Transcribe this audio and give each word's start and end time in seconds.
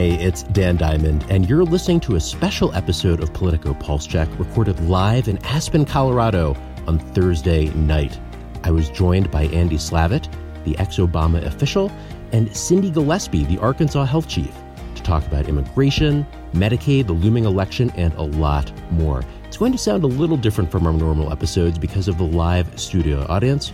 Hey, 0.00 0.14
it's 0.14 0.44
Dan 0.44 0.78
Diamond, 0.78 1.26
and 1.28 1.46
you're 1.46 1.62
listening 1.62 2.00
to 2.00 2.14
a 2.14 2.20
special 2.20 2.74
episode 2.74 3.22
of 3.22 3.34
Politico 3.34 3.74
Pulse 3.74 4.06
Check 4.06 4.30
recorded 4.38 4.80
live 4.88 5.28
in 5.28 5.36
Aspen, 5.44 5.84
Colorado 5.84 6.56
on 6.86 6.98
Thursday 6.98 7.66
night. 7.74 8.18
I 8.64 8.70
was 8.70 8.88
joined 8.88 9.30
by 9.30 9.42
Andy 9.48 9.76
Slavitt, 9.76 10.26
the 10.64 10.74
ex 10.78 10.96
Obama 10.96 11.44
official, 11.44 11.92
and 12.32 12.56
Cindy 12.56 12.90
Gillespie, 12.90 13.44
the 13.44 13.58
Arkansas 13.58 14.06
health 14.06 14.26
chief, 14.26 14.50
to 14.94 15.02
talk 15.02 15.26
about 15.26 15.50
immigration, 15.50 16.26
Medicaid, 16.54 17.06
the 17.06 17.12
looming 17.12 17.44
election, 17.44 17.90
and 17.90 18.14
a 18.14 18.22
lot 18.22 18.72
more. 18.92 19.22
It's 19.48 19.58
going 19.58 19.72
to 19.72 19.76
sound 19.76 20.02
a 20.02 20.06
little 20.06 20.38
different 20.38 20.72
from 20.72 20.86
our 20.86 20.94
normal 20.94 21.30
episodes 21.30 21.78
because 21.78 22.08
of 22.08 22.16
the 22.16 22.24
live 22.24 22.80
studio 22.80 23.26
audience, 23.28 23.70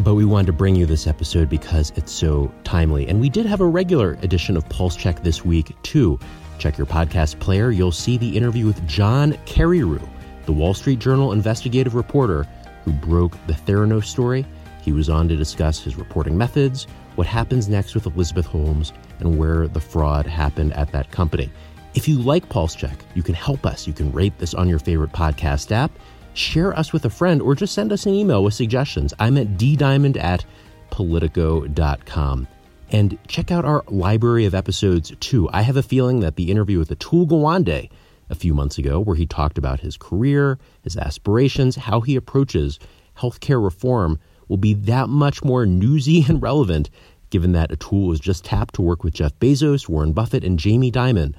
but 0.00 0.14
we 0.14 0.24
wanted 0.24 0.46
to 0.46 0.52
bring 0.52 0.74
you 0.74 0.86
this 0.86 1.06
episode 1.06 1.48
because 1.48 1.92
it's 1.96 2.12
so 2.12 2.52
timely. 2.64 3.06
And 3.08 3.20
we 3.20 3.28
did 3.28 3.46
have 3.46 3.60
a 3.60 3.66
regular 3.66 4.18
edition 4.22 4.56
of 4.56 4.68
Pulse 4.68 4.96
Check 4.96 5.22
this 5.22 5.44
week, 5.44 5.74
too. 5.82 6.18
Check 6.58 6.78
your 6.78 6.86
podcast 6.86 7.38
player, 7.40 7.70
you'll 7.70 7.92
see 7.92 8.16
the 8.16 8.36
interview 8.36 8.66
with 8.66 8.86
John 8.86 9.32
Carreyrou, 9.46 10.06
the 10.46 10.52
Wall 10.52 10.74
Street 10.74 10.98
Journal 10.98 11.32
investigative 11.32 11.94
reporter 11.94 12.46
who 12.84 12.92
broke 12.92 13.36
the 13.46 13.52
Theranos 13.52 14.04
story. 14.04 14.46
He 14.82 14.92
was 14.92 15.08
on 15.08 15.28
to 15.28 15.36
discuss 15.36 15.80
his 15.82 15.96
reporting 15.96 16.36
methods, 16.36 16.86
what 17.14 17.26
happens 17.26 17.68
next 17.68 17.94
with 17.94 18.06
Elizabeth 18.06 18.46
Holmes, 18.46 18.92
and 19.20 19.38
where 19.38 19.68
the 19.68 19.80
fraud 19.80 20.26
happened 20.26 20.72
at 20.74 20.92
that 20.92 21.10
company. 21.10 21.50
If 21.94 22.08
you 22.08 22.18
like 22.18 22.48
Pulse 22.48 22.74
Check, 22.74 23.04
you 23.14 23.22
can 23.22 23.34
help 23.34 23.64
us. 23.64 23.86
You 23.86 23.92
can 23.92 24.12
rate 24.12 24.36
this 24.38 24.52
on 24.52 24.68
your 24.68 24.80
favorite 24.80 25.12
podcast 25.12 25.70
app, 25.70 25.92
share 26.34 26.76
us 26.78 26.92
with 26.92 27.04
a 27.04 27.10
friend, 27.10 27.40
or 27.40 27.54
just 27.54 27.74
send 27.74 27.92
us 27.92 28.06
an 28.06 28.14
email 28.14 28.44
with 28.44 28.54
suggestions. 28.54 29.14
I'm 29.18 29.38
at 29.38 29.56
ddiamond 29.56 30.22
at 30.22 30.44
politico.com. 30.90 32.46
And 32.90 33.18
check 33.26 33.50
out 33.50 33.64
our 33.64 33.82
library 33.88 34.44
of 34.44 34.54
episodes 34.54 35.12
too. 35.20 35.48
I 35.52 35.62
have 35.62 35.76
a 35.76 35.82
feeling 35.82 36.20
that 36.20 36.36
the 36.36 36.50
interview 36.50 36.78
with 36.78 36.90
Atul 36.90 37.26
Gawande 37.26 37.90
a 38.30 38.34
few 38.34 38.54
months 38.54 38.78
ago, 38.78 39.00
where 39.00 39.16
he 39.16 39.26
talked 39.26 39.58
about 39.58 39.80
his 39.80 39.96
career, 39.96 40.58
his 40.82 40.96
aspirations, 40.96 41.76
how 41.76 42.00
he 42.00 42.16
approaches 42.16 42.78
healthcare 43.16 43.62
reform, 43.62 44.18
will 44.48 44.56
be 44.56 44.74
that 44.74 45.08
much 45.08 45.42
more 45.42 45.66
newsy 45.66 46.24
and 46.28 46.42
relevant 46.42 46.90
given 47.30 47.52
that 47.52 47.70
Atul 47.70 48.06
was 48.06 48.20
just 48.20 48.44
tapped 48.44 48.74
to 48.74 48.82
work 48.82 49.02
with 49.02 49.14
Jeff 49.14 49.36
Bezos, 49.40 49.88
Warren 49.88 50.12
Buffett, 50.12 50.44
and 50.44 50.56
Jamie 50.56 50.92
Dimon 50.92 51.34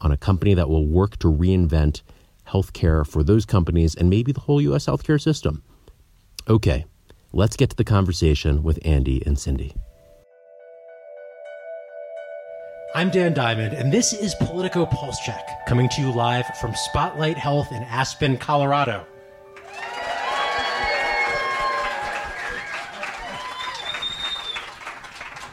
on 0.00 0.10
a 0.10 0.16
company 0.16 0.54
that 0.54 0.70
will 0.70 0.86
work 0.86 1.18
to 1.18 1.30
reinvent 1.30 2.00
healthcare 2.48 3.06
for 3.06 3.22
those 3.22 3.44
companies 3.44 3.94
and 3.94 4.10
maybe 4.10 4.32
the 4.32 4.40
whole 4.40 4.60
U.S. 4.60 4.86
healthcare 4.86 5.20
system. 5.20 5.62
Okay, 6.48 6.84
let's 7.32 7.56
get 7.56 7.70
to 7.70 7.76
the 7.76 7.84
conversation 7.84 8.62
with 8.62 8.78
Andy 8.84 9.22
and 9.26 9.38
Cindy. 9.38 9.74
I'm 12.96 13.10
Dan 13.10 13.34
Diamond, 13.34 13.74
and 13.74 13.92
this 13.92 14.12
is 14.12 14.36
Politico 14.36 14.86
Pulse 14.86 15.18
Check, 15.18 15.66
coming 15.66 15.88
to 15.88 16.00
you 16.00 16.12
live 16.12 16.46
from 16.60 16.74
Spotlight 16.76 17.36
Health 17.36 17.72
in 17.72 17.82
Aspen, 17.82 18.36
Colorado. 18.36 19.04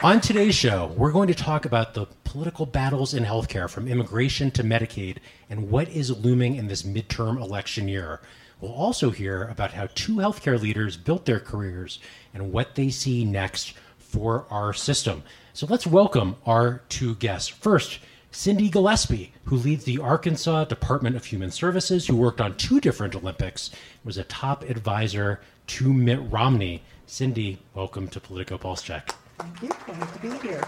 On 0.04 0.20
today's 0.20 0.56
show, 0.56 0.94
we're 0.98 1.12
going 1.12 1.28
to 1.28 1.36
talk 1.36 1.66
about 1.66 1.94
the 1.94 2.08
political 2.32 2.66
battles 2.66 3.14
in 3.14 3.26
healthcare 3.26 3.70
from 3.70 3.90
immigration 3.90 4.50
to 4.50 4.64
Medicaid 4.64 5.18
and 5.50 5.70
what 5.70 5.90
is 5.90 6.18
looming 6.24 6.56
in 6.56 6.66
this 6.66 6.84
midterm 6.84 7.36
election 7.36 7.90
year. 7.90 8.22
We'll 8.62 8.72
also 8.72 9.10
hear 9.10 9.50
about 9.50 9.74
how 9.74 9.90
two 9.96 10.16
healthcare 10.16 10.58
leaders 10.58 10.96
built 10.96 11.26
their 11.26 11.42
careers 11.42 12.00
and 12.34 12.54
what 12.54 12.76
they 12.76 12.90
see 12.90 13.26
next 13.26 13.74
for 13.98 14.46
our 14.50 14.72
system. 14.72 15.24
So 15.52 15.68
let's 15.70 15.86
welcome 15.86 16.38
our 16.46 16.84
two 16.88 17.16
guests. 17.16 17.50
First, 17.50 18.00
Cindy 18.32 18.70
Gillespie, 18.70 19.34
who 19.44 19.58
leads 19.58 19.84
the 19.84 20.00
Arkansas 20.00 20.64
Department 20.64 21.18
of 21.18 21.26
Human 21.26 21.52
Services, 21.52 22.08
who 22.08 22.16
worked 22.16 22.40
on 22.40 22.56
two 22.56 22.80
different 22.80 23.14
Olympics, 23.14 23.72
was 24.06 24.18
a 24.18 24.24
top 24.24 24.64
advisor 24.70 25.42
to 25.68 25.92
Mitt 25.92 26.22
Romney. 26.32 26.82
Cindy, 27.08 27.60
welcome 27.74 28.08
to 28.08 28.22
Politico 28.22 28.58
Pulse 28.58 28.84
Check. 28.84 29.14
Thank 29.38 29.64
you. 29.64 29.70
Glad 29.86 30.14
to 30.14 30.20
be 30.22 30.48
here. 30.48 30.64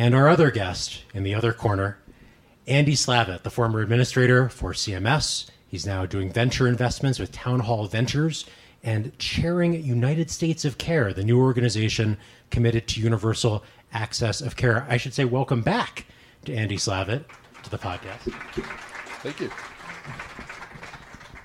And 0.00 0.14
our 0.14 0.30
other 0.30 0.50
guest 0.50 1.04
in 1.12 1.24
the 1.24 1.34
other 1.34 1.52
corner, 1.52 1.98
Andy 2.66 2.94
Slavitt, 2.94 3.42
the 3.42 3.50
former 3.50 3.82
administrator 3.82 4.48
for 4.48 4.72
CMS. 4.72 5.50
He's 5.68 5.84
now 5.84 6.06
doing 6.06 6.32
venture 6.32 6.66
investments 6.66 7.18
with 7.18 7.32
Town 7.32 7.60
Hall 7.60 7.86
Ventures 7.86 8.46
and 8.82 9.12
chairing 9.18 9.74
United 9.74 10.30
States 10.30 10.64
of 10.64 10.78
Care, 10.78 11.12
the 11.12 11.22
new 11.22 11.38
organization 11.38 12.16
committed 12.50 12.88
to 12.88 13.00
universal 13.02 13.62
access 13.92 14.40
of 14.40 14.56
care. 14.56 14.86
I 14.88 14.96
should 14.96 15.12
say, 15.12 15.26
welcome 15.26 15.60
back 15.60 16.06
to 16.46 16.54
Andy 16.54 16.78
Slavitt 16.78 17.26
to 17.62 17.70
the 17.70 17.76
podcast. 17.76 18.32
Thank 19.22 19.38
you. 19.38 19.50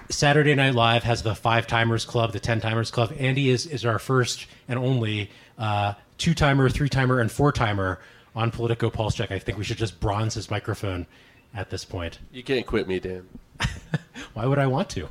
Saturday 0.09 0.55
Night 0.55 0.75
Live 0.75 1.03
has 1.03 1.23
the 1.23 1.35
Five 1.35 1.67
Timers 1.67 2.05
Club, 2.05 2.31
the 2.31 2.39
Ten 2.39 2.61
Timers 2.61 2.89
Club. 2.89 3.13
Andy 3.19 3.49
is, 3.49 3.65
is 3.65 3.85
our 3.85 3.99
first 3.99 4.47
and 4.69 4.79
only 4.79 5.29
uh, 5.57 5.95
two 6.17 6.33
timer, 6.33 6.69
three 6.69 6.87
timer, 6.87 7.19
and 7.19 7.29
four 7.29 7.51
timer 7.51 7.99
on 8.35 8.51
Politico 8.51 8.89
Pulse 8.89 9.15
Check. 9.15 9.31
I 9.31 9.39
think 9.39 9.57
we 9.57 9.63
should 9.63 9.77
just 9.77 9.99
bronze 9.99 10.33
his 10.33 10.51
microphone 10.51 11.07
at 11.53 11.69
this 11.69 11.85
point. 11.85 12.19
You 12.31 12.43
can't 12.43 12.65
quit 12.65 12.87
me, 12.87 12.99
Dan. 12.99 13.27
Why 14.33 14.45
would 14.45 14.59
I 14.59 14.67
want 14.67 14.89
to? 14.91 15.09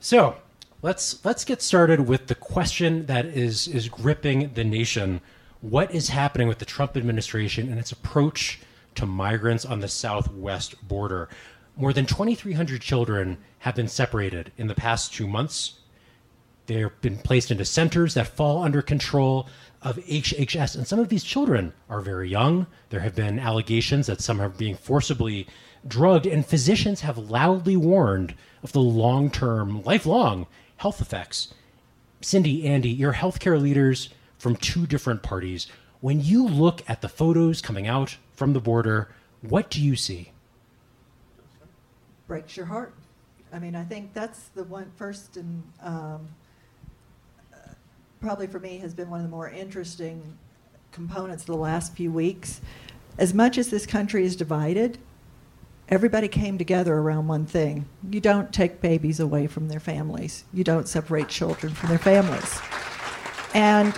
So 0.00 0.36
let's 0.82 1.24
let's 1.24 1.44
get 1.44 1.62
started 1.62 2.00
with 2.00 2.26
the 2.26 2.34
question 2.34 3.06
that 3.06 3.26
is 3.26 3.68
is 3.68 3.88
gripping 3.88 4.54
the 4.54 4.64
nation. 4.64 5.20
What 5.60 5.94
is 5.94 6.08
happening 6.08 6.48
with 6.48 6.58
the 6.58 6.64
Trump 6.64 6.96
administration 6.96 7.70
and 7.70 7.78
its 7.78 7.92
approach 7.92 8.60
to 8.96 9.06
migrants 9.06 9.64
on 9.64 9.80
the 9.80 9.88
southwest 9.88 10.86
border? 10.86 11.28
More 11.76 11.92
than 11.92 12.06
2,300 12.06 12.80
children 12.80 13.38
have 13.60 13.74
been 13.74 13.88
separated 13.88 14.52
in 14.56 14.68
the 14.68 14.74
past 14.74 15.12
two 15.12 15.26
months. 15.26 15.80
They've 16.66 16.90
been 17.00 17.18
placed 17.18 17.50
into 17.50 17.64
centers 17.64 18.14
that 18.14 18.28
fall 18.28 18.62
under 18.62 18.80
control 18.80 19.48
of 19.84 19.98
HHS. 19.98 20.74
And 20.74 20.86
some 20.86 20.98
of 20.98 21.10
these 21.10 21.22
children 21.22 21.74
are 21.90 22.00
very 22.00 22.28
young. 22.28 22.66
There 22.88 23.00
have 23.00 23.14
been 23.14 23.38
allegations 23.38 24.06
that 24.06 24.22
some 24.22 24.40
are 24.40 24.48
being 24.48 24.76
forcibly 24.76 25.46
drugged, 25.86 26.26
and 26.26 26.44
physicians 26.44 27.02
have 27.02 27.18
loudly 27.18 27.76
warned 27.76 28.34
of 28.62 28.72
the 28.72 28.80
long 28.80 29.30
term, 29.30 29.82
lifelong 29.84 30.46
health 30.78 31.02
effects. 31.02 31.52
Cindy, 32.22 32.66
Andy, 32.66 32.88
you're 32.88 33.12
healthcare 33.12 33.60
leaders 33.60 34.08
from 34.38 34.56
two 34.56 34.86
different 34.86 35.22
parties. 35.22 35.66
When 36.00 36.22
you 36.22 36.46
look 36.46 36.82
at 36.88 37.02
the 37.02 37.08
photos 37.08 37.60
coming 37.60 37.86
out 37.86 38.16
from 38.34 38.54
the 38.54 38.60
border, 38.60 39.10
what 39.42 39.70
do 39.70 39.82
you 39.82 39.96
see? 39.96 40.32
Breaks 42.26 42.56
your 42.56 42.66
heart. 42.66 42.94
I 43.52 43.58
mean, 43.58 43.76
I 43.76 43.84
think 43.84 44.14
that's 44.14 44.48
the 44.48 44.64
one 44.64 44.90
first 44.96 45.36
and 45.36 45.62
um, 45.82 46.28
probably 48.24 48.46
for 48.46 48.58
me 48.58 48.78
has 48.78 48.94
been 48.94 49.10
one 49.10 49.20
of 49.20 49.26
the 49.26 49.30
more 49.30 49.50
interesting 49.50 50.38
components 50.92 51.42
of 51.42 51.48
the 51.48 51.56
last 51.56 51.94
few 51.94 52.10
weeks. 52.10 52.62
As 53.18 53.34
much 53.34 53.58
as 53.58 53.68
this 53.68 53.84
country 53.84 54.24
is 54.24 54.34
divided, 54.34 54.96
everybody 55.90 56.26
came 56.26 56.56
together 56.56 56.94
around 56.94 57.28
one 57.28 57.44
thing. 57.44 57.84
You 58.10 58.20
don't 58.20 58.50
take 58.50 58.80
babies 58.80 59.20
away 59.20 59.46
from 59.46 59.68
their 59.68 59.78
families. 59.78 60.44
You 60.54 60.64
don't 60.64 60.88
separate 60.88 61.28
children 61.28 61.74
from 61.74 61.90
their 61.90 61.98
families. 61.98 62.58
And 63.52 63.94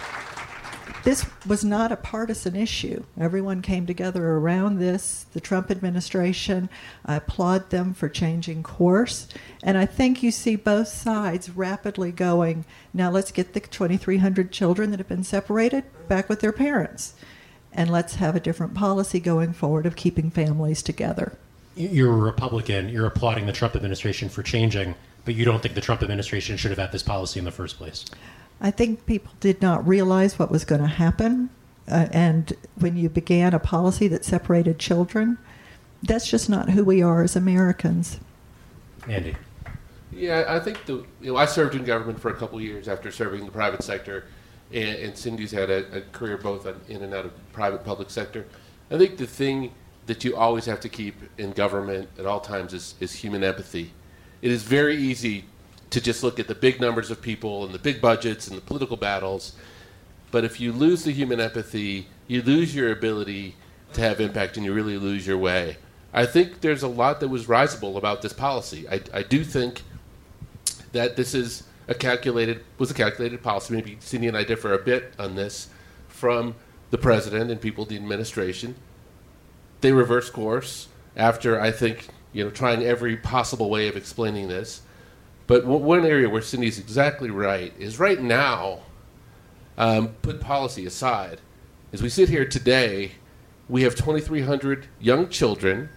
this 1.07 1.25
was 1.47 1.65
not 1.65 1.93
a 1.93 1.97
partisan 1.97 2.57
issue. 2.57 3.05
Everyone 3.17 3.63
came 3.63 3.87
together 3.87 4.27
around 4.27 4.81
this. 4.81 5.27
The 5.35 5.41
Trump 5.41 5.71
administration, 5.71 6.69
I 7.05 7.15
applaud 7.15 7.71
them 7.71 7.95
for 7.95 8.09
changing 8.09 8.65
course. 8.65 9.29
And 9.63 9.79
I 9.79 9.87
think 9.87 10.25
you 10.25 10.33
see 10.33 10.57
both 10.57 10.89
sides 10.89 11.49
rapidly 11.51 12.11
going, 12.11 12.65
now 12.93 13.09
let's 13.09 13.31
get 13.31 13.53
the 13.53 13.61
2,300 13.61 14.51
children 14.51 14.91
that 14.91 14.99
have 14.99 15.07
been 15.07 15.23
separated 15.23 15.85
back 16.09 16.29
with 16.29 16.41
their 16.41 16.51
parents. 16.51 17.15
And 17.73 17.89
let's 17.89 18.17
have 18.17 18.35
a 18.35 18.41
different 18.41 18.75
policy 18.75 19.21
going 19.21 19.53
forward 19.53 19.87
of 19.87 19.95
keeping 19.95 20.33
families 20.33 20.83
together. 20.83 21.39
You're 21.77 22.15
a 22.15 22.17
Republican. 22.17 22.89
You're 22.89 23.07
applauding 23.07 23.47
the 23.47 23.53
Trump 23.53 23.77
administration 23.77 24.29
for 24.29 24.43
changing, 24.43 24.97
but 25.25 25.37
you 25.37 25.45
don't 25.45 25.63
think 25.63 25.77
the 25.77 25.81
Trump 25.81 26.03
administration 26.03 26.57
should 26.57 26.73
have 26.73 26.81
had 26.81 26.91
this 26.91 27.05
policy 27.05 27.39
in 27.39 27.45
the 27.45 27.53
first 27.53 27.77
place. 27.79 28.07
I 28.61 28.71
think 28.71 29.07
people 29.07 29.33
did 29.41 29.61
not 29.61 29.87
realize 29.87 30.39
what 30.39 30.51
was 30.51 30.65
going 30.65 30.81
to 30.81 30.87
happen. 30.87 31.51
Uh, 31.89 32.09
and 32.11 32.53
when 32.77 32.97
you 32.97 33.09
began 33.09 33.55
a 33.55 33.59
policy 33.59 34.09
that 34.09 34.25
separated 34.25 34.79
children, 34.79 35.39
that's 36.03 36.29
just 36.29 36.49
not 36.49 36.71
who 36.71 36.85
we 36.85 37.03
are 37.03 37.23
as 37.23 37.37
Americans. 37.37 38.19
Andy. 39.09 39.37
Yeah, 40.13 40.45
I 40.49 40.61
think 40.61 40.85
the 40.87 41.05
you 41.21 41.33
know 41.33 41.37
I 41.37 41.45
served 41.45 41.75
in 41.75 41.85
government 41.85 42.19
for 42.19 42.31
a 42.31 42.35
couple 42.35 42.59
of 42.59 42.65
years 42.65 42.89
after 42.89 43.11
serving 43.11 43.45
the 43.45 43.51
private 43.51 43.83
sector, 43.83 44.25
and, 44.73 44.97
and 44.97 45.17
Cindy's 45.17 45.51
had 45.51 45.69
a, 45.69 45.99
a, 45.99 46.01
career 46.13 46.39
both 46.39 46.67
in 46.89 47.03
and 47.03 47.13
out 47.13 47.27
of 47.27 47.53
private 47.53 47.85
public 47.85 48.09
sector. 48.09 48.47
I 48.91 48.99
think 48.99 49.19
the 49.19 49.27
thing 49.27 49.73
that 50.07 50.25
you 50.25 50.37
always 50.37 50.65
have 50.65 50.81
to 50.81 50.89
keep 50.89 51.17
in 51.37 51.51
government 51.51 52.09
at 52.19 52.25
all 52.27 52.41
times 52.41 52.73
is, 52.73 52.95
is 53.01 53.13
human 53.13 53.43
empathy. 53.45 53.93
It 54.41 54.51
is 54.51 54.63
very 54.63 54.97
easy 54.97 55.45
to 55.91 56.01
just 56.01 56.23
look 56.23 56.39
at 56.39 56.49
the 56.49 56.55
big 56.55 56.81
numbers 56.81 57.11
of 57.11 57.23
people 57.23 57.65
and 57.65 57.75
the 57.75 57.79
big 57.79 58.01
budgets 58.01 58.49
and 58.49 58.57
the 58.57 58.63
political 58.63 58.97
battles. 58.97 59.53
But 60.31 60.45
if 60.45 60.61
you 60.61 60.73
lose 60.73 61.05
the 61.05 61.13
human 61.13 61.41
empathy, 61.41 62.09
you 62.27 62.43
lose 62.43 62.75
your 62.75 62.91
ability 62.91 63.55
to 63.93 64.01
have 64.01 64.21
impact 64.21 64.57
and 64.57 64.67
you 64.67 64.73
really 64.73 64.99
lose 64.99 65.27
your 65.27 65.39
way. 65.39 65.77
I 66.13 66.27
think 66.27 66.61
there's 66.61 66.83
a 66.83 66.89
lot 66.89 67.21
that 67.21 67.29
was 67.29 67.49
risible 67.49 67.97
about 67.97 68.23
this 68.23 68.33
policy. 68.33 68.89
I, 68.89 69.01
I 69.13 69.23
do 69.23 69.45
think 69.45 69.83
that 70.93 71.17
this 71.17 71.35
is 71.35 71.65
a 71.89 71.95
calculated 71.95 72.65
was 72.79 72.91
a 72.91 72.95
calculated 72.95 73.43
policy. 73.43 73.75
Maybe 73.75 73.97
Cindy 74.01 74.27
and 74.27 74.37
I 74.37 74.45
differ 74.45 74.73
a 74.73 74.79
bit 74.79 75.13
on 75.19 75.37
this 75.37 75.69
from 76.09 76.55
the 76.91 76.99
president 76.99 77.51
and 77.51 77.61
people 77.61 77.85
in 77.85 77.91
the 77.91 77.97
administration. 77.97 78.75
They 79.83 79.93
reversed 79.93 80.33
course 80.33 80.89
after 81.17 81.61
I 81.61 81.71
think 81.71 82.09
you 82.33 82.45
know 82.45 82.51
trying 82.51 82.83
every 82.83 83.17
possible 83.17 83.71
way 83.71 83.89
of 83.89 83.97
explaining 83.97 84.49
this. 84.49 84.83
But 85.47 85.65
one 85.65 86.05
area 86.05 86.29
where 86.29 86.43
Cindy's 86.43 86.79
exactly 86.79 87.31
right 87.31 87.73
is 87.79 87.99
right 87.99 88.21
now. 88.21 88.81
Um, 89.79 90.09
put 90.23 90.41
policy 90.41 90.87
aside, 90.87 91.41
as 91.93 92.03
we 92.03 92.09
sit 92.09 92.31
here 92.31 92.47
today, 92.47 93.13
we 93.69 93.83
have 93.83 93.95
2,300 93.95 94.87
young 94.99 95.29
children 95.29 95.91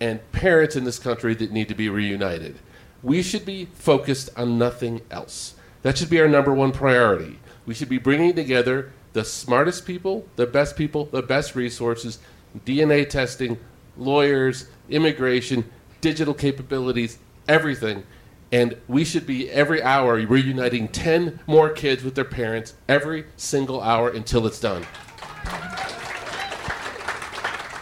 and 0.00 0.32
parents 0.32 0.74
in 0.74 0.84
this 0.84 0.98
country 0.98 1.34
that 1.34 1.52
need 1.52 1.68
to 1.68 1.74
be 1.74 1.88
reunited. 1.88 2.58
We 3.02 3.22
should 3.22 3.44
be 3.44 3.66
focused 3.66 4.30
on 4.36 4.58
nothing 4.58 5.02
else. 5.10 5.54
That 5.82 5.98
should 5.98 6.10
be 6.10 6.20
our 6.20 6.28
number 6.28 6.52
one 6.52 6.72
priority. 6.72 7.38
We 7.66 7.74
should 7.74 7.88
be 7.88 7.98
bringing 7.98 8.34
together 8.34 8.92
the 9.12 9.24
smartest 9.24 9.86
people, 9.86 10.26
the 10.36 10.46
best 10.46 10.76
people, 10.76 11.06
the 11.06 11.22
best 11.22 11.54
resources, 11.54 12.18
DNA 12.64 13.08
testing, 13.08 13.58
lawyers, 13.96 14.68
immigration, 14.88 15.70
digital 16.00 16.34
capabilities, 16.34 17.18
everything. 17.46 18.04
And 18.50 18.76
we 18.88 19.04
should 19.04 19.26
be 19.26 19.50
every 19.50 19.82
hour 19.82 20.14
reuniting 20.14 20.88
10 20.88 21.40
more 21.46 21.68
kids 21.70 22.02
with 22.02 22.14
their 22.14 22.24
parents 22.24 22.74
every 22.88 23.26
single 23.36 23.82
hour 23.82 24.08
until 24.08 24.46
it's 24.46 24.58
done. 24.60 24.86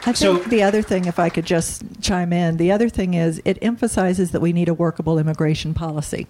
I 0.06 0.12
think 0.12 0.16
so, 0.16 0.36
the 0.38 0.62
other 0.62 0.82
thing, 0.82 1.06
if 1.06 1.18
I 1.18 1.28
could 1.28 1.46
just 1.46 1.82
chime 2.00 2.32
in, 2.32 2.58
the 2.58 2.70
other 2.70 2.88
thing 2.88 3.14
is 3.14 3.42
it 3.44 3.58
emphasizes 3.60 4.30
that 4.30 4.40
we 4.40 4.52
need 4.52 4.68
a 4.68 4.74
workable 4.74 5.18
immigration 5.18 5.74
policy 5.74 6.28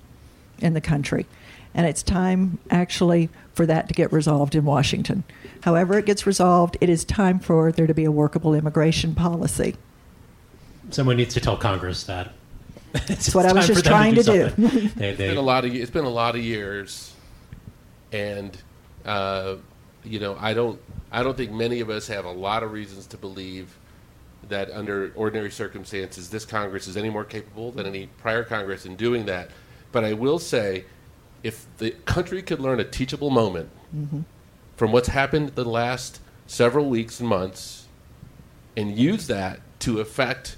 in 0.58 0.72
the 0.72 0.80
country. 0.80 1.26
And 1.74 1.86
it's 1.86 2.02
time 2.02 2.58
actually 2.70 3.28
for 3.52 3.66
that 3.66 3.88
to 3.88 3.94
get 3.94 4.10
resolved 4.12 4.54
in 4.54 4.64
Washington. 4.64 5.24
However, 5.62 5.98
it 5.98 6.06
gets 6.06 6.26
resolved, 6.26 6.78
it 6.80 6.88
is 6.88 7.04
time 7.04 7.38
for 7.38 7.70
there 7.70 7.86
to 7.86 7.92
be 7.92 8.04
a 8.04 8.10
workable 8.10 8.54
immigration 8.54 9.14
policy. 9.14 9.76
Someone 10.90 11.18
needs 11.18 11.34
to 11.34 11.40
tell 11.40 11.58
Congress 11.58 12.04
that. 12.04 12.32
That's 12.92 13.34
what 13.34 13.46
I 13.46 13.52
was 13.52 13.66
just 13.66 13.84
trying 13.84 14.14
to 14.14 14.22
do. 14.22 14.48
To 14.48 14.56
do. 14.56 14.68
they, 14.68 14.86
they, 14.96 15.08
it's 15.10 15.18
been 15.18 15.36
a 15.36 15.42
lot 15.42 15.64
of 15.64 15.74
it's 15.74 15.90
been 15.90 16.04
a 16.04 16.10
lot 16.10 16.34
of 16.34 16.42
years, 16.42 17.14
and 18.12 18.56
uh, 19.04 19.56
you 20.04 20.18
know 20.18 20.36
I 20.40 20.54
don't 20.54 20.80
I 21.10 21.22
don't 21.22 21.36
think 21.36 21.52
many 21.52 21.80
of 21.80 21.90
us 21.90 22.06
have 22.08 22.24
a 22.24 22.30
lot 22.30 22.62
of 22.62 22.72
reasons 22.72 23.06
to 23.08 23.16
believe 23.16 23.76
that 24.48 24.70
under 24.70 25.12
ordinary 25.16 25.50
circumstances, 25.50 26.30
this 26.30 26.44
Congress 26.44 26.86
is 26.86 26.96
any 26.96 27.10
more 27.10 27.24
capable 27.24 27.72
than 27.72 27.86
any 27.86 28.06
prior 28.18 28.44
Congress 28.44 28.86
in 28.86 28.96
doing 28.96 29.26
that. 29.26 29.50
But 29.92 30.04
I 30.04 30.12
will 30.12 30.38
say, 30.38 30.84
if 31.42 31.66
the 31.78 31.92
country 32.04 32.42
could 32.42 32.60
learn 32.60 32.80
a 32.80 32.84
teachable 32.84 33.30
moment 33.30 33.70
mm-hmm. 33.94 34.20
from 34.76 34.92
what's 34.92 35.08
happened 35.08 35.50
the 35.54 35.64
last 35.64 36.20
several 36.46 36.88
weeks 36.88 37.20
and 37.20 37.28
months 37.28 37.86
and 38.76 38.96
use 38.96 39.26
that 39.26 39.60
to 39.80 40.00
affect 40.00 40.56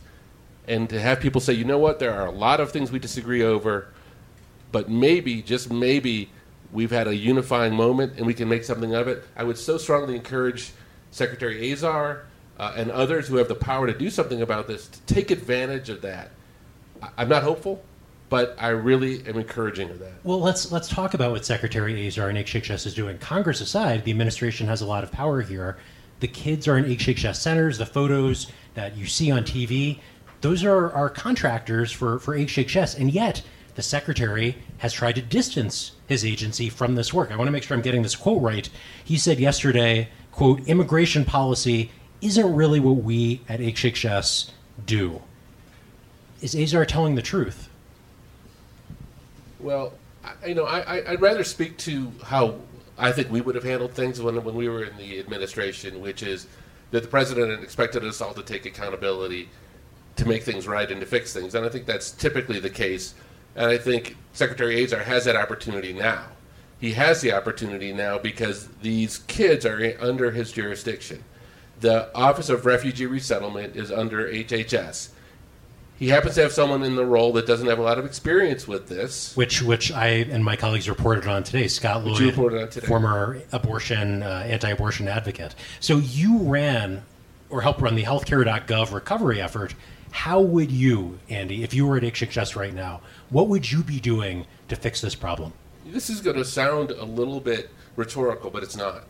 and 0.68 0.88
to 0.90 1.00
have 1.00 1.20
people 1.20 1.40
say, 1.40 1.54
you 1.54 1.64
know 1.64 1.78
what, 1.78 1.98
there 1.98 2.12
are 2.12 2.26
a 2.26 2.30
lot 2.30 2.60
of 2.60 2.70
things 2.70 2.92
we 2.92 2.98
disagree 2.98 3.42
over, 3.42 3.88
but 4.70 4.88
maybe, 4.88 5.42
just 5.42 5.72
maybe, 5.72 6.30
we've 6.72 6.90
had 6.90 7.08
a 7.08 7.16
unifying 7.16 7.74
moment 7.74 8.14
and 8.18 8.26
we 8.26 8.34
can 8.34 8.48
make 8.48 8.64
something 8.64 8.94
of 8.94 9.08
it. 9.08 9.24
I 9.36 9.44
would 9.44 9.58
so 9.58 9.78
strongly 9.78 10.14
encourage 10.14 10.72
Secretary 11.10 11.72
Azar 11.72 12.26
uh, 12.58 12.74
and 12.76 12.90
others 12.90 13.28
who 13.28 13.36
have 13.36 13.48
the 13.48 13.54
power 13.54 13.86
to 13.86 13.96
do 13.96 14.10
something 14.10 14.42
about 14.42 14.66
this 14.66 14.88
to 14.88 15.00
take 15.14 15.30
advantage 15.30 15.88
of 15.88 16.02
that. 16.02 16.30
I- 17.02 17.22
am 17.22 17.28
not 17.28 17.42
hopeful, 17.42 17.82
but 18.28 18.54
I 18.58 18.68
really 18.68 19.26
am 19.26 19.38
encouraging 19.38 19.90
of 19.90 19.98
that. 20.00 20.12
Well, 20.24 20.40
let's 20.40 20.70
let's 20.70 20.88
talk 20.88 21.14
about 21.14 21.30
what 21.30 21.46
Secretary 21.46 22.06
Azar 22.06 22.28
and 22.28 22.38
HHS 22.38 22.86
is 22.86 22.94
doing. 22.94 23.16
Congress 23.18 23.60
aside, 23.60 24.04
the 24.04 24.10
administration 24.10 24.66
has 24.66 24.82
a 24.82 24.86
lot 24.86 25.04
of 25.04 25.10
power 25.10 25.40
here. 25.40 25.78
The 26.20 26.28
kids 26.28 26.68
are 26.68 26.76
in 26.76 26.84
HHS 26.84 27.36
centers. 27.36 27.78
The 27.78 27.86
photos 27.86 28.48
that 28.74 28.96
you 28.96 29.06
see 29.06 29.30
on 29.30 29.44
TV, 29.44 30.00
those 30.40 30.64
are, 30.64 30.90
our 30.92 31.10
contractors 31.10 31.92
for, 31.92 32.18
for 32.18 32.36
HHS, 32.36 32.98
and 32.98 33.10
yet 33.10 33.42
the 33.74 33.82
secretary 33.82 34.56
has 34.78 34.92
tried 34.92 35.14
to 35.16 35.22
distance 35.22 35.92
his 36.06 36.24
agency 36.24 36.68
from 36.68 36.94
this 36.94 37.12
work. 37.12 37.30
I 37.30 37.36
want 37.36 37.48
to 37.48 37.52
make 37.52 37.62
sure 37.62 37.76
I'm 37.76 37.82
getting 37.82 38.02
this 38.02 38.16
quote 38.16 38.42
right. 38.42 38.68
He 39.04 39.16
said 39.16 39.38
yesterday, 39.38 40.08
quote, 40.32 40.66
immigration 40.66 41.24
policy 41.24 41.90
isn't 42.20 42.54
really 42.54 42.80
what 42.80 42.96
we 42.96 43.40
at 43.48 43.60
HHS 43.60 44.50
do. 44.84 45.22
Is 46.40 46.54
Azar 46.54 46.86
telling 46.86 47.14
the 47.14 47.22
truth? 47.22 47.68
Well, 49.60 49.92
I, 50.24 50.46
you 50.46 50.54
know, 50.54 50.64
I, 50.64 51.10
would 51.10 51.20
rather 51.20 51.44
speak 51.44 51.76
to 51.78 52.12
how 52.24 52.56
I 52.96 53.12
think 53.12 53.30
we 53.30 53.40
would 53.40 53.54
have 53.54 53.64
handled 53.64 53.92
things 53.92 54.20
when, 54.20 54.42
when 54.42 54.54
we 54.54 54.68
were 54.68 54.84
in 54.84 54.96
the 54.96 55.18
administration, 55.18 56.00
which 56.00 56.22
is 56.22 56.46
that 56.90 57.02
the 57.02 57.08
president 57.08 57.62
expected 57.62 58.04
us 58.04 58.20
all 58.20 58.34
to 58.34 58.42
take 58.42 58.66
accountability 58.66 59.48
to 60.18 60.28
make 60.28 60.42
things 60.42 60.68
right 60.68 60.90
and 60.90 61.00
to 61.00 61.06
fix 61.06 61.32
things. 61.32 61.54
And 61.54 61.64
I 61.64 61.68
think 61.68 61.86
that's 61.86 62.10
typically 62.10 62.60
the 62.60 62.70
case 62.70 63.14
and 63.58 63.66
I 63.72 63.76
think 63.76 64.16
Secretary 64.32 64.82
Azar 64.84 65.00
has 65.00 65.24
that 65.24 65.34
opportunity 65.34 65.92
now. 65.92 66.26
He 66.80 66.92
has 66.92 67.20
the 67.20 67.32
opportunity 67.32 67.92
now 67.92 68.16
because 68.16 68.68
these 68.82 69.18
kids 69.26 69.66
are 69.66 69.94
under 70.00 70.30
his 70.30 70.52
jurisdiction. 70.52 71.24
The 71.80 72.14
Office 72.16 72.50
of 72.50 72.66
Refugee 72.66 73.06
Resettlement 73.06 73.74
is 73.74 73.90
under 73.90 74.28
HHS. 74.30 75.08
He 75.98 76.08
happens 76.08 76.36
to 76.36 76.42
have 76.42 76.52
someone 76.52 76.84
in 76.84 76.94
the 76.94 77.04
role 77.04 77.32
that 77.32 77.48
doesn't 77.48 77.66
have 77.66 77.80
a 77.80 77.82
lot 77.82 77.98
of 77.98 78.04
experience 78.04 78.68
with 78.68 78.88
this. 78.88 79.36
Which, 79.36 79.60
which 79.60 79.90
I 79.90 80.06
and 80.06 80.44
my 80.44 80.54
colleagues 80.54 80.88
reported 80.88 81.26
on 81.26 81.42
today. 81.42 81.66
Scott 81.66 82.04
Lloyd, 82.04 82.70
today. 82.70 82.86
former 82.86 83.42
abortion, 83.50 84.22
uh, 84.22 84.44
anti-abortion 84.46 85.08
advocate. 85.08 85.56
So 85.80 85.98
you 85.98 86.38
ran 86.38 87.02
or 87.50 87.62
helped 87.62 87.80
run 87.80 87.96
the 87.96 88.04
healthcare.gov 88.04 88.92
recovery 88.92 89.40
effort. 89.40 89.74
How 90.10 90.40
would 90.40 90.70
you, 90.70 91.18
Andy, 91.28 91.62
if 91.62 91.74
you 91.74 91.86
were 91.86 91.96
at 91.96 92.02
HHS 92.02 92.56
right 92.56 92.74
now, 92.74 93.00
what 93.30 93.48
would 93.48 93.70
you 93.70 93.82
be 93.82 94.00
doing 94.00 94.46
to 94.68 94.76
fix 94.76 95.00
this 95.00 95.14
problem? 95.14 95.52
This 95.86 96.10
is 96.10 96.20
going 96.20 96.36
to 96.36 96.44
sound 96.44 96.90
a 96.90 97.04
little 97.04 97.40
bit 97.40 97.70
rhetorical, 97.96 98.50
but 98.50 98.62
it's 98.62 98.76
not. 98.76 99.04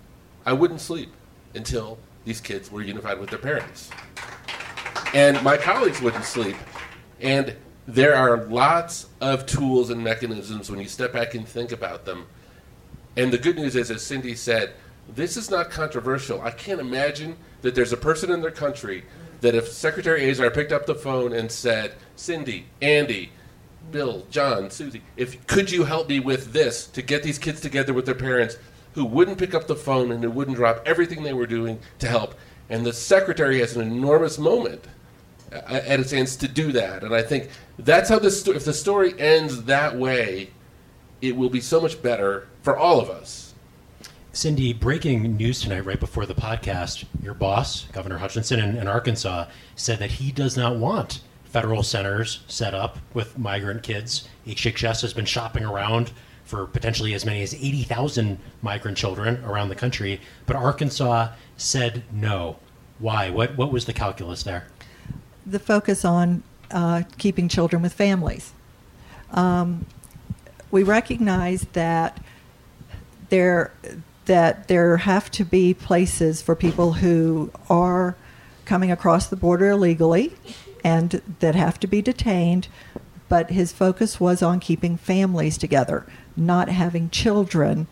I 0.45 0.53
wouldn't 0.53 0.81
sleep 0.81 1.13
until 1.55 1.99
these 2.25 2.41
kids 2.41 2.71
were 2.71 2.83
unified 2.83 3.19
with 3.19 3.31
their 3.31 3.39
parents. 3.39 3.91
And 5.15 5.43
my 5.43 5.57
colleagues 5.57 6.01
wouldn't 6.01 6.25
sleep. 6.25 6.57
And 7.21 7.57
there 7.87 8.15
are 8.15 8.45
lots 8.45 9.07
of 9.21 9.47
tools 9.47 9.91
and 9.91 10.03
mechanisms 10.03 10.71
when 10.71 10.79
you 10.79 10.89
step 10.89 11.13
back 11.13 11.35
and 11.35 11.49
think 11.49 11.73
about 11.73 12.05
them. 12.05 12.27
And 13.17 13.33
the 13.33 13.39
good 13.39 13.57
news 13.57 13.75
is, 13.75 13.91
as 13.91 14.05
Cindy 14.05 14.35
said, 14.35 14.75
this 15.09 15.37
is 15.37 15.51
not 15.51 15.71
controversial. 15.71 16.41
I 16.43 16.51
can't 16.51 16.81
imagine 16.81 17.37
that 17.63 17.75
there's 17.75 17.93
a 17.93 17.97
person 17.97 18.31
in 18.31 18.43
their 18.43 18.51
country 18.51 19.05
that 19.41 19.55
if 19.55 19.69
Secretary 19.69 20.29
Azar 20.29 20.51
picked 20.51 20.73
up 20.73 20.87
the 20.87 20.95
phone 20.95 21.33
and 21.33 21.51
said, 21.51 21.95
Cindy, 22.17 22.67
Andy, 22.83 23.31
Bill, 23.91 24.27
John, 24.31 24.71
Susie, 24.71 25.03
if 25.17 25.47
could 25.47 25.71
you 25.71 25.85
help 25.85 26.09
me 26.09 26.21
with 26.21 26.53
this 26.53 26.87
to 26.89 27.03
get 27.03 27.23
these 27.23 27.39
kids 27.39 27.61
together 27.61 27.95
with 27.95 28.07
their 28.07 28.15
parents 28.15 28.57
who 28.99 29.05
wouldn't 29.05 29.39
pick 29.39 29.55
up 29.55 29.67
the 29.67 29.77
phone 29.77 30.11
and 30.11 30.23
who 30.23 30.31
wouldn't 30.31 30.57
drop 30.57 30.83
everything 30.85 31.23
they 31.23 31.33
were 31.33 31.47
doing 31.47 31.79
to 32.01 32.09
help. 32.09 32.35
And 32.69 32.85
the 32.85 32.93
secretary 32.93 33.61
has 33.61 33.77
an 33.77 33.83
enormous 33.83 34.39
moment 34.39 34.85
at 35.53 36.01
its 36.01 36.11
hands 36.11 36.37
to 36.37 36.49
do 36.49 36.73
that. 36.73 37.05
And 37.05 37.15
I 37.15 37.23
think 37.23 37.49
that's 37.79 38.09
how 38.09 38.19
this. 38.19 38.47
If 38.47 38.65
the 38.65 38.75
story 38.75 39.19
ends 39.19 39.65
that 39.65 39.97
way, 39.97 40.51
it 41.23 41.37
will 41.37 41.49
be 41.49 41.61
so 41.61 41.81
much 41.81 42.03
better 42.03 42.49
for 42.63 42.77
all 42.77 43.01
of 43.01 43.09
us. 43.09 43.48
Cindy, 44.39 44.73
breaking 44.73 45.37
news 45.37 45.61
tonight, 45.61 45.81
right 45.81 45.99
before 45.99 46.25
the 46.25 46.33
podcast, 46.33 47.05
your 47.21 47.35
boss, 47.35 47.87
Governor 47.87 48.19
Hutchinson 48.19 48.61
in, 48.61 48.77
in 48.77 48.87
Arkansas, 48.87 49.47
said 49.75 49.99
that 49.99 50.13
he 50.13 50.31
does 50.31 50.57
not 50.57 50.77
want 50.77 51.23
federal 51.43 51.83
centers 51.83 52.45
set 52.47 52.73
up 52.73 52.99
with 53.15 53.37
migrant 53.37 53.83
kids. 53.83 54.29
HHS 54.47 55.03
has 55.03 55.13
been 55.13 55.25
shopping 55.25 55.65
around 55.65 56.13
for 56.45 56.67
potentially 56.67 57.15
as 57.15 57.27
many 57.27 57.43
as 57.43 57.53
80,000 57.53 58.39
migrant 58.63 58.97
children 58.97 59.43
around 59.45 59.71
the 59.71 59.75
country, 59.75 60.21
but 60.47 60.55
Arkansas 60.55 61.31
said 61.57 62.05
no. 62.13 62.59
Why? 63.01 63.31
What, 63.31 63.57
what 63.57 63.73
was 63.73 63.87
the 63.87 63.93
calculus 63.93 64.45
there? 64.45 64.69
The 65.47 65.59
focus 65.59 66.05
on 66.05 66.45
uh, 66.71 67.03
keeping 67.19 67.49
children 67.49 67.83
with 67.83 67.93
families. 67.93 68.53
Um, 69.33 69.85
we 70.71 70.85
recognize 70.85 71.63
that 71.73 72.23
there 73.31 73.73
that 74.29 74.69
there 74.69 74.99
have 74.99 75.31
to 75.33 75.45
be 75.45 75.75
places 75.75 76.41
for 76.41 76.55
people 76.55 76.95
who 76.95 77.51
are 77.69 78.17
coming 78.65 78.93
across 78.93 79.27
the 79.27 79.37
border 79.37 79.71
illegally 79.71 80.35
and 80.85 81.21
that 81.41 81.55
have 81.55 81.81
to 81.81 81.87
be 81.87 82.01
detained. 82.01 82.69
But 83.29 83.51
his 83.51 83.73
focus 83.73 84.21
was 84.21 84.43
on 84.43 84.61
keeping 84.61 84.97
families 84.97 85.59
together, 85.59 86.07
not 86.37 86.69
having 86.69 87.11
children 87.11 87.87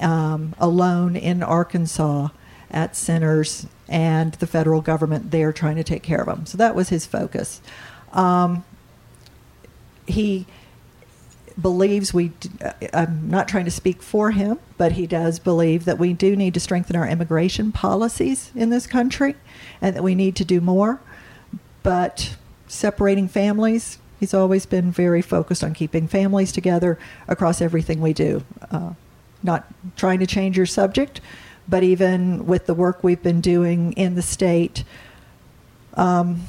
um, 0.00 0.54
alone 0.58 1.16
in 1.16 1.42
Arkansas 1.42 2.28
at 2.70 2.96
centers 2.96 3.66
and 3.88 4.32
the 4.34 4.46
federal 4.46 4.80
government 4.80 5.30
there 5.30 5.52
trying 5.52 5.76
to 5.76 5.84
take 5.84 6.02
care 6.02 6.20
of 6.20 6.26
them. 6.26 6.46
So 6.46 6.58
that 6.58 6.74
was 6.74 6.88
his 6.88 7.06
focus. 7.06 7.60
Um, 8.12 8.64
he 10.06 10.46
believes 11.60 12.12
we, 12.12 12.32
uh, 12.64 12.72
I'm 12.92 13.28
not 13.28 13.48
trying 13.48 13.64
to 13.64 13.70
speak 13.70 14.02
for 14.02 14.32
him, 14.32 14.58
but 14.76 14.92
he 14.92 15.06
does 15.06 15.38
believe 15.38 15.84
that 15.84 15.98
we 15.98 16.12
do 16.12 16.34
need 16.34 16.54
to 16.54 16.60
strengthen 16.60 16.96
our 16.96 17.06
immigration 17.06 17.72
policies 17.72 18.50
in 18.54 18.70
this 18.70 18.86
country 18.86 19.36
and 19.80 19.94
that 19.94 20.02
we 20.02 20.14
need 20.14 20.36
to 20.36 20.44
do 20.44 20.60
more. 20.60 21.00
But 21.82 22.36
separating 22.66 23.28
families, 23.28 23.98
he's 24.18 24.34
always 24.34 24.66
been 24.66 24.90
very 24.90 25.22
focused 25.22 25.62
on 25.62 25.74
keeping 25.74 26.08
families 26.08 26.50
together 26.50 26.98
across 27.28 27.60
everything 27.60 28.00
we 28.00 28.12
do. 28.12 28.42
Uh, 28.70 28.94
not 29.42 29.66
trying 29.96 30.18
to 30.20 30.26
change 30.26 30.56
your 30.56 30.66
subject, 30.66 31.20
but 31.68 31.82
even 31.82 32.46
with 32.46 32.66
the 32.66 32.74
work 32.74 33.04
we've 33.04 33.22
been 33.22 33.40
doing 33.40 33.92
in 33.92 34.14
the 34.14 34.22
state, 34.22 34.82
um, 35.94 36.42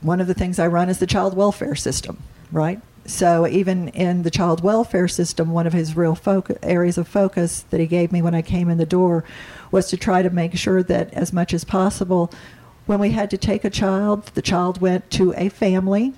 one 0.00 0.20
of 0.20 0.26
the 0.26 0.34
things 0.34 0.58
I 0.58 0.66
run 0.66 0.88
is 0.88 0.98
the 0.98 1.06
child 1.06 1.36
welfare 1.36 1.74
system, 1.74 2.22
right? 2.52 2.80
So 3.06 3.46
even 3.46 3.88
in 3.88 4.22
the 4.22 4.30
child 4.30 4.62
welfare 4.62 5.08
system, 5.08 5.50
one 5.50 5.66
of 5.66 5.72
his 5.72 5.96
real 5.96 6.14
foc- 6.14 6.56
areas 6.62 6.98
of 6.98 7.08
focus 7.08 7.64
that 7.70 7.80
he 7.80 7.86
gave 7.86 8.12
me 8.12 8.22
when 8.22 8.34
I 8.34 8.42
came 8.42 8.68
in 8.68 8.78
the 8.78 8.86
door 8.86 9.24
was 9.70 9.88
to 9.88 9.96
try 9.96 10.22
to 10.22 10.30
make 10.30 10.56
sure 10.56 10.82
that 10.82 11.12
as 11.14 11.32
much 11.32 11.52
as 11.54 11.64
possible, 11.64 12.30
when 12.86 12.98
we 12.98 13.10
had 13.10 13.30
to 13.30 13.38
take 13.38 13.64
a 13.64 13.70
child, 13.70 14.26
the 14.34 14.42
child 14.42 14.80
went 14.80 15.10
to 15.12 15.32
a 15.36 15.48
family, 15.48 16.12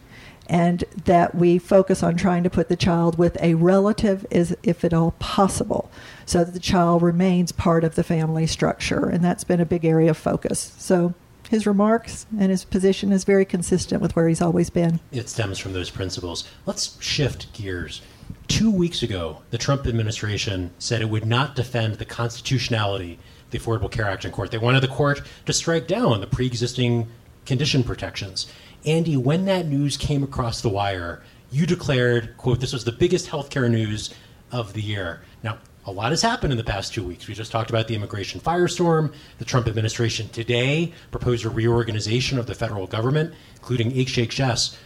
and 0.48 0.84
that 1.04 1.34
we 1.34 1.58
focus 1.58 2.02
on 2.02 2.16
trying 2.16 2.42
to 2.42 2.50
put 2.50 2.68
the 2.68 2.76
child 2.76 3.16
with 3.16 3.40
a 3.40 3.54
relative, 3.54 4.26
if 4.30 4.84
at 4.84 4.92
all 4.92 5.12
possible, 5.18 5.90
so 6.26 6.44
that 6.44 6.52
the 6.52 6.60
child 6.60 7.02
remains 7.02 7.52
part 7.52 7.84
of 7.84 7.94
the 7.94 8.02
family 8.02 8.46
structure, 8.46 9.08
and 9.08 9.24
that's 9.24 9.44
been 9.44 9.60
a 9.60 9.66
big 9.66 9.84
area 9.84 10.10
of 10.10 10.16
focus. 10.16 10.74
So 10.78 11.14
his 11.52 11.66
remarks 11.66 12.24
and 12.40 12.50
his 12.50 12.64
position 12.64 13.12
is 13.12 13.24
very 13.24 13.44
consistent 13.44 14.00
with 14.00 14.16
where 14.16 14.26
he's 14.26 14.40
always 14.40 14.70
been. 14.70 15.00
It 15.12 15.28
stems 15.28 15.58
from 15.58 15.74
those 15.74 15.90
principles. 15.90 16.48
Let's 16.64 17.00
shift 17.02 17.52
gears. 17.52 18.00
Two 18.48 18.70
weeks 18.70 19.02
ago, 19.02 19.42
the 19.50 19.58
Trump 19.58 19.86
administration 19.86 20.70
said 20.78 21.02
it 21.02 21.10
would 21.10 21.26
not 21.26 21.54
defend 21.54 21.96
the 21.96 22.06
constitutionality 22.06 23.18
of 23.44 23.50
the 23.50 23.58
Affordable 23.58 23.90
Care 23.90 24.08
Act 24.08 24.24
in 24.24 24.32
court. 24.32 24.50
They 24.50 24.56
wanted 24.56 24.80
the 24.80 24.88
court 24.88 25.20
to 25.44 25.52
strike 25.52 25.86
down 25.86 26.22
the 26.22 26.26
pre 26.26 26.46
existing 26.46 27.08
condition 27.44 27.84
protections. 27.84 28.50
Andy, 28.86 29.18
when 29.18 29.44
that 29.44 29.66
news 29.66 29.98
came 29.98 30.22
across 30.22 30.62
the 30.62 30.70
wire, 30.70 31.22
you 31.50 31.66
declared, 31.66 32.34
quote, 32.38 32.60
this 32.60 32.72
was 32.72 32.86
the 32.86 32.92
biggest 32.92 33.28
healthcare 33.28 33.70
news 33.70 34.14
of 34.50 34.72
the 34.72 34.80
year. 34.80 35.20
Now, 35.42 35.58
a 35.84 35.92
lot 35.92 36.10
has 36.10 36.22
happened 36.22 36.52
in 36.52 36.56
the 36.56 36.64
past 36.64 36.94
two 36.94 37.04
weeks. 37.04 37.26
We 37.26 37.34
just 37.34 37.50
talked 37.50 37.70
about 37.70 37.88
the 37.88 37.94
immigration 37.94 38.40
firestorm. 38.40 39.12
The 39.38 39.44
Trump 39.44 39.66
administration 39.66 40.28
today 40.28 40.92
proposed 41.10 41.44
a 41.44 41.50
reorganization 41.50 42.38
of 42.38 42.46
the 42.46 42.54
federal 42.54 42.86
government, 42.86 43.34
including 43.56 43.90
HHS. 43.90 44.76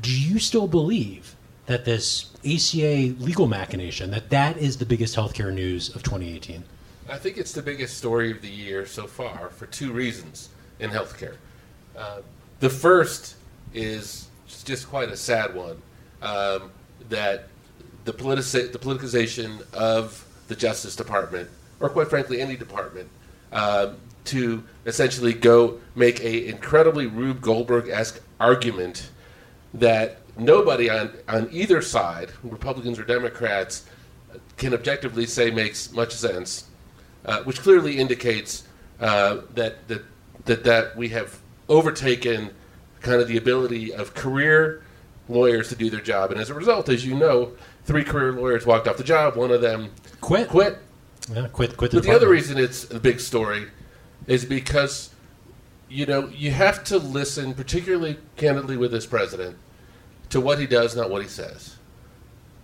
Do 0.00 0.10
you 0.10 0.38
still 0.38 0.66
believe 0.66 1.36
that 1.66 1.84
this 1.84 2.30
ACA 2.44 3.14
legal 3.18 3.46
machination, 3.46 4.10
that 4.10 4.30
that 4.30 4.58
is 4.58 4.76
the 4.76 4.86
biggest 4.86 5.16
healthcare 5.16 5.52
news 5.52 5.94
of 5.94 6.02
2018? 6.02 6.64
I 7.08 7.18
think 7.18 7.38
it's 7.38 7.52
the 7.52 7.62
biggest 7.62 7.96
story 7.96 8.30
of 8.30 8.42
the 8.42 8.48
year 8.48 8.84
so 8.84 9.06
far 9.06 9.48
for 9.50 9.66
two 9.66 9.92
reasons 9.92 10.50
in 10.80 10.90
healthcare. 10.90 11.36
Uh, 11.96 12.20
the 12.60 12.70
first 12.70 13.36
is 13.72 14.28
just 14.64 14.88
quite 14.88 15.08
a 15.08 15.16
sad 15.16 15.54
one 15.54 15.80
um, 16.20 16.70
that 17.08 17.48
the, 18.04 18.12
politici- 18.12 18.70
the 18.70 18.78
politicization 18.78 19.62
of 19.72 20.26
the 20.52 20.60
Justice 20.60 20.94
Department, 20.94 21.48
or 21.80 21.88
quite 21.88 22.08
frankly, 22.08 22.40
any 22.40 22.56
department, 22.56 23.08
um, 23.52 23.96
to 24.24 24.62
essentially 24.86 25.32
go 25.32 25.80
make 25.94 26.20
a 26.20 26.46
incredibly 26.46 27.06
Rube 27.06 27.40
Goldberg 27.40 27.88
esque 27.88 28.20
argument 28.38 29.10
that 29.74 30.18
nobody 30.36 30.90
on, 30.90 31.10
on 31.28 31.48
either 31.50 31.80
side, 31.80 32.30
Republicans 32.42 32.98
or 32.98 33.04
Democrats, 33.04 33.86
can 34.58 34.74
objectively 34.74 35.26
say 35.26 35.50
makes 35.50 35.92
much 35.92 36.12
sense, 36.12 36.68
uh, 37.24 37.42
which 37.44 37.60
clearly 37.60 37.98
indicates 37.98 38.64
uh, 39.00 39.38
that, 39.54 39.88
that 39.88 40.02
that 40.44 40.64
that 40.64 40.96
we 40.96 41.08
have 41.08 41.38
overtaken 41.68 42.50
kind 43.00 43.20
of 43.20 43.28
the 43.28 43.36
ability 43.36 43.94
of 43.94 44.12
career 44.14 44.82
lawyers 45.28 45.68
to 45.68 45.76
do 45.76 45.88
their 45.88 46.00
job, 46.00 46.30
and 46.30 46.40
as 46.40 46.50
a 46.50 46.54
result, 46.54 46.88
as 46.88 47.06
you 47.06 47.14
know, 47.14 47.52
three 47.84 48.04
career 48.04 48.32
lawyers 48.32 48.66
walked 48.66 48.86
off 48.88 48.96
the 48.96 49.04
job. 49.04 49.36
One 49.36 49.50
of 49.50 49.60
them 49.60 49.90
Quit. 50.22 50.48
quit. 50.48 50.78
Yeah, 51.30 51.48
quit. 51.48 51.76
Quit 51.76 51.90
the 51.90 51.98
But 51.98 52.04
the 52.04 52.14
other 52.14 52.28
reason 52.28 52.56
it's 52.56 52.90
a 52.90 52.98
big 52.98 53.20
story 53.20 53.66
is 54.26 54.44
because 54.44 55.10
you 55.90 56.06
know 56.06 56.28
you 56.28 56.52
have 56.52 56.84
to 56.84 56.98
listen, 56.98 57.52
particularly 57.52 58.16
candidly 58.36 58.76
with 58.76 58.92
this 58.92 59.04
president, 59.04 59.58
to 60.30 60.40
what 60.40 60.58
he 60.58 60.66
does, 60.66 60.96
not 60.96 61.10
what 61.10 61.22
he 61.22 61.28
says. 61.28 61.76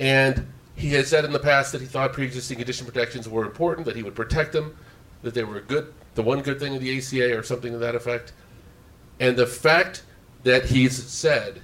And 0.00 0.46
he 0.76 0.90
has 0.90 1.08
said 1.08 1.24
in 1.24 1.32
the 1.32 1.40
past 1.40 1.72
that 1.72 1.80
he 1.80 1.86
thought 1.86 2.12
pre-existing 2.12 2.58
condition 2.58 2.86
protections 2.86 3.28
were 3.28 3.44
important, 3.44 3.84
that 3.86 3.96
he 3.96 4.04
would 4.04 4.14
protect 4.14 4.52
them, 4.52 4.76
that 5.22 5.34
they 5.34 5.42
were 5.42 5.60
good, 5.60 5.92
the 6.14 6.22
one 6.22 6.40
good 6.40 6.60
thing 6.60 6.76
of 6.76 6.80
the 6.80 6.96
ACA 6.96 7.36
or 7.36 7.42
something 7.42 7.72
to 7.72 7.78
that 7.78 7.96
effect. 7.96 8.32
And 9.18 9.36
the 9.36 9.46
fact 9.46 10.04
that 10.44 10.66
he's 10.66 10.96
said, 11.02 11.60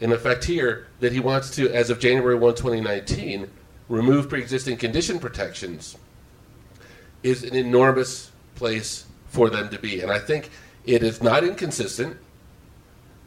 in 0.00 0.12
effect 0.12 0.44
here, 0.44 0.88
that 1.00 1.12
he 1.12 1.20
wants 1.20 1.50
to, 1.56 1.70
as 1.72 1.88
of 1.88 1.98
January 1.98 2.34
1, 2.34 2.54
2019, 2.54 3.48
remove 3.88 4.28
pre-existing 4.28 4.76
condition 4.76 5.18
protections 5.18 5.96
is 7.22 7.44
an 7.44 7.54
enormous 7.54 8.30
place 8.54 9.06
for 9.28 9.50
them 9.50 9.68
to 9.70 9.78
be. 9.78 10.00
And 10.00 10.10
I 10.10 10.18
think 10.18 10.50
it 10.84 11.02
is 11.02 11.22
not 11.22 11.44
inconsistent 11.44 12.16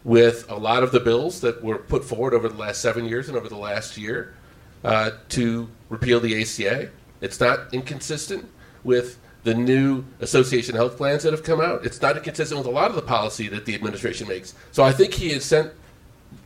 with 0.03 0.49
a 0.49 0.55
lot 0.55 0.83
of 0.83 0.91
the 0.91 0.99
bills 0.99 1.41
that 1.41 1.63
were 1.63 1.79
put 1.79 2.03
forward 2.03 2.33
over 2.33 2.47
the 2.47 2.57
last 2.57 2.81
seven 2.81 3.05
years 3.05 3.27
and 3.27 3.37
over 3.37 3.49
the 3.49 3.57
last 3.57 3.97
year 3.97 4.35
uh, 4.83 5.11
to 5.29 5.67
repeal 5.89 6.19
the 6.19 6.41
ACA. 6.41 6.89
It's 7.21 7.39
not 7.39 7.73
inconsistent 7.73 8.47
with 8.83 9.17
the 9.43 9.53
new 9.53 10.03
association 10.19 10.75
health 10.75 10.97
plans 10.97 11.23
that 11.23 11.33
have 11.33 11.43
come 11.43 11.61
out. 11.61 11.85
It's 11.85 12.01
not 12.01 12.17
inconsistent 12.17 12.57
with 12.59 12.67
a 12.67 12.71
lot 12.71 12.89
of 12.89 12.95
the 12.95 13.01
policy 13.01 13.47
that 13.49 13.65
the 13.65 13.73
administration 13.73 14.27
makes. 14.27 14.53
So 14.71 14.83
I 14.83 14.91
think 14.91 15.13
he 15.13 15.29
has 15.29 15.43
sent 15.43 15.71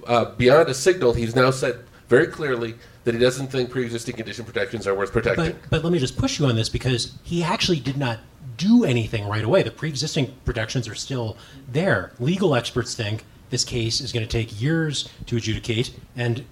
uh, 0.07 0.25
beyond 0.35 0.69
a 0.69 0.73
signal. 0.73 1.13
He's 1.13 1.35
now 1.35 1.51
said 1.51 1.83
very 2.07 2.27
clearly 2.27 2.75
that 3.03 3.13
he 3.13 3.19
doesn't 3.19 3.47
think 3.47 3.69
pre-existing 3.69 4.15
condition 4.15 4.45
protections 4.45 4.85
are 4.85 4.95
worth 4.95 5.11
protecting. 5.11 5.51
But, 5.51 5.69
but 5.69 5.83
let 5.83 5.93
me 5.93 5.99
just 5.99 6.17
push 6.17 6.39
you 6.39 6.45
on 6.45 6.55
this 6.55 6.69
because 6.69 7.17
he 7.23 7.43
actually 7.43 7.79
did 7.79 7.97
not 7.97 8.19
do 8.57 8.83
anything 8.83 9.27
right 9.27 9.43
away. 9.43 9.63
The 9.63 9.71
pre 9.71 9.89
existing 9.89 10.33
protections 10.45 10.87
are 10.87 10.95
still 10.95 11.37
there. 11.71 12.11
Legal 12.19 12.55
experts 12.55 12.93
think 12.93 13.23
this 13.49 13.63
case 13.63 14.01
is 14.01 14.11
going 14.11 14.25
to 14.25 14.31
take 14.31 14.61
years 14.61 15.09
to 15.25 15.37
adjudicate 15.37 15.95
and 16.15 16.45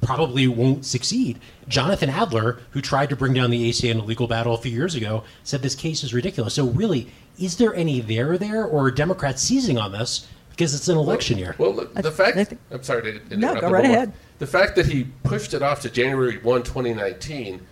probably 0.00 0.48
won't 0.48 0.84
succeed. 0.84 1.38
Jonathan 1.68 2.10
Adler, 2.10 2.58
who 2.70 2.80
tried 2.80 3.10
to 3.10 3.16
bring 3.16 3.34
down 3.34 3.50
the 3.50 3.68
ACA 3.68 3.88
in 3.88 3.98
a 3.98 4.04
legal 4.04 4.26
battle 4.26 4.54
a 4.54 4.58
few 4.58 4.72
years 4.72 4.94
ago, 4.94 5.24
said 5.44 5.62
this 5.62 5.74
case 5.74 6.02
is 6.02 6.12
ridiculous. 6.12 6.54
So, 6.54 6.66
really, 6.66 7.08
is 7.38 7.56
there 7.56 7.74
any 7.74 8.00
there 8.00 8.36
there, 8.36 8.64
or 8.64 8.86
are 8.86 8.90
Democrats 8.90 9.42
seizing 9.42 9.78
on 9.78 9.92
this 9.92 10.26
because 10.60 10.74
it's 10.74 10.88
an 10.88 10.98
election 10.98 11.38
year? 11.38 11.54
Well, 11.56 11.72
look, 11.72 11.94
the 11.94 12.12
fact 12.12 12.36
I 12.36 12.44
think- 12.44 12.60
I'm 12.70 12.82
sorry 12.82 13.00
to 13.02 13.08
interrupt. 13.08 13.32
No, 13.32 13.58
go 13.58 13.70
right 13.70 13.84
ahead. 13.86 14.12
The 14.40 14.46
fact 14.46 14.76
that 14.76 14.84
he 14.84 15.04
pushed 15.22 15.54
it 15.54 15.62
off 15.62 15.80
to 15.82 15.90
January 15.90 16.36
1, 16.36 16.62
2019 16.62 17.66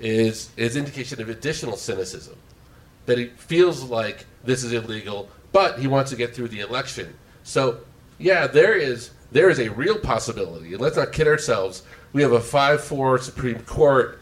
is 0.00 0.50
is 0.56 0.74
indication 0.76 1.22
of 1.22 1.28
additional 1.28 1.76
cynicism. 1.76 2.34
That 3.06 3.18
he 3.18 3.26
feels 3.26 3.84
like 3.84 4.26
this 4.42 4.64
is 4.64 4.72
illegal, 4.72 5.28
but 5.52 5.78
he 5.78 5.86
wants 5.86 6.10
to 6.10 6.16
get 6.16 6.34
through 6.34 6.48
the 6.48 6.60
election. 6.60 7.14
So, 7.44 7.78
yeah, 8.18 8.48
there 8.48 8.74
is 8.74 9.10
there 9.30 9.48
is 9.48 9.60
a 9.60 9.68
real 9.70 9.98
possibility. 9.98 10.72
And 10.72 10.80
let's 10.80 10.96
not 10.96 11.12
kid 11.12 11.28
ourselves. 11.28 11.84
We 12.12 12.22
have 12.22 12.32
a 12.32 12.40
5-4 12.40 13.20
Supreme 13.20 13.60
Court 13.60 14.20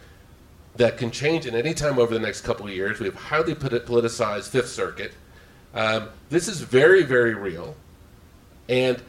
that 0.77 0.99
can 0.99 1.11
change 1.11 1.47
at 1.47 1.55
any 1.55 1.73
time 1.73 1.99
over 1.99 2.13
the 2.13 2.21
next 2.21 2.43
couple 2.43 2.67
of 2.67 2.73
years. 2.73 3.01
We 3.01 3.07
have 3.07 3.15
highly 3.15 3.55
politicized 3.55 4.49
Fifth 4.51 4.69
Circuit. 4.69 5.13
Um, 5.75 6.09
this 6.29 6.49
is 6.49 6.61
very, 6.61 7.03
very 7.03 7.35
real. 7.35 7.77
And 8.69 9.03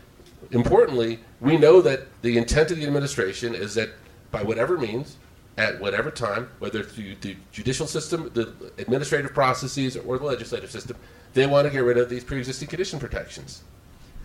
importantly, 0.51 1.19
we 1.39 1.57
know 1.57 1.81
that 1.81 2.21
the 2.21 2.38
intent 2.38 2.71
of 2.71 2.77
the 2.77 2.85
administration 2.85 3.55
is 3.55 3.75
that 3.75 3.89
by 4.31 4.43
whatever 4.43 4.77
means, 4.77 5.17
at 5.57 5.79
whatever 5.79 6.12
time, 6.12 6.50
whether 6.59 6.83
through 6.83 7.15
the 7.21 7.38
judicial 7.51 7.88
system, 7.88 8.29
the 8.33 8.53
administrative 8.77 9.33
processes, 9.33 9.95
or 9.95 10.17
the 10.17 10.25
legislative 10.25 10.69
system, 10.69 10.97
they 11.33 11.45
want 11.45 11.65
to 11.65 11.71
get 11.71 11.79
rid 11.79 11.97
of 11.97 12.09
these 12.09 12.24
pre-existing 12.24 12.67
condition 12.67 13.00
protections. 13.00 13.63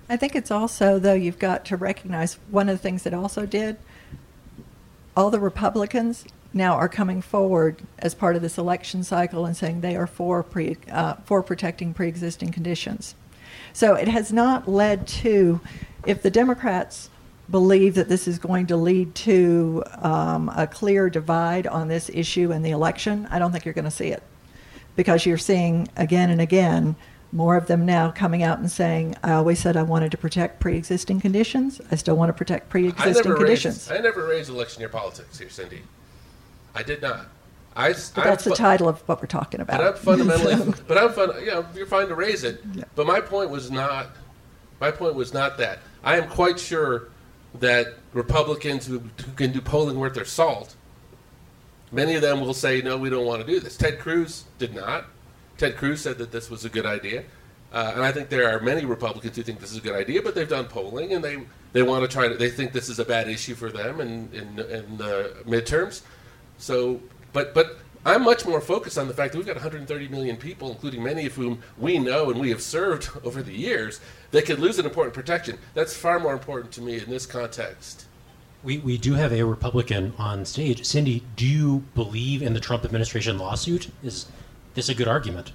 I 0.08 0.16
think 0.16 0.34
it's 0.34 0.50
also, 0.50 0.98
though, 0.98 1.14
you've 1.14 1.38
got 1.38 1.64
to 1.66 1.76
recognize 1.76 2.34
one 2.50 2.68
of 2.68 2.76
the 2.76 2.82
things 2.82 3.04
that 3.04 3.14
also 3.14 3.46
did, 3.46 3.76
all 5.16 5.30
the 5.30 5.38
Republicans 5.38 6.24
now 6.52 6.74
are 6.74 6.88
coming 6.88 7.22
forward 7.22 7.82
as 8.00 8.14
part 8.14 8.34
of 8.34 8.42
this 8.42 8.58
election 8.58 9.04
cycle 9.04 9.46
and 9.46 9.56
saying 9.56 9.82
they 9.82 9.94
are 9.94 10.08
for, 10.08 10.42
pre, 10.42 10.76
uh, 10.90 11.14
for 11.24 11.42
protecting 11.42 11.94
pre-existing 11.94 12.50
conditions. 12.50 13.14
So 13.72 13.94
it 13.94 14.08
has 14.08 14.32
not 14.32 14.68
led 14.68 15.06
to, 15.08 15.60
if 16.06 16.22
the 16.22 16.30
Democrats 16.30 17.10
believe 17.50 17.94
that 17.96 18.08
this 18.08 18.28
is 18.28 18.38
going 18.38 18.66
to 18.68 18.76
lead 18.76 19.14
to 19.14 19.82
um, 19.98 20.50
a 20.56 20.66
clear 20.66 21.10
divide 21.10 21.66
on 21.66 21.88
this 21.88 22.10
issue 22.12 22.52
in 22.52 22.62
the 22.62 22.70
election, 22.70 23.26
I 23.30 23.38
don't 23.38 23.52
think 23.52 23.64
you're 23.64 23.74
going 23.74 23.84
to 23.84 23.90
see 23.90 24.08
it 24.08 24.22
because 24.96 25.26
you're 25.26 25.38
seeing 25.38 25.88
again 25.96 26.30
and 26.30 26.40
again 26.40 26.96
more 27.32 27.56
of 27.56 27.66
them 27.66 27.86
now 27.86 28.10
coming 28.10 28.42
out 28.42 28.58
and 28.58 28.70
saying, 28.70 29.16
I 29.22 29.32
always 29.32 29.60
said 29.60 29.76
I 29.76 29.82
wanted 29.82 30.10
to 30.12 30.18
protect 30.18 30.60
pre 30.60 30.76
existing 30.76 31.20
conditions. 31.20 31.80
I 31.90 31.94
still 31.94 32.16
want 32.16 32.28
to 32.28 32.32
protect 32.32 32.68
pre 32.68 32.88
existing 32.88 33.34
conditions. 33.36 33.88
raised. 33.88 33.92
I 33.92 34.02
never 34.02 34.26
raised 34.26 34.50
election 34.50 34.80
year 34.80 34.88
politics 34.88 35.38
here, 35.38 35.48
Cindy. 35.48 35.82
I 36.74 36.82
did 36.82 37.02
not. 37.02 37.28
I. 37.76 37.92
But 37.92 38.24
that's 38.24 38.44
the 38.44 38.54
title 38.54 38.88
of 38.88 39.00
what 39.08 39.20
we're 39.20 39.26
talking 39.26 39.60
about. 39.60 39.78
But 39.78 39.86
I'm 39.86 39.94
fundamentally. 39.94 40.74
But 40.86 40.98
I'm 40.98 41.12
fun. 41.12 41.40
You 41.40 41.46
know, 41.46 41.66
you're 41.74 41.86
fine 41.86 42.08
to 42.08 42.14
raise 42.14 42.44
it. 42.44 42.62
Yeah. 42.74 42.84
But 42.94 43.06
my 43.06 43.20
point 43.20 43.50
was 43.50 43.70
not. 43.70 44.10
My 44.80 44.90
point 44.90 45.14
was 45.14 45.32
not 45.32 45.58
that. 45.58 45.80
I 46.02 46.16
am 46.16 46.28
quite 46.28 46.58
sure 46.58 47.10
that 47.58 47.94
Republicans 48.12 48.86
who, 48.86 48.98
who 48.98 49.32
can 49.36 49.52
do 49.52 49.60
polling 49.60 49.98
worth 49.98 50.14
their 50.14 50.24
salt, 50.24 50.74
many 51.92 52.14
of 52.14 52.22
them 52.22 52.40
will 52.40 52.54
say, 52.54 52.80
"No, 52.82 52.96
we 52.96 53.10
don't 53.10 53.26
want 53.26 53.44
to 53.44 53.46
do 53.46 53.60
this." 53.60 53.76
Ted 53.76 53.98
Cruz 53.98 54.44
did 54.58 54.74
not. 54.74 55.06
Ted 55.58 55.76
Cruz 55.76 56.00
said 56.00 56.18
that 56.18 56.32
this 56.32 56.48
was 56.48 56.64
a 56.64 56.70
good 56.70 56.86
idea, 56.86 57.24
uh, 57.72 57.92
and 57.94 58.02
I 58.02 58.12
think 58.12 58.30
there 58.30 58.48
are 58.48 58.60
many 58.60 58.84
Republicans 58.84 59.36
who 59.36 59.42
think 59.42 59.60
this 59.60 59.70
is 59.70 59.76
a 59.76 59.82
good 59.82 59.94
idea, 59.94 60.22
but 60.22 60.34
they've 60.34 60.48
done 60.48 60.64
polling 60.64 61.12
and 61.12 61.22
they 61.22 61.38
they 61.72 61.82
want 61.82 62.02
to 62.02 62.08
try 62.08 62.28
to. 62.28 62.34
They 62.34 62.50
think 62.50 62.72
this 62.72 62.88
is 62.88 62.98
a 62.98 63.04
bad 63.04 63.28
issue 63.28 63.54
for 63.54 63.70
them 63.70 64.00
in 64.00 64.28
in, 64.32 64.58
in 64.58 64.96
the 64.96 65.36
midterms. 65.46 66.02
So, 66.58 67.00
but 67.32 67.54
but 67.54 67.78
I'm 68.04 68.24
much 68.24 68.46
more 68.46 68.62
focused 68.62 68.96
on 68.96 69.08
the 69.08 69.14
fact 69.14 69.32
that 69.32 69.38
we've 69.38 69.46
got 69.46 69.56
130 69.56 70.08
million 70.08 70.36
people, 70.36 70.70
including 70.70 71.02
many 71.02 71.26
of 71.26 71.34
whom 71.34 71.62
we 71.76 71.98
know 71.98 72.30
and 72.30 72.40
we 72.40 72.48
have 72.48 72.62
served 72.62 73.10
over 73.24 73.42
the 73.42 73.52
years, 73.52 74.00
that 74.30 74.46
could 74.46 74.58
lose 74.58 74.78
an 74.78 74.86
important 74.86 75.14
protection. 75.14 75.58
That's 75.74 75.94
far 75.94 76.18
more 76.18 76.32
important 76.32 76.72
to 76.72 76.82
me 76.82 76.98
in 76.98 77.10
this 77.10 77.26
context. 77.26 78.06
We, 78.62 78.78
we 78.78 78.98
do 78.98 79.14
have 79.14 79.32
a 79.32 79.42
Republican 79.42 80.14
on 80.18 80.44
stage. 80.44 80.84
Cindy, 80.84 81.22
do 81.36 81.46
you 81.46 81.84
believe 81.94 82.42
in 82.42 82.54
the 82.54 82.60
Trump 82.60 82.84
administration 82.84 83.38
lawsuit? 83.38 83.90
Is 84.02 84.26
this 84.74 84.88
a 84.88 84.94
good 84.94 85.08
argument? 85.08 85.52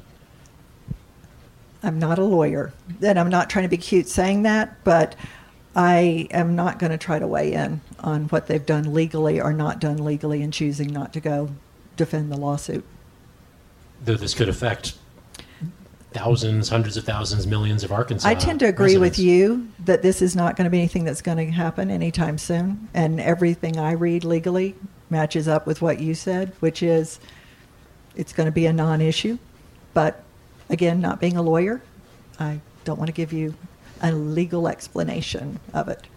I'm 1.84 2.00
not 2.00 2.17
a 2.17 2.24
lawyer, 2.24 2.74
and 3.01 3.20
I'm 3.20 3.29
not 3.29 3.50
trying 3.50 3.63
to 3.63 3.70
be 3.70 3.77
cute 3.77 4.08
saying 4.08 4.41
that, 4.44 4.84
but 4.84 5.15
I 5.75 6.27
am 6.32 6.55
not 6.55 6.79
going 6.79 6.91
to 6.91 6.98
try 6.98 7.20
to 7.20 7.27
weigh 7.27 7.53
in 7.53 7.82
on 8.00 8.24
what 8.25 8.48
they've 8.48 8.65
done 8.65 8.94
legally 8.94 9.39
or 9.39 9.53
not 9.53 9.79
done 9.79 10.03
legally 10.03 10.41
in 10.41 10.50
choosing 10.51 10.91
not 10.91 11.13
to 11.13 11.20
go 11.20 11.50
defend 11.96 12.32
the 12.32 12.38
lawsuit. 12.38 12.86
Though 14.04 14.16
this 14.16 14.34
could 14.34 14.50
affect 14.50 14.98
thousands, 16.12 16.70
hundreds 16.70 16.96
of 16.96 17.04
thousands, 17.04 17.46
millions 17.46 17.84
of 17.84 17.92
Arkansas. 17.92 18.28
I 18.28 18.36
tend 18.36 18.62
to 18.62 18.68
agree 18.68 18.98
with 18.98 19.20
you 19.20 19.68
that 19.84 20.02
this 20.02 20.22
is 20.22 20.36
not 20.36 20.56
going 20.56 20.64
to 20.64 20.70
be 20.70 20.80
anything 20.80 21.04
that's 21.04 21.22
going 21.22 21.38
to 21.38 21.52
happen 21.52 21.92
anytime 21.92 22.38
soon, 22.38 22.88
and 22.94 23.20
everything 23.20 23.78
I 23.78 23.92
read 23.92 24.24
legally 24.24 24.75
matches 25.10 25.48
up 25.48 25.68
with 25.68 25.82
what 25.82 26.00
you 26.00 26.16
said, 26.16 26.54
which 26.62 26.82
is 26.82 27.20
it's 28.16 28.32
going 28.32 28.46
to 28.46 28.52
be 28.52 28.66
a 28.66 28.74
non-issue. 28.74 29.38
But 29.94 30.24
again, 30.70 31.02
not 31.02 31.20
being 31.20 31.36
a 31.38 31.42
lawyer, 31.42 31.82
I 32.40 32.62
don't 32.86 32.98
want 32.98 33.08
to 33.08 33.14
give 33.14 33.34
you 33.34 33.54
a 34.02 34.12
legal 34.12 34.68
explanation 34.68 35.60
of 35.74 35.90
it. 35.90 36.08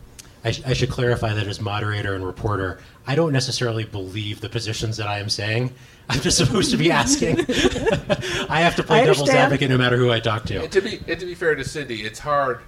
I, 0.45 0.53
sh- 0.53 0.63
I 0.65 0.73
should 0.73 0.91
clarify 0.91 1.35
that 1.35 1.47
as 1.47 1.61
moderator 1.61 2.15
and 2.15 2.25
reporter, 2.25 2.79
I 3.07 3.15
don't 3.15 3.33
necessarily 3.33 3.85
believe 3.85 4.41
the 4.41 4.49
positions 4.49 4.97
that 4.97 5.09
I 5.09 5.19
am 5.19 5.29
saying. 5.29 5.73
I'm 6.09 6.21
just 6.21 6.39
supposed 6.39 6.71
to 6.71 6.77
be 6.77 6.91
asking. 6.91 7.41
I 8.49 8.61
have 8.61 8.77
to 8.77 8.83
play 8.83 9.03
I 9.03 9.05
devil's 9.05 9.29
advocate 9.29 9.69
no 9.69 9.77
matter 9.77 9.97
who 9.97 10.11
I 10.11 10.21
talk 10.21 10.45
to. 10.47 10.63
And 10.63 10.73
to 10.73 10.81
be 10.81 11.01
and 11.07 11.21
to 11.21 11.27
be 11.27 11.35
fair 11.35 11.55
to 11.55 11.65
Cindy, 11.65 12.03
it's 12.03 12.19
hard 12.19 12.61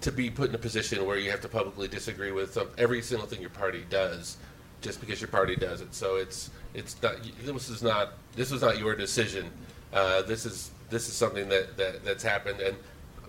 to 0.00 0.12
be 0.12 0.30
put 0.30 0.48
in 0.48 0.54
a 0.54 0.58
position 0.58 1.04
where 1.04 1.18
you 1.18 1.30
have 1.30 1.40
to 1.42 1.48
publicly 1.48 1.88
disagree 1.88 2.32
with 2.32 2.54
some, 2.54 2.68
every 2.78 3.02
single 3.02 3.26
thing 3.26 3.40
your 3.40 3.50
party 3.50 3.84
does, 3.90 4.38
just 4.80 5.00
because 5.00 5.20
your 5.20 5.28
party 5.28 5.56
does 5.56 5.82
it. 5.82 5.94
So 5.94 6.16
it's 6.16 6.50
it's 6.74 7.00
not 7.02 7.16
this 7.44 7.68
is 7.68 7.82
not 7.82 8.14
this 8.34 8.50
was 8.50 8.62
not 8.62 8.78
your 8.78 8.94
decision. 8.94 9.50
Uh, 9.92 10.22
this 10.22 10.46
is 10.46 10.70
this 10.88 11.08
is 11.08 11.14
something 11.14 11.48
that, 11.48 11.76
that 11.76 12.04
that's 12.04 12.22
happened. 12.22 12.60
And 12.60 12.76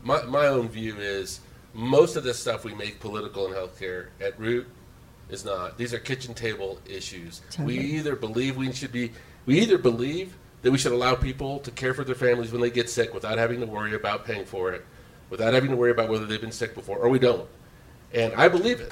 my 0.01 0.23
my 0.23 0.47
own 0.47 0.69
view 0.69 0.95
is 0.97 1.41
most 1.77 2.15
of 2.15 2.23
this 2.23 2.39
stuff 2.39 2.65
we 2.65 2.73
make 2.73 2.99
political 2.99 3.45
in 3.45 3.53
healthcare 3.53 4.07
at 4.19 4.37
root 4.39 4.67
is 5.29 5.45
not. 5.45 5.77
These 5.77 5.93
are 5.93 5.99
kitchen 5.99 6.33
table 6.33 6.79
issues. 6.87 7.41
We 7.59 7.77
either 7.77 8.15
believe 8.15 8.57
we 8.57 8.71
should 8.73 8.91
be, 8.91 9.11
we 9.45 9.59
either 9.59 9.77
believe 9.77 10.35
that 10.63 10.71
we 10.71 10.79
should 10.79 10.91
allow 10.91 11.13
people 11.13 11.59
to 11.59 11.69
care 11.69 11.93
for 11.93 12.03
their 12.03 12.15
families 12.15 12.51
when 12.51 12.61
they 12.61 12.71
get 12.71 12.89
sick 12.89 13.13
without 13.13 13.37
having 13.37 13.59
to 13.59 13.67
worry 13.67 13.93
about 13.93 14.25
paying 14.25 14.43
for 14.43 14.71
it, 14.73 14.83
without 15.29 15.53
having 15.53 15.69
to 15.69 15.75
worry 15.75 15.91
about 15.91 16.09
whether 16.09 16.25
they've 16.25 16.41
been 16.41 16.51
sick 16.51 16.73
before, 16.73 16.97
or 16.97 17.09
we 17.09 17.19
don't. 17.19 17.47
And 18.11 18.33
I 18.33 18.47
believe 18.47 18.81
it. 18.81 18.91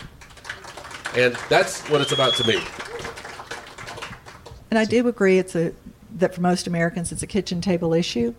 And 1.15 1.35
that's 1.49 1.81
what 1.89 2.01
it's 2.01 2.11
about 2.11 2.35
to 2.35 2.47
me. 2.47 2.61
And 4.69 4.77
I 4.77 4.85
do 4.85 5.07
agree 5.07 5.39
it's 5.39 5.55
a 5.55 5.73
that 6.17 6.35
for 6.35 6.41
most 6.41 6.67
Americans 6.67 7.11
it's 7.11 7.23
a 7.23 7.27
kitchen 7.27 7.61
table 7.61 7.95
issue. 7.95 8.33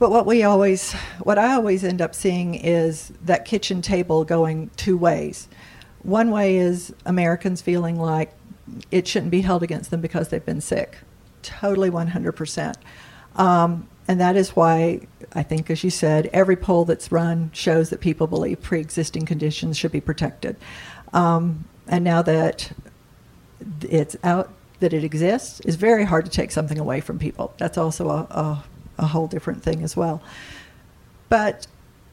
But 0.00 0.10
what 0.10 0.24
we 0.24 0.42
always 0.42 0.94
what 1.22 1.38
I 1.38 1.52
always 1.52 1.84
end 1.84 2.00
up 2.00 2.14
seeing 2.14 2.54
is 2.54 3.12
that 3.22 3.44
kitchen 3.44 3.82
table 3.82 4.24
going 4.24 4.70
two 4.76 4.96
ways. 4.96 5.46
One 6.02 6.30
way 6.30 6.56
is 6.56 6.94
Americans 7.04 7.60
feeling 7.60 8.00
like 8.00 8.32
it 8.90 9.06
shouldn't 9.06 9.30
be 9.30 9.42
held 9.42 9.62
against 9.62 9.90
them 9.90 10.00
because 10.00 10.28
they've 10.28 10.44
been 10.44 10.62
sick. 10.62 10.96
Totally 11.42 11.90
100%. 11.90 12.76
Um, 13.36 13.88
and 14.08 14.18
that 14.18 14.36
is 14.36 14.56
why 14.56 15.06
I 15.34 15.42
think, 15.42 15.70
as 15.70 15.84
you 15.84 15.90
said, 15.90 16.30
every 16.32 16.56
poll 16.56 16.86
that's 16.86 17.12
run 17.12 17.50
shows 17.52 17.90
that 17.90 18.00
people 18.00 18.26
believe 18.26 18.62
pre 18.62 18.80
existing 18.80 19.26
conditions 19.26 19.76
should 19.76 19.92
be 19.92 20.00
protected. 20.00 20.56
Um, 21.12 21.66
and 21.86 22.04
now 22.04 22.22
that 22.22 22.72
it's 23.82 24.16
out 24.24 24.50
that 24.78 24.94
it 24.94 25.04
exists 25.04 25.60
it's 25.66 25.76
very 25.76 26.04
hard 26.04 26.24
to 26.24 26.30
take 26.30 26.50
something 26.50 26.78
away 26.78 27.02
from 27.02 27.18
people. 27.18 27.52
That's 27.58 27.76
also 27.76 28.08
a, 28.08 28.20
a, 28.30 28.64
a 29.00 29.06
whole 29.06 29.26
different 29.26 29.62
thing 29.62 29.82
as 29.82 29.96
well. 29.96 30.22
But 31.28 31.66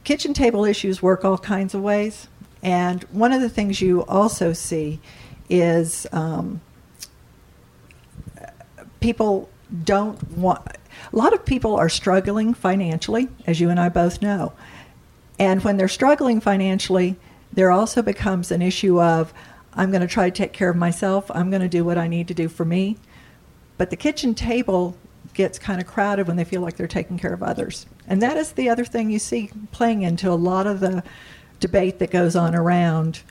kitchen 0.03 0.33
table 0.33 0.65
issues 0.65 1.01
work 1.01 1.23
all 1.25 1.37
kinds 1.37 1.75
of 1.75 1.81
ways. 1.81 2.27
And 2.63 3.03
one 3.05 3.33
of 3.33 3.41
the 3.41 3.49
things 3.49 3.81
you 3.81 4.03
also 4.05 4.53
see 4.53 4.99
is 5.49 6.07
um, 6.11 6.61
people 8.99 9.49
don't 9.83 10.31
want, 10.31 10.65
a 10.65 11.15
lot 11.15 11.33
of 11.33 11.45
people 11.45 11.75
are 11.75 11.89
struggling 11.89 12.53
financially, 12.53 13.27
as 13.45 13.59
you 13.59 13.69
and 13.69 13.79
I 13.79 13.89
both 13.89 14.21
know. 14.21 14.53
And 15.39 15.63
when 15.63 15.77
they're 15.77 15.87
struggling 15.87 16.39
financially, 16.41 17.15
there 17.53 17.71
also 17.71 18.01
becomes 18.01 18.51
an 18.51 18.61
issue 18.61 19.01
of, 19.01 19.33
I'm 19.73 19.91
going 19.91 20.01
to 20.01 20.07
try 20.07 20.29
to 20.29 20.35
take 20.35 20.53
care 20.53 20.69
of 20.69 20.75
myself. 20.75 21.29
I'm 21.31 21.49
going 21.49 21.61
to 21.61 21.67
do 21.67 21.85
what 21.85 21.97
I 21.97 22.07
need 22.07 22.27
to 22.29 22.33
do 22.33 22.49
for 22.49 22.65
me. 22.65 22.97
But 23.77 23.91
the 23.91 23.95
kitchen 23.95 24.33
table 24.33 24.97
gets 25.37 25.59
kind 25.59 25.79
of 25.79 25.85
crowded 25.85 26.27
when 26.27 26.35
they 26.35 26.43
feel 26.43 26.61
like 26.61 26.75
they're 26.75 26.87
taking 26.87 27.17
care 27.17 27.31
of 27.31 27.43
others. 27.43 27.85
And 28.07 28.21
that 28.23 28.35
is 28.37 28.53
the 28.53 28.69
other 28.69 28.83
thing 28.83 29.11
you 29.11 29.19
see 29.19 29.51
playing 29.71 30.01
into 30.01 30.29
a 30.31 30.33
lot 30.33 30.65
of 30.65 30.79
the 30.79 31.03
debate 31.59 31.99
that 31.99 32.09
goes 32.09 32.35
on 32.35 32.55
around 32.55 33.21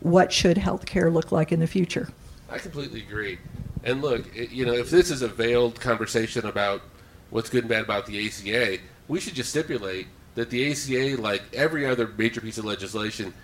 what 0.00 0.32
should 0.32 0.56
healthcare 0.56 1.12
look 1.12 1.30
like 1.30 1.52
in 1.52 1.60
the 1.60 1.66
future. 1.66 2.08
I 2.48 2.58
completely 2.58 3.02
agree. 3.02 3.38
And 3.84 4.00
look, 4.00 4.34
it, 4.34 4.50
you 4.50 4.64
know, 4.64 4.72
if 4.72 4.88
this 4.88 5.10
is 5.10 5.20
a 5.20 5.28
veiled 5.28 5.78
conversation 5.78 6.46
about 6.46 6.80
what's 7.28 7.50
good 7.50 7.64
and 7.64 7.68
bad 7.68 7.84
about 7.84 8.06
the 8.06 8.26
ACA, 8.26 8.78
we 9.06 9.20
should 9.20 9.34
just 9.34 9.50
stipulate 9.50 10.06
that 10.36 10.48
the 10.48 10.72
ACA, 10.72 11.20
like 11.20 11.42
every 11.52 11.84
other 11.84 12.08
major 12.16 12.40
piece 12.40 12.56
of 12.56 12.64
legislation, 12.64 13.34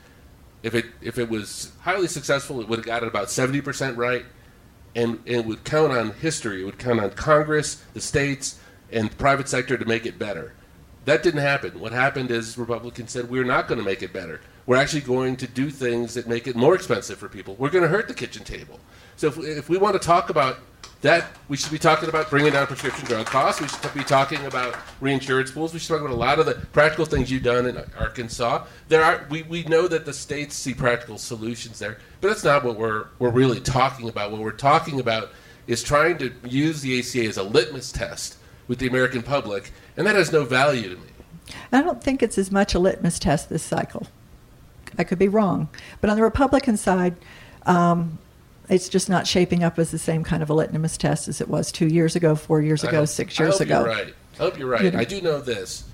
if 0.62 0.74
it 0.74 0.87
if 1.02 1.18
it 1.18 1.29
was 1.29 1.70
highly 1.81 2.09
successful, 2.09 2.62
it 2.62 2.68
would 2.68 2.79
have 2.79 2.87
got 2.87 3.02
it 3.02 3.09
about 3.09 3.31
seventy 3.31 3.61
percent 3.61 3.96
right, 3.98 4.24
and, 4.96 5.18
and 5.26 5.37
it 5.37 5.44
would 5.44 5.62
count 5.62 5.92
on 5.92 6.11
history. 6.14 6.62
It 6.62 6.64
would 6.64 6.78
count 6.78 6.98
on 6.98 7.11
Congress, 7.11 7.85
the 7.92 8.00
states, 8.00 8.59
and 8.90 9.11
the 9.11 9.16
private 9.16 9.48
sector 9.48 9.76
to 9.76 9.85
make 9.85 10.06
it 10.06 10.18
better. 10.18 10.54
That 11.04 11.22
didn't 11.22 11.42
happen. 11.42 11.78
What 11.78 11.92
happened 11.92 12.32
is 12.32 12.59
Republicans 12.59 13.12
said 13.12 13.30
we're 13.30 13.44
not 13.44 13.68
going 13.68 13.78
to 13.78 13.85
make 13.85 14.02
it 14.02 14.12
better. 14.12 14.40
We're 14.64 14.76
actually 14.76 15.02
going 15.02 15.37
to 15.37 15.46
do 15.46 15.70
things 15.70 16.14
that 16.14 16.26
make 16.26 16.48
it 16.48 16.56
more 16.56 16.74
expensive 16.74 17.18
for 17.18 17.28
people. 17.28 17.54
We're 17.56 17.70
going 17.70 17.85
to 17.85 17.88
hurt 17.88 18.09
the 18.09 18.14
kitchen 18.14 18.42
table. 18.42 18.80
So 19.16 19.28
if, 19.28 19.38
if 19.38 19.68
we 19.68 19.76
want 19.76 20.00
to 20.00 20.04
talk 20.04 20.30
about 20.30 20.59
that, 21.02 21.26
we 21.48 21.56
should 21.56 21.70
be 21.70 21.78
talking 21.78 22.09
about 22.09 22.30
bringing 22.30 22.52
down 22.52 22.66
prescription 22.66 23.04
drug 23.06 23.26
costs. 23.26 23.61
We 23.61 23.68
should 23.68 23.94
be 23.94 24.02
talking 24.02 24.44
about 24.46 24.76
reinsurance 25.00 25.50
pools. 25.50 25.72
We 25.72 25.78
should 25.78 25.88
talk 25.88 26.00
about 26.00 26.12
a 26.12 26.16
lot 26.16 26.38
of 26.38 26.46
the 26.46 26.54
practical 26.72 27.04
things 27.04 27.30
you've 27.30 27.44
done 27.44 27.66
in 27.66 27.76
Arkansas. 27.98 28.64
There 28.88 29.04
are 29.04 29.26
we, 29.30 29.42
we 29.42 29.62
know 29.64 29.87
that 29.88 30.06
the 30.06 30.12
states 30.12 30.56
see 30.56 30.74
practical 30.74 31.18
solutions 31.18 31.78
there, 31.78 31.98
but 32.20 32.29
that's 32.29 32.44
not 32.44 32.64
what 32.64 32.76
we're 32.76 33.07
we're 33.18 33.31
really 33.31 33.61
talking 33.61 34.09
about. 34.09 34.31
What 34.33 34.40
we're 34.40 34.50
talking 34.52 35.00
about 35.00 35.31
is 35.66 35.83
trying 35.83 36.18
to 36.18 36.33
use 36.44 36.81
the 36.81 36.98
ACA 36.98 37.24
as 37.26 37.37
a 37.37 37.42
litmus 37.42 37.92
test 37.92 38.37
with 38.68 38.79
the 38.79 38.87
American 38.87 39.22
public, 39.22 39.72
and 39.96 40.07
that 40.07 40.16
has 40.16 40.33
no 40.33 40.44
value 40.44 40.88
to 40.90 40.96
me. 40.96 41.09
I 41.72 41.83
don't 41.83 42.02
think 42.02 42.22
it's 42.22 42.38
as 42.38 42.50
much 42.50 42.74
a 42.74 42.79
litmus 42.79 43.18
test 43.18 43.48
this 43.48 43.62
cycle. 43.62 44.07
I 44.98 45.05
could 45.05 45.18
be 45.18 45.29
wrong. 45.29 45.68
But 46.00 46.11
on 46.11 46.16
the 46.16 46.22
Republican 46.22 46.76
side, 46.76 47.16
um, 47.66 48.18
it's 48.68 48.88
just 48.88 49.09
not 49.09 49.26
shaping 49.26 49.62
up 49.62 49.79
as 49.79 49.90
the 49.90 49.98
same 49.98 50.24
kind 50.24 50.42
of 50.42 50.50
a 50.50 50.55
litmus 50.55 50.96
test 50.96 51.29
as 51.29 51.40
it 51.40 51.48
was 51.48 51.70
two 51.70 51.87
years 51.87 52.16
ago, 52.16 52.35
four 52.35 52.62
years 52.62 52.83
ago, 52.83 53.00
hope- 53.00 53.09
six 53.09 53.38
I 53.38 53.44
years 53.44 53.55
hope 53.55 53.61
ago. 53.62 53.81
You're 53.81 53.88
right. 53.88 54.14
I 54.35 54.37
hope 54.38 54.59
you're 54.59 54.68
right. 54.68 54.83
You 54.83 54.90
know. 54.90 54.98
I 54.98 55.05
do 55.05 55.20
know 55.20 55.40
this. 55.40 55.85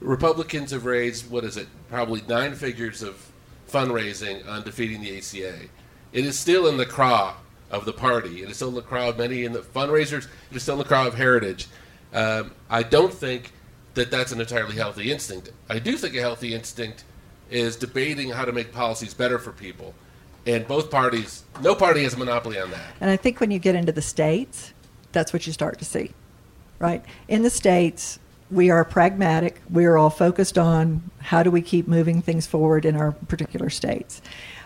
Republicans 0.00 0.70
have 0.70 0.84
raised 0.84 1.30
what 1.30 1.44
is 1.44 1.56
it? 1.56 1.66
Probably 1.90 2.22
nine 2.28 2.54
figures 2.54 3.02
of 3.02 3.29
fundraising 3.70 4.46
on 4.48 4.62
defeating 4.62 5.00
the 5.00 5.18
ACA. 5.18 5.66
It 6.12 6.24
is 6.24 6.38
still 6.38 6.66
in 6.66 6.76
the 6.76 6.86
craw 6.86 7.34
of 7.70 7.84
the 7.84 7.92
party. 7.92 8.42
It 8.42 8.50
is 8.50 8.56
still 8.56 8.68
in 8.68 8.74
the 8.74 8.82
craw 8.82 9.10
of 9.10 9.18
many 9.18 9.44
in 9.44 9.52
the 9.52 9.60
fundraisers. 9.60 10.26
It 10.50 10.56
is 10.56 10.62
still 10.62 10.74
in 10.74 10.80
the 10.80 10.84
craw 10.84 11.06
of 11.06 11.14
Heritage. 11.14 11.68
Um, 12.12 12.52
I 12.68 12.82
don't 12.82 13.12
think 13.12 13.52
that 13.94 14.10
that's 14.10 14.32
an 14.32 14.40
entirely 14.40 14.76
healthy 14.76 15.10
instinct. 15.10 15.52
I 15.68 15.78
do 15.78 15.96
think 15.96 16.14
a 16.16 16.20
healthy 16.20 16.54
instinct 16.54 17.04
is 17.50 17.76
debating 17.76 18.30
how 18.30 18.44
to 18.44 18.52
make 18.52 18.72
policies 18.72 19.14
better 19.14 19.38
for 19.38 19.52
people. 19.52 19.94
And 20.46 20.66
both 20.66 20.90
parties, 20.90 21.44
no 21.60 21.74
party 21.74 22.02
has 22.04 22.14
a 22.14 22.18
monopoly 22.18 22.58
on 22.58 22.70
that. 22.70 22.94
And 23.00 23.10
I 23.10 23.16
think 23.16 23.40
when 23.40 23.50
you 23.50 23.58
get 23.58 23.74
into 23.74 23.92
the 23.92 24.02
states, 24.02 24.72
that's 25.12 25.32
what 25.32 25.46
you 25.46 25.52
start 25.52 25.78
to 25.80 25.84
see, 25.84 26.12
right? 26.78 27.04
In 27.28 27.42
the 27.42 27.50
states, 27.50 28.18
we 28.50 28.70
are 28.70 28.84
pragmatic. 28.84 29.60
We 29.70 29.84
are 29.84 29.96
all 29.96 30.10
focused 30.10 30.58
on 30.58 31.02
how 31.20 31.42
do 31.42 31.50
we 31.50 31.62
keep 31.62 31.86
moving 31.86 32.22
things 32.22 32.46
forward 32.46 32.84
in 32.84 32.96
our 32.96 33.12
particular 33.12 33.70
states. 33.70 34.20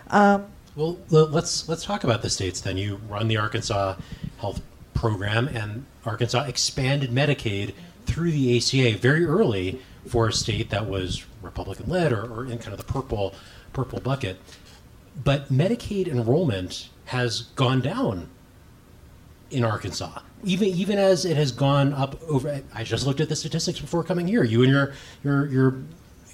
Um, 0.09 0.45
well, 0.75 0.97
let's 1.09 1.69
let's 1.69 1.85
talk 1.85 2.03
about 2.03 2.21
the 2.21 2.29
states. 2.29 2.61
Then 2.61 2.77
you 2.77 2.99
run 3.07 3.27
the 3.27 3.37
Arkansas 3.37 3.95
Health 4.39 4.61
Program, 4.93 5.47
and 5.47 5.85
Arkansas 6.05 6.43
expanded 6.45 7.11
Medicaid 7.11 7.73
through 8.05 8.31
the 8.31 8.57
ACA 8.57 8.97
very 8.97 9.25
early 9.25 9.79
for 10.07 10.27
a 10.27 10.33
state 10.33 10.69
that 10.69 10.87
was 10.87 11.25
Republican 11.41 11.89
led 11.89 12.11
or, 12.11 12.23
or 12.25 12.45
in 12.45 12.57
kind 12.57 12.73
of 12.73 12.77
the 12.77 12.91
purple 12.91 13.33
purple 13.73 13.99
bucket. 13.99 14.37
But 15.23 15.51
Medicaid 15.51 16.07
enrollment 16.07 16.89
has 17.05 17.43
gone 17.55 17.81
down 17.81 18.29
in 19.51 19.63
Arkansas. 19.63 20.19
Even 20.43 20.67
even 20.69 20.97
as 20.97 21.25
it 21.25 21.37
has 21.37 21.51
gone 21.51 21.93
up 21.93 22.21
over 22.23 22.61
I 22.73 22.83
just 22.83 23.05
looked 23.05 23.19
at 23.19 23.29
the 23.29 23.35
statistics 23.35 23.79
before 23.79 24.03
coming 24.03 24.27
here. 24.27 24.43
You 24.43 24.63
and 24.63 24.71
your 24.71 24.93
your 25.23 25.47
your 25.47 25.77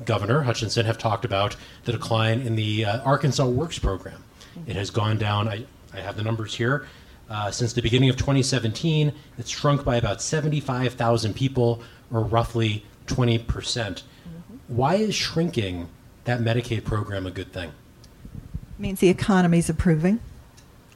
governor 0.06 0.42
Hutchinson 0.42 0.86
have 0.86 0.98
talked 0.98 1.26
about 1.26 1.56
the 1.84 1.92
decline 1.92 2.42
in 2.42 2.56
the 2.56 2.86
uh, 2.86 3.02
Arkansas 3.02 3.46
Works 3.46 3.80
program. 3.80 4.24
It 4.68 4.76
has 4.76 4.90
gone 4.90 5.18
down 5.18 5.48
I 5.48 5.66
I 5.94 6.00
have 6.02 6.16
the 6.18 6.24
numbers 6.24 6.56
here. 6.56 6.88
Uh, 7.30 7.50
since 7.50 7.72
the 7.72 7.82
beginning 7.82 8.10
of 8.10 8.18
2017, 8.18 9.14
it's 9.38 9.50
shrunk 9.50 9.86
by 9.86 9.96
about 9.96 10.22
75,000 10.22 11.34
people, 11.34 11.82
or 12.12 12.20
roughly 12.20 12.84
20%. 13.08 13.48
percent 13.48 14.04
mm-hmm. 14.28 14.76
Why 14.76 14.96
is 14.96 15.16
shrinking 15.16 15.88
that 16.26 16.42
Medicaid 16.42 16.84
program 16.84 17.26
a 17.26 17.32
good 17.32 17.54
thing? 17.54 17.70
It 17.70 18.80
means 18.80 19.00
the 19.00 19.08
economy 19.08 19.60
is 19.60 19.70
improving. 19.70 20.20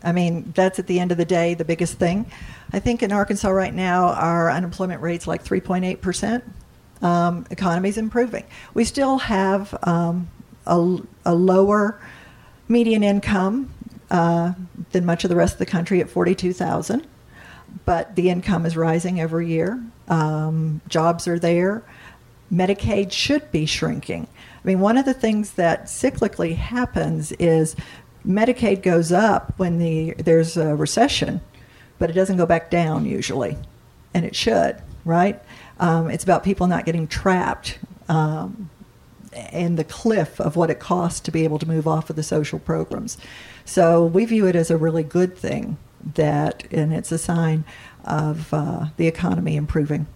I 0.06 0.12
mean, 0.12 0.54
that's 0.56 0.78
at 0.78 0.88
the 0.88 1.00
end 1.00 1.12
of 1.12 1.18
the 1.18 1.26
day 1.26 1.56
the 1.56 1.66
biggest 1.66 1.96
thing. 1.96 2.28
I 2.72 2.80
think 2.80 3.02
in 3.02 3.12
Arkansas 3.12 3.50
right 3.50 3.74
now, 3.74 4.10
our 4.10 4.52
unemployment 4.52 5.02
rate's 5.02 5.26
like 5.26 5.44
3.8%. 5.44 6.44
Um, 7.02 7.46
economy's 7.50 7.98
improving. 7.98 8.46
We 8.74 8.86
still 8.86 9.18
have 9.18 9.78
um, 9.84 10.30
a, 10.66 10.98
a 11.26 11.36
lower 11.36 12.00
median 12.68 13.04
income 13.04 13.74
uh, 14.12 14.54
than 14.92 15.06
much 15.06 15.24
of 15.24 15.30
the 15.30 15.36
rest 15.36 15.54
of 15.54 15.60
the 15.60 15.66
country 15.66 16.02
at 16.02 16.10
42,000. 16.10 17.06
But 17.84 18.16
the 18.16 18.30
income 18.30 18.66
is 18.66 18.78
rising 18.78 19.20
every 19.20 19.50
year. 19.50 19.84
Um, 20.08 20.82
jobs 20.88 21.28
are 21.28 21.40
there. 21.40 21.84
Medicaid 22.54 23.12
should 23.12 23.52
be 23.52 23.66
shrinking. 23.66 24.28
I 24.64 24.68
mean, 24.68 24.80
one 24.80 24.98
of 24.98 25.06
the 25.06 25.14
things 25.14 25.54
that 25.54 25.86
cyclically 25.86 26.56
happens 26.56 27.32
is 27.34 27.76
Medicaid 28.26 28.82
goes 28.82 29.12
up 29.12 29.54
when 29.58 29.78
the 29.78 30.14
there's 30.14 30.58
a 30.58 30.76
recession, 30.76 31.42
but 32.00 32.10
it 32.10 32.14
doesn't 32.14 32.38
go 32.38 32.46
back 32.46 32.72
down 32.72 33.06
usually, 33.06 33.58
and 34.14 34.26
it 34.26 34.36
should, 34.36 34.82
right? 35.04 35.42
Um, 35.80 36.10
it's 36.10 36.24
about 36.24 36.44
people 36.44 36.68
not 36.68 36.86
getting 36.86 37.08
trapped 37.08 37.78
um, 38.10 38.70
in 39.52 39.76
the 39.76 39.84
cliff 39.84 40.40
of 40.40 40.56
what 40.56 40.70
it 40.70 40.80
costs 40.80 41.20
to 41.22 41.32
be 41.32 41.44
able 41.44 41.60
to 41.60 41.68
move 41.68 41.88
off 41.88 42.10
of 42.10 42.16
the 42.16 42.24
social 42.24 42.60
programs. 42.60 43.18
So 43.66 44.06
we 44.06 44.26
view 44.26 44.48
it 44.48 44.56
as 44.56 44.72
a 44.72 44.78
really 44.78 45.04
good 45.04 45.38
thing 45.38 45.78
that, 46.14 46.72
and 46.72 46.94
it's 46.94 47.12
a 47.12 47.18
sign 47.18 47.66
of 48.06 48.54
uh, 48.54 48.88
the 48.98 49.08
economy 49.08 49.56
improving. 49.56 50.08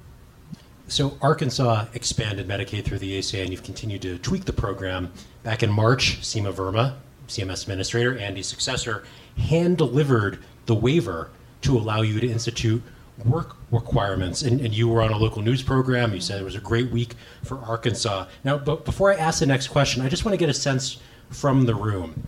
So 0.87 1.17
Arkansas 1.21 1.85
expanded 1.93 2.47
Medicaid 2.47 2.83
through 2.83 2.99
the 2.99 3.17
ACA, 3.17 3.41
and 3.41 3.51
you've 3.51 3.63
continued 3.63 4.01
to 4.03 4.17
tweak 4.19 4.45
the 4.45 4.53
program. 4.53 5.11
Back 5.43 5.63
in 5.63 5.71
March, 5.71 6.19
Seema 6.21 6.51
Verma, 6.51 6.95
CMS 7.29 7.63
administrator, 7.63 8.17
Andy's 8.17 8.47
successor, 8.47 9.03
hand 9.37 9.77
delivered 9.77 10.39
the 10.65 10.75
waiver 10.75 11.29
to 11.61 11.77
allow 11.77 12.01
you 12.01 12.19
to 12.19 12.29
institute 12.29 12.81
work 13.25 13.57
requirements. 13.71 14.41
And, 14.41 14.61
and, 14.61 14.73
you 14.73 14.87
were 14.87 15.01
on 15.01 15.11
a 15.11 15.17
local 15.17 15.41
news 15.41 15.61
program. 15.61 16.13
You 16.13 16.21
said 16.21 16.39
it 16.39 16.45
was 16.45 16.55
a 16.55 16.61
great 16.61 16.89
week 16.89 17.15
for 17.43 17.57
Arkansas. 17.59 18.27
Now, 18.45 18.57
but 18.57 18.85
before 18.85 19.11
I 19.11 19.15
ask 19.15 19.39
the 19.39 19.45
next 19.45 19.67
question, 19.67 20.01
I 20.01 20.07
just 20.07 20.23
want 20.23 20.33
to 20.33 20.37
get 20.37 20.49
a 20.49 20.53
sense 20.53 20.99
from 21.29 21.65
the 21.65 21.75
room 21.75 22.23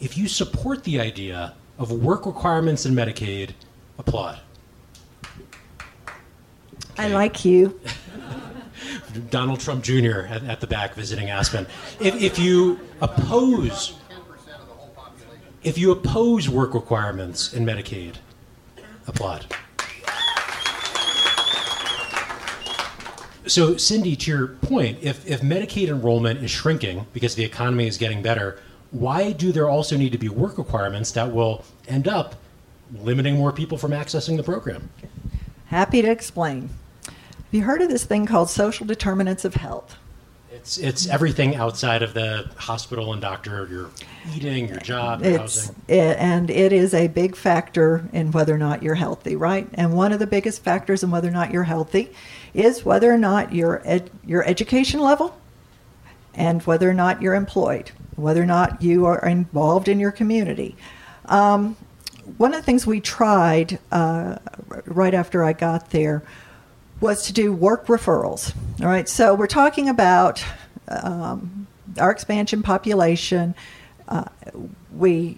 if 0.00 0.18
you 0.18 0.28
support 0.28 0.84
the 0.84 1.00
idea 1.00 1.54
of 1.78 1.90
work 1.90 2.26
requirements 2.26 2.84
in 2.86 2.94
Medicaid, 2.94 3.50
applaud. 3.98 4.38
Okay. 6.04 6.14
I 6.98 7.08
like 7.08 7.44
you. 7.44 7.80
Donald 9.30 9.60
Trump 9.60 9.82
Jr. 9.82 10.26
At, 10.28 10.44
at, 10.44 10.60
the 10.60 10.66
back 10.66 10.94
visiting 10.94 11.30
Aspen. 11.30 11.66
If, 12.00 12.20
if 12.20 12.38
you 12.38 12.80
oppose, 13.00 13.94
if 15.64 15.78
you 15.78 15.90
oppose 15.90 16.48
work 16.48 16.74
requirements 16.74 17.52
in 17.52 17.64
Medicaid, 17.64 18.16
applaud. 19.08 19.46
So, 23.46 23.76
Cindy, 23.76 24.14
to 24.16 24.30
your 24.30 24.46
point, 24.48 24.98
if, 25.02 25.26
if 25.28 25.40
Medicaid 25.40 25.88
enrollment 25.88 26.42
is 26.42 26.50
shrinking 26.50 27.06
because 27.12 27.34
the 27.34 27.44
economy 27.44 27.86
is 27.86 27.98
getting 27.98 28.22
better, 28.22 28.58
why 28.90 29.32
do 29.32 29.52
there 29.52 29.68
also 29.68 29.96
need 29.96 30.12
to 30.12 30.18
be 30.18 30.28
work 30.28 30.56
requirements 30.56 31.12
that 31.12 31.32
will 31.32 31.64
end 31.88 32.08
up 32.08 32.36
limiting 33.02 33.34
more 33.34 33.52
people 33.52 33.76
from 33.76 33.90
accessing 33.90 34.36
the 34.36 34.42
program? 34.42 34.88
Happy 35.66 36.00
to 36.00 36.10
explain. 36.10 36.70
Have 37.06 37.52
you 37.52 37.62
heard 37.62 37.82
of 37.82 37.88
this 37.88 38.04
thing 38.04 38.26
called 38.26 38.48
social 38.48 38.86
determinants 38.86 39.44
of 39.44 39.54
health? 39.54 39.96
It's, 40.54 40.78
it's 40.78 41.08
everything 41.08 41.56
outside 41.56 42.02
of 42.02 42.14
the 42.14 42.50
hospital 42.56 43.12
and 43.12 43.20
doctor, 43.20 43.66
your 43.70 43.90
eating, 44.34 44.68
your 44.68 44.78
job, 44.78 45.24
your 45.24 45.38
housing. 45.38 45.74
It, 45.88 46.16
and 46.18 46.50
it 46.50 46.72
is 46.72 46.94
a 46.94 47.08
big 47.08 47.36
factor 47.36 48.08
in 48.12 48.30
whether 48.30 48.54
or 48.54 48.58
not 48.58 48.82
you're 48.82 48.94
healthy, 48.94 49.36
right? 49.36 49.68
And 49.74 49.94
one 49.94 50.12
of 50.12 50.18
the 50.18 50.26
biggest 50.26 50.62
factors 50.62 51.02
in 51.02 51.10
whether 51.10 51.28
or 51.28 51.32
not 51.32 51.50
you're 51.50 51.64
healthy 51.64 52.12
is 52.54 52.84
whether 52.84 53.12
or 53.12 53.18
not 53.18 53.52
your, 53.52 53.82
ed, 53.84 54.10
your 54.24 54.44
education 54.44 55.00
level 55.00 55.36
and 56.34 56.62
whether 56.62 56.88
or 56.88 56.94
not 56.94 57.20
you're 57.20 57.34
employed 57.34 57.90
whether 58.16 58.42
or 58.42 58.46
not 58.46 58.82
you 58.82 59.06
are 59.06 59.26
involved 59.26 59.88
in 59.88 59.98
your 59.98 60.12
community. 60.12 60.76
Um, 61.26 61.76
one 62.36 62.54
of 62.54 62.60
the 62.60 62.64
things 62.64 62.86
we 62.86 63.00
tried 63.00 63.78
uh, 63.92 64.38
right 64.86 65.14
after 65.14 65.44
I 65.44 65.52
got 65.52 65.90
there 65.90 66.22
was 67.04 67.26
to 67.26 67.34
do 67.34 67.52
work 67.52 67.86
referrals. 67.86 68.54
All 68.80 68.88
right, 68.88 69.06
so 69.06 69.34
we're 69.34 69.46
talking 69.46 69.90
about 69.90 70.42
um, 70.88 71.66
our 72.00 72.10
expansion 72.10 72.62
population. 72.62 73.54
Uh, 74.08 74.24
we 74.90 75.36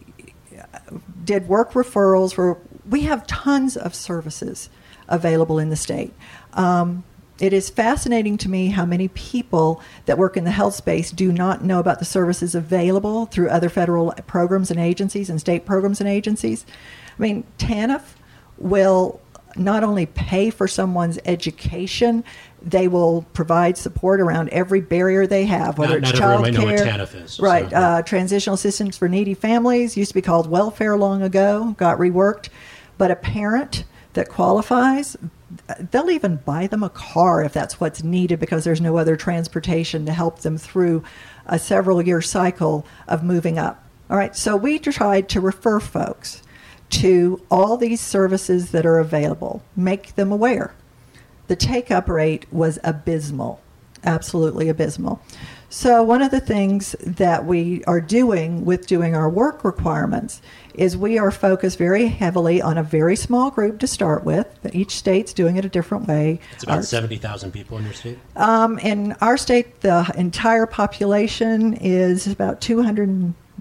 did 1.24 1.48
work 1.48 1.72
referrals 1.72 2.38
where 2.38 2.56
we 2.88 3.02
have 3.02 3.26
tons 3.26 3.76
of 3.76 3.96
services 3.96 4.70
available 5.08 5.58
in 5.58 5.70
the 5.70 5.76
state. 5.76 6.14
Um, 6.52 7.02
it 7.40 7.52
is 7.52 7.68
fascinating 7.68 8.38
to 8.38 8.48
me 8.48 8.68
how 8.68 8.86
many 8.86 9.08
people 9.08 9.82
that 10.04 10.16
work 10.16 10.36
in 10.36 10.44
the 10.44 10.52
health 10.52 10.74
space 10.74 11.10
do 11.10 11.32
not 11.32 11.64
know 11.64 11.80
about 11.80 11.98
the 11.98 12.04
services 12.04 12.54
available 12.54 13.26
through 13.26 13.48
other 13.48 13.68
federal 13.68 14.12
programs 14.28 14.70
and 14.70 14.78
agencies 14.78 15.28
and 15.28 15.40
state 15.40 15.66
programs 15.66 16.00
and 16.00 16.08
agencies. 16.08 16.64
I 17.18 17.22
mean, 17.22 17.44
TANF 17.58 18.14
will 18.56 19.20
not 19.58 19.84
only 19.84 20.06
pay 20.06 20.50
for 20.50 20.68
someone's 20.68 21.18
education, 21.24 22.24
they 22.62 22.88
will 22.88 23.22
provide 23.32 23.78
support 23.78 24.20
around 24.20 24.48
every 24.50 24.80
barrier 24.80 25.26
they 25.26 25.46
have, 25.46 25.78
whether 25.78 26.00
not, 26.00 26.10
it's 26.10 26.18
child 26.18 26.54
care, 26.54 27.08
right? 27.38 27.70
So. 27.70 27.76
Uh, 27.76 28.02
transitional 28.02 28.54
assistance 28.54 28.96
for 28.96 29.08
needy 29.08 29.34
families 29.34 29.96
used 29.96 30.10
to 30.10 30.14
be 30.14 30.22
called 30.22 30.48
welfare 30.50 30.96
long 30.96 31.22
ago, 31.22 31.74
got 31.78 31.98
reworked, 31.98 32.48
but 32.98 33.10
a 33.10 33.16
parent 33.16 33.84
that 34.14 34.28
qualifies, 34.28 35.16
they'll 35.90 36.10
even 36.10 36.36
buy 36.36 36.66
them 36.66 36.82
a 36.82 36.88
car 36.88 37.42
if 37.44 37.52
that's 37.52 37.78
what's 37.80 38.02
needed 38.02 38.40
because 38.40 38.64
there's 38.64 38.80
no 38.80 38.96
other 38.96 39.16
transportation 39.16 40.06
to 40.06 40.12
help 40.12 40.40
them 40.40 40.58
through 40.58 41.04
a 41.46 41.58
several 41.58 42.02
year 42.02 42.20
cycle 42.20 42.86
of 43.06 43.22
moving 43.22 43.58
up. 43.58 43.84
All 44.10 44.16
right, 44.16 44.34
so 44.34 44.56
we 44.56 44.78
tried 44.78 45.28
to 45.30 45.40
refer 45.40 45.80
folks 45.80 46.42
to 46.90 47.42
all 47.50 47.76
these 47.76 48.00
services 48.00 48.70
that 48.70 48.86
are 48.86 48.98
available, 48.98 49.62
make 49.74 50.14
them 50.14 50.30
aware. 50.32 50.74
The 51.48 51.56
take 51.56 51.90
up 51.90 52.08
rate 52.08 52.46
was 52.52 52.78
abysmal, 52.82 53.60
absolutely 54.04 54.68
abysmal. 54.68 55.20
So, 55.68 56.02
one 56.02 56.22
of 56.22 56.30
the 56.30 56.40
things 56.40 56.94
that 57.00 57.44
we 57.44 57.82
are 57.84 58.00
doing 58.00 58.64
with 58.64 58.86
doing 58.86 59.16
our 59.16 59.28
work 59.28 59.64
requirements 59.64 60.40
is 60.74 60.96
we 60.96 61.18
are 61.18 61.30
focused 61.30 61.76
very 61.76 62.06
heavily 62.06 62.62
on 62.62 62.78
a 62.78 62.82
very 62.82 63.16
small 63.16 63.50
group 63.50 63.80
to 63.80 63.86
start 63.86 64.24
with. 64.24 64.46
Each 64.72 64.94
state's 64.96 65.32
doing 65.32 65.56
it 65.56 65.64
a 65.64 65.68
different 65.68 66.06
way. 66.06 66.38
It's 66.54 66.62
about 66.62 66.78
our, 66.78 66.82
70,000 66.82 67.50
people 67.50 67.78
in 67.78 67.84
your 67.84 67.94
state? 67.94 68.18
Um, 68.36 68.78
in 68.78 69.12
our 69.20 69.36
state, 69.36 69.80
the 69.80 70.10
entire 70.16 70.66
population 70.66 71.74
is 71.74 72.28
about 72.28 72.60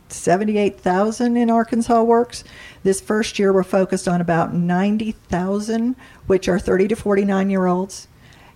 278,000 0.09 1.35
in 1.35 1.49
Arkansas 1.49 2.03
Works. 2.03 2.43
This 2.83 3.01
first 3.01 3.39
year, 3.39 3.51
we're 3.51 3.63
focused 3.63 4.07
on 4.07 4.21
about 4.21 4.53
90,000, 4.53 5.95
which 6.27 6.47
are 6.47 6.59
30 6.59 6.89
to 6.89 6.95
49 6.95 7.49
year 7.49 7.65
olds. 7.65 8.07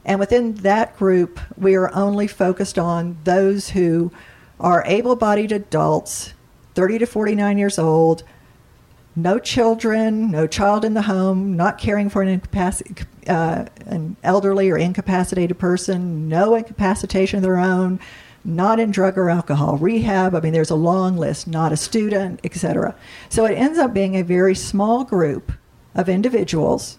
And 0.06 0.20
within 0.20 0.54
that 0.56 0.98
group, 0.98 1.40
we 1.58 1.76
are 1.76 1.94
only 1.94 2.28
focused 2.28 2.78
on 2.78 3.18
those 3.24 3.70
who 3.70 4.12
are 4.60 4.84
able 4.86 5.16
bodied 5.16 5.52
adults, 5.52 6.34
30 6.76 7.00
to 7.00 7.06
49 7.06 7.58
years 7.58 7.80
old, 7.80 8.24
no 9.16 9.40
children, 9.40 10.32
no 10.32 10.48
child 10.48 10.86
in 10.86 10.94
the 10.94 11.02
home, 11.02 11.58
not 11.58 11.78
caring 11.78 12.10
for 12.10 12.22
an, 12.22 12.40
incapac- 12.40 13.06
uh, 13.28 13.66
an 13.86 14.16
elderly 14.24 14.70
or 14.70 14.78
incapacitated 14.78 15.58
person, 15.58 16.30
no 16.30 16.56
incapacitation 16.56 17.38
of 17.38 17.44
their 17.44 17.58
own, 17.58 18.00
not 18.43 18.80
in 18.80 18.91
drug 18.91 19.17
or 19.17 19.30
alcohol, 19.30 19.78
rehab. 19.78 20.34
I 20.34 20.39
mean, 20.39 20.54
there's 20.54 20.69
a 20.69 20.75
long 20.75 21.17
list, 21.17 21.47
not 21.47 21.71
a 21.71 21.78
student, 21.78 22.39
etc. 22.43 22.95
So 23.30 23.45
it 23.45 23.56
ends 23.56 23.78
up 23.78 23.93
being 23.93 24.15
a 24.15 24.23
very 24.23 24.56
small 24.56 25.04
group 25.04 25.52
of 25.95 26.10
individuals 26.10 26.97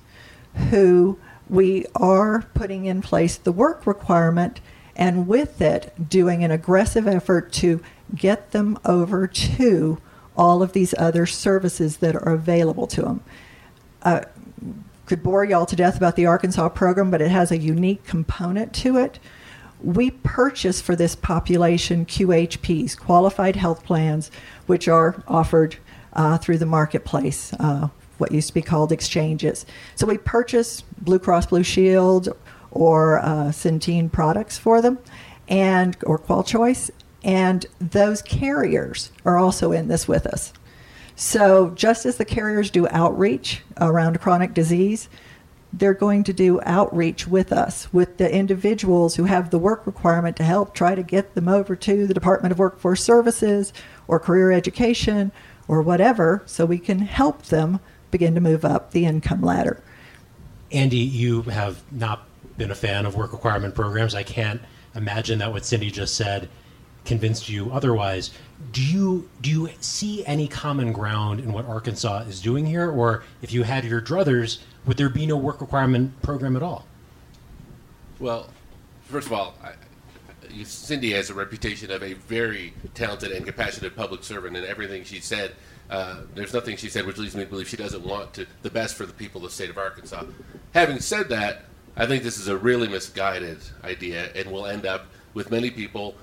who 0.70 1.18
we 1.48 1.86
are 1.94 2.42
putting 2.54 2.84
in 2.84 3.02
place 3.02 3.36
the 3.36 3.52
work 3.52 3.86
requirement 3.86 4.60
and 4.94 5.26
with 5.26 5.60
it 5.60 5.92
doing 6.08 6.44
an 6.44 6.50
aggressive 6.50 7.08
effort 7.08 7.52
to 7.52 7.82
get 8.14 8.50
them 8.50 8.78
over 8.84 9.26
to 9.26 9.98
all 10.36 10.62
of 10.62 10.72
these 10.72 10.94
other 10.98 11.26
services 11.26 11.98
that 11.98 12.14
are 12.14 12.32
available 12.32 12.86
to 12.86 13.02
them. 13.02 13.22
Uh, 14.02 14.22
could 15.06 15.22
bore 15.22 15.44
y'all 15.44 15.66
to 15.66 15.74
death 15.74 15.96
about 15.96 16.14
the 16.14 16.26
Arkansas 16.26 16.68
program, 16.68 17.10
but 17.10 17.20
it 17.20 17.30
has 17.30 17.50
a 17.50 17.58
unique 17.58 18.04
component 18.04 18.72
to 18.72 18.96
it. 18.96 19.18
We 19.82 20.10
purchase 20.10 20.80
for 20.80 20.94
this 20.94 21.14
population 21.14 22.04
QHPs, 22.04 22.98
qualified 22.98 23.56
health 23.56 23.84
plans, 23.84 24.30
which 24.66 24.88
are 24.88 25.22
offered 25.26 25.76
uh, 26.12 26.38
through 26.38 26.58
the 26.58 26.66
marketplace, 26.66 27.52
uh, 27.54 27.88
what 28.18 28.32
used 28.32 28.48
to 28.48 28.54
be 28.54 28.62
called 28.62 28.92
exchanges. 28.92 29.64
So 29.94 30.06
we 30.06 30.18
purchase 30.18 30.82
Blue 31.00 31.18
Cross 31.18 31.46
Blue 31.46 31.62
Shield 31.62 32.28
or 32.70 33.18
uh, 33.20 33.46
Centene 33.48 34.10
products 34.10 34.58
for 34.58 34.80
them, 34.80 34.98
and 35.48 35.96
or 36.04 36.18
QualChoice, 36.18 36.90
and 37.22 37.66
those 37.80 38.22
carriers 38.22 39.10
are 39.24 39.36
also 39.36 39.72
in 39.72 39.88
this 39.88 40.06
with 40.06 40.26
us. 40.26 40.52
So, 41.16 41.70
just 41.70 42.06
as 42.06 42.16
the 42.16 42.24
carriers 42.24 42.70
do 42.70 42.88
outreach 42.88 43.60
around 43.78 44.20
chronic 44.20 44.54
disease, 44.54 45.10
they're 45.72 45.94
going 45.94 46.24
to 46.24 46.32
do 46.32 46.60
outreach 46.62 47.26
with 47.28 47.52
us, 47.52 47.92
with 47.92 48.16
the 48.16 48.32
individuals 48.32 49.14
who 49.14 49.24
have 49.24 49.50
the 49.50 49.58
work 49.58 49.86
requirement 49.86 50.36
to 50.36 50.42
help 50.42 50.74
try 50.74 50.94
to 50.94 51.02
get 51.02 51.34
them 51.34 51.48
over 51.48 51.76
to 51.76 52.06
the 52.06 52.14
Department 52.14 52.52
of 52.52 52.58
Workforce 52.58 53.02
Services 53.02 53.72
or 54.08 54.18
career 54.18 54.50
education 54.50 55.30
or 55.68 55.82
whatever, 55.82 56.42
so 56.46 56.66
we 56.66 56.78
can 56.78 56.98
help 56.98 57.42
them 57.44 57.78
begin 58.10 58.34
to 58.34 58.40
move 58.40 58.64
up 58.64 58.90
the 58.90 59.06
income 59.06 59.40
ladder. 59.40 59.82
Andy, 60.72 60.98
you 60.98 61.42
have 61.42 61.82
not 61.92 62.26
been 62.56 62.70
a 62.70 62.74
fan 62.74 63.06
of 63.06 63.14
work 63.14 63.32
requirement 63.32 63.74
programs. 63.74 64.14
I 64.14 64.22
can't 64.22 64.60
imagine 64.94 65.38
that 65.38 65.52
what 65.52 65.64
Cindy 65.64 65.90
just 65.90 66.16
said 66.16 66.48
convinced 67.04 67.48
you 67.48 67.70
otherwise. 67.72 68.30
Do 68.72 68.82
you 68.82 69.28
do 69.40 69.50
you 69.50 69.70
see 69.80 70.24
any 70.26 70.46
common 70.46 70.92
ground 70.92 71.40
in 71.40 71.52
what 71.52 71.64
Arkansas 71.66 72.24
is 72.28 72.40
doing 72.40 72.66
here, 72.66 72.90
or 72.90 73.24
if 73.42 73.52
you 73.52 73.62
had 73.62 73.84
your 73.84 74.02
druthers, 74.02 74.58
would 74.86 74.96
there 74.96 75.08
be 75.08 75.26
no 75.26 75.36
work 75.36 75.60
requirement 75.60 76.20
program 76.22 76.56
at 76.56 76.62
all? 76.62 76.86
Well, 78.18 78.48
first 79.04 79.26
of 79.26 79.32
all, 79.32 79.54
I, 79.62 79.72
Cindy 80.64 81.12
has 81.12 81.30
a 81.30 81.34
reputation 81.34 81.90
of 81.90 82.02
a 82.02 82.14
very 82.14 82.74
talented 82.94 83.32
and 83.32 83.44
compassionate 83.44 83.96
public 83.96 84.24
servant, 84.24 84.56
and 84.56 84.66
everything 84.66 85.04
she 85.04 85.20
said. 85.20 85.52
Uh, 85.88 86.22
there's 86.34 86.54
nothing 86.54 86.76
she 86.76 86.88
said 86.88 87.04
which 87.04 87.18
leads 87.18 87.34
me 87.34 87.42
to 87.42 87.50
believe 87.50 87.68
she 87.68 87.76
doesn't 87.76 88.06
want 88.06 88.32
to, 88.32 88.46
the 88.62 88.70
best 88.70 88.94
for 88.94 89.06
the 89.06 89.12
people 89.12 89.44
of 89.44 89.50
the 89.50 89.54
state 89.54 89.70
of 89.70 89.76
Arkansas. 89.76 90.24
Having 90.72 91.00
said 91.00 91.28
that, 91.30 91.64
I 91.96 92.06
think 92.06 92.22
this 92.22 92.38
is 92.38 92.46
a 92.46 92.56
really 92.56 92.86
misguided 92.86 93.58
idea, 93.82 94.30
and 94.34 94.50
will 94.50 94.66
end 94.66 94.86
up 94.86 95.06
with 95.34 95.50
many 95.50 95.70
people 95.70 96.14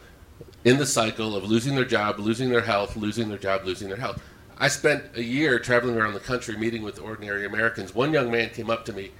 in 0.63 0.77
the 0.77 0.85
cycle 0.85 1.35
of 1.35 1.43
losing 1.43 1.75
their 1.75 1.85
job, 1.85 2.19
losing 2.19 2.49
their 2.49 2.61
health, 2.61 2.95
losing 2.95 3.29
their 3.29 3.37
job, 3.37 3.65
losing 3.65 3.87
their 3.89 3.97
health. 3.97 4.21
I 4.59 4.67
spent 4.69 5.03
a 5.15 5.23
year 5.23 5.59
traveling 5.59 5.97
around 5.97 6.13
the 6.13 6.19
country 6.19 6.57
meeting 6.57 6.81
with 6.81 6.99
ordinary 6.99 7.45
Americans. 7.45 7.93
One 7.93 8.11
young 8.11 8.31
man 8.31 8.49
came 8.49 8.69
up 8.69 8.85
to 8.85 8.93
me 8.93 9.11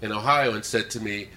in 0.00 0.10
Ohio 0.12 0.54
and 0.54 0.64
said 0.64 0.90
to 0.90 1.00
me, 1.00 1.28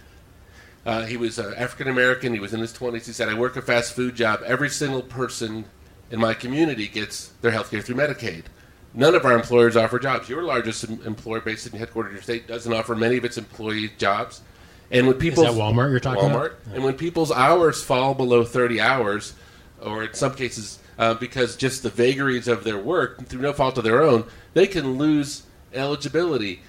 uh, 0.85 1.05
he 1.05 1.17
was 1.17 1.39
uh, 1.39 1.53
African 1.57 1.89
American, 1.89 2.33
he 2.33 2.39
was 2.39 2.53
in 2.53 2.61
his 2.61 2.71
20s. 2.73 3.05
He 3.05 3.11
said, 3.11 3.27
I 3.27 3.33
work 3.33 3.57
a 3.57 3.61
fast 3.61 3.93
food 3.93 4.15
job. 4.15 4.41
Every 4.45 4.69
single 4.69 5.01
person 5.01 5.65
in 6.09 6.19
my 6.19 6.33
community 6.33 6.87
gets 6.87 7.27
their 7.41 7.51
health 7.51 7.69
care 7.69 7.81
through 7.81 7.95
Medicaid. 7.95 8.45
None 8.93 9.13
of 9.13 9.25
our 9.25 9.33
employers 9.33 9.75
offer 9.75 9.99
jobs. 9.99 10.29
Your 10.29 10.43
largest 10.43 10.83
employer, 10.85 11.41
based 11.41 11.67
in 11.67 11.79
headquartered 11.79 12.07
in 12.07 12.13
your 12.13 12.21
state, 12.21 12.47
doesn't 12.47 12.73
offer 12.73 12.95
many 12.95 13.17
of 13.17 13.25
its 13.25 13.37
employees 13.37 13.91
jobs. 13.97 14.41
And 14.89 15.05
when 15.05 15.17
people 15.17 15.45
is 15.45 15.53
that 15.53 15.61
Walmart 15.61 15.91
you're 15.91 15.99
talking 15.99 16.23
Walmart, 16.23 16.53
about? 16.63 16.75
and 16.75 16.83
when 16.83 16.95
people's 16.95 17.31
hours 17.31 17.83
fall 17.83 18.15
below 18.15 18.43
30 18.43 18.81
hours, 18.81 19.35
or 19.81 20.05
in 20.05 20.13
some 20.13 20.33
cases 20.33 20.79
uh, 20.99 21.13
because 21.15 21.55
just 21.55 21.81
the 21.81 21.89
vagaries 21.89 22.47
of 22.47 22.63
their 22.63 22.77
work 22.77 23.25
through 23.25 23.41
no 23.41 23.53
fault 23.53 23.77
of 23.77 23.83
their 23.83 24.03
own, 24.03 24.25
they 24.53 24.67
can 24.67 24.97
lose 24.97 25.43
eligibility. 25.73 26.61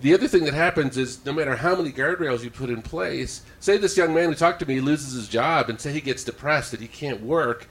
The 0.00 0.12
other 0.12 0.28
thing 0.28 0.44
that 0.44 0.54
happens 0.54 0.96
is 0.96 1.24
no 1.24 1.32
matter 1.32 1.56
how 1.56 1.76
many 1.76 1.92
guardrails 1.92 2.42
you 2.42 2.50
put 2.50 2.68
in 2.68 2.82
place, 2.82 3.42
say 3.60 3.76
this 3.76 3.96
young 3.96 4.12
man 4.12 4.28
who 4.28 4.34
talked 4.34 4.58
to 4.60 4.66
me 4.66 4.80
loses 4.80 5.12
his 5.12 5.28
job 5.28 5.70
and 5.70 5.80
say 5.80 5.92
he 5.92 6.00
gets 6.00 6.24
depressed 6.24 6.72
that 6.72 6.80
he 6.80 6.88
can't 6.88 7.22
work 7.22 7.68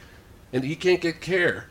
and 0.54 0.64
he 0.64 0.76
can't 0.76 1.02
get 1.02 1.20
care. 1.20 1.68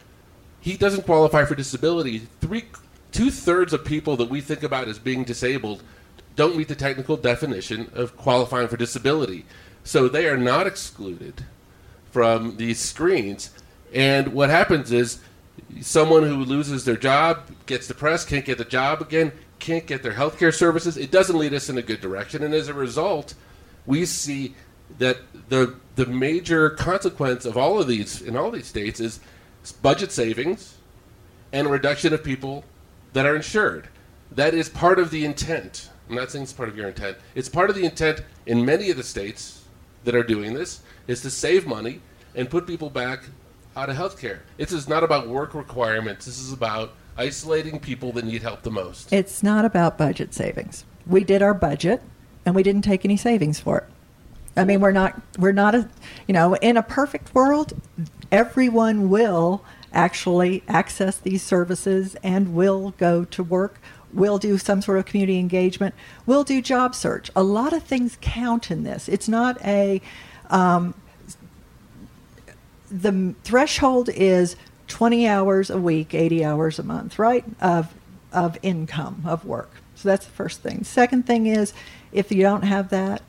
He 0.61 0.77
doesn't 0.77 1.07
qualify 1.07 1.45
for 1.45 1.55
disability. 1.55 2.27
Three 2.41 2.67
two 3.13 3.31
thirds 3.31 3.73
of 3.73 3.85
people 3.85 4.17
that 4.17 4.29
we 4.29 4.43
think 4.43 4.63
about 4.63 4.89
as 4.89 4.99
being 4.99 5.25
disabled 5.25 5.83
don't 6.37 6.57
meet 6.57 6.69
the 6.69 6.75
technical 6.75 7.17
definition 7.17 7.91
of 7.95 8.17
qualifying 8.17 8.69
for 8.69 8.77
disability. 8.77 9.47
So 9.85 10.07
they 10.07 10.29
are 10.29 10.37
not 10.37 10.67
excluded 10.67 11.47
from 12.11 12.59
these 12.59 12.79
screens. 12.79 13.51
And 13.95 14.29
what 14.35 14.51
happens 14.51 14.93
is 14.93 15.21
someone 15.81 16.23
who 16.23 16.45
loses 16.45 16.85
their 16.85 16.97
job, 16.97 17.51
gets 17.67 17.87
depressed, 17.87 18.29
can't 18.29 18.45
get 18.45 18.59
the 18.59 18.65
job 18.65 19.01
again, 19.01 19.33
can't 19.59 19.87
get 19.87 20.03
their 20.03 20.13
health 20.13 20.39
care 20.39 20.53
services. 20.53 20.97
It 20.97 21.11
doesn't 21.11 21.37
lead 21.37 21.55
us 21.55 21.69
in 21.69 21.79
a 21.79 21.83
good 21.83 22.01
direction. 22.01 22.43
And 22.43 22.55
as 22.55 22.69
a 22.69 22.75
result, 22.75 23.35
we 23.87 24.05
see 24.05 24.55
that 24.99 25.19
the 25.49 25.75
the 25.97 26.07
major 26.07 26.71
consequence 26.71 27.45
of 27.45 27.57
all 27.57 27.79
of 27.79 27.87
these 27.87 28.23
in 28.23 28.37
all 28.37 28.51
these 28.51 28.67
states 28.67 29.01
is 29.01 29.21
budget 29.83 30.13
savings 30.13 30.79
and 31.53 31.67
a 31.67 31.71
reduction 31.71 32.15
of 32.15 32.25
people 32.25 32.65
that 33.13 33.27
are 33.27 33.37
insured. 33.37 33.89
That 34.31 34.55
is 34.55 34.69
part 34.69 34.99
of 34.99 35.11
the 35.11 35.25
intent. 35.25 35.91
I'm 36.09 36.15
not 36.15 36.31
saying 36.31 36.45
it's 36.45 36.53
part 36.53 36.69
of 36.69 36.77
your 36.77 36.89
intent. 36.89 37.19
It's 37.35 37.49
part 37.49 37.69
of 37.69 37.77
the 37.77 37.85
intent 37.85 38.23
in 38.47 38.65
many 38.65 38.91
of 38.91 38.97
the 38.97 39.03
states 39.03 39.65
that 40.05 40.15
are 40.15 40.23
doing 40.23 40.55
this 40.55 40.81
is 41.07 41.21
to 41.23 41.31
save 41.31 41.67
money 41.67 42.01
and 42.35 42.49
put 42.49 42.67
people 42.67 42.91
back 42.91 43.25
out 43.79 43.89
of 43.89 43.97
healthcare. 43.97 44.41
This 44.57 44.73
is 44.73 44.89
not 44.89 45.05
about 45.05 45.29
work 45.29 45.55
requirements. 45.55 46.27
This 46.27 46.41
is 46.41 46.53
about 46.53 46.95
isolating 47.17 47.79
people 47.79 48.13
that 48.13 48.25
need 48.25 48.43
help 48.43 48.63
the 48.63 48.71
most. 48.71 49.13
It's 49.13 49.43
not 49.43 49.65
about 49.65 49.97
budget 49.97 50.35
savings. 50.35 50.85
We 51.07 51.25
did 51.25 51.43
our 51.43 51.55
budget 51.55 52.03
and 52.45 52.55
we 52.55 52.63
didn't 52.63 52.83
take 52.83 53.05
any 53.05 53.17
savings 53.17 53.61
for 53.61 53.79
it. 53.79 53.85
I 54.57 54.65
mean, 54.65 54.81
we're 54.81 54.93
not 54.93 55.21
we're 55.39 55.53
not 55.53 55.75
a 55.75 55.89
you 56.27 56.35
know, 56.35 56.55
in 56.57 56.77
a 56.77 56.83
perfect 56.83 57.35
world, 57.35 57.81
everyone 58.33 59.09
will 59.09 59.65
actually 59.93 60.63
access 60.69 61.17
these 61.17 61.43
services 61.43 62.17
and 62.23 62.55
will 62.55 62.91
go 62.99 63.25
to 63.25 63.43
work 63.43 63.81
We'll 64.13 64.39
do 64.39 64.57
some 64.59 64.81
sort 64.81 64.99
of 64.99 65.05
community 65.05 65.39
engagement. 65.39 65.95
We'll 66.25 66.45
do 66.45 66.63
job 66.63 66.95
search. 66.95 67.31
A 67.37 67.43
lot 67.43 67.73
of 67.73 67.83
things 67.83 68.17
count 68.21 68.71
in 68.71 68.83
this. 68.83 69.09
It's 69.09 69.29
not 69.29 69.63
a, 69.65 70.01
um, 70.49 70.95
the 72.91 73.35
threshold 73.45 74.09
is 74.09 74.57
20 74.89 75.29
hours 75.29 75.71
a 75.71 75.79
week, 75.79 76.15
80 76.15 76.45
hours 76.45 76.79
a 76.79 76.83
month, 76.83 77.19
right? 77.19 77.45
Of, 77.61 77.95
of 78.33 78.59
income, 78.63 79.23
of 79.27 79.45
work. 79.45 79.71
So 79.95 80.09
that's 80.09 80.27
the 80.27 80.33
first 80.33 80.61
thing. 80.61 80.85
Second 80.85 81.27
thing 81.27 81.47
is 81.47 81.73
if 82.13 82.33
you 82.33 82.43
don't 82.43 82.63
have 82.63 82.91
that, 82.91 83.23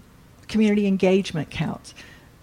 community 0.48 0.88
engagement 0.88 1.50
counts, 1.50 1.93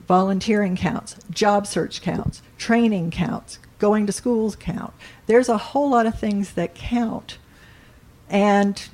volunteering 0.07 0.76
counts, 0.76 1.16
job 1.31 1.66
search 1.66 2.02
counts, 2.02 2.42
training 2.59 3.11
counts, 3.11 3.59
going 3.79 4.07
to 4.07 4.12
schools 4.12 4.57
count. 4.57 4.92
There's 5.26 5.48
a 5.48 5.59
whole 5.59 5.90
lot 5.90 6.07
of 6.07 6.18
things 6.18 6.52
that 6.52 6.74
count 6.74 7.38
and 8.29 8.88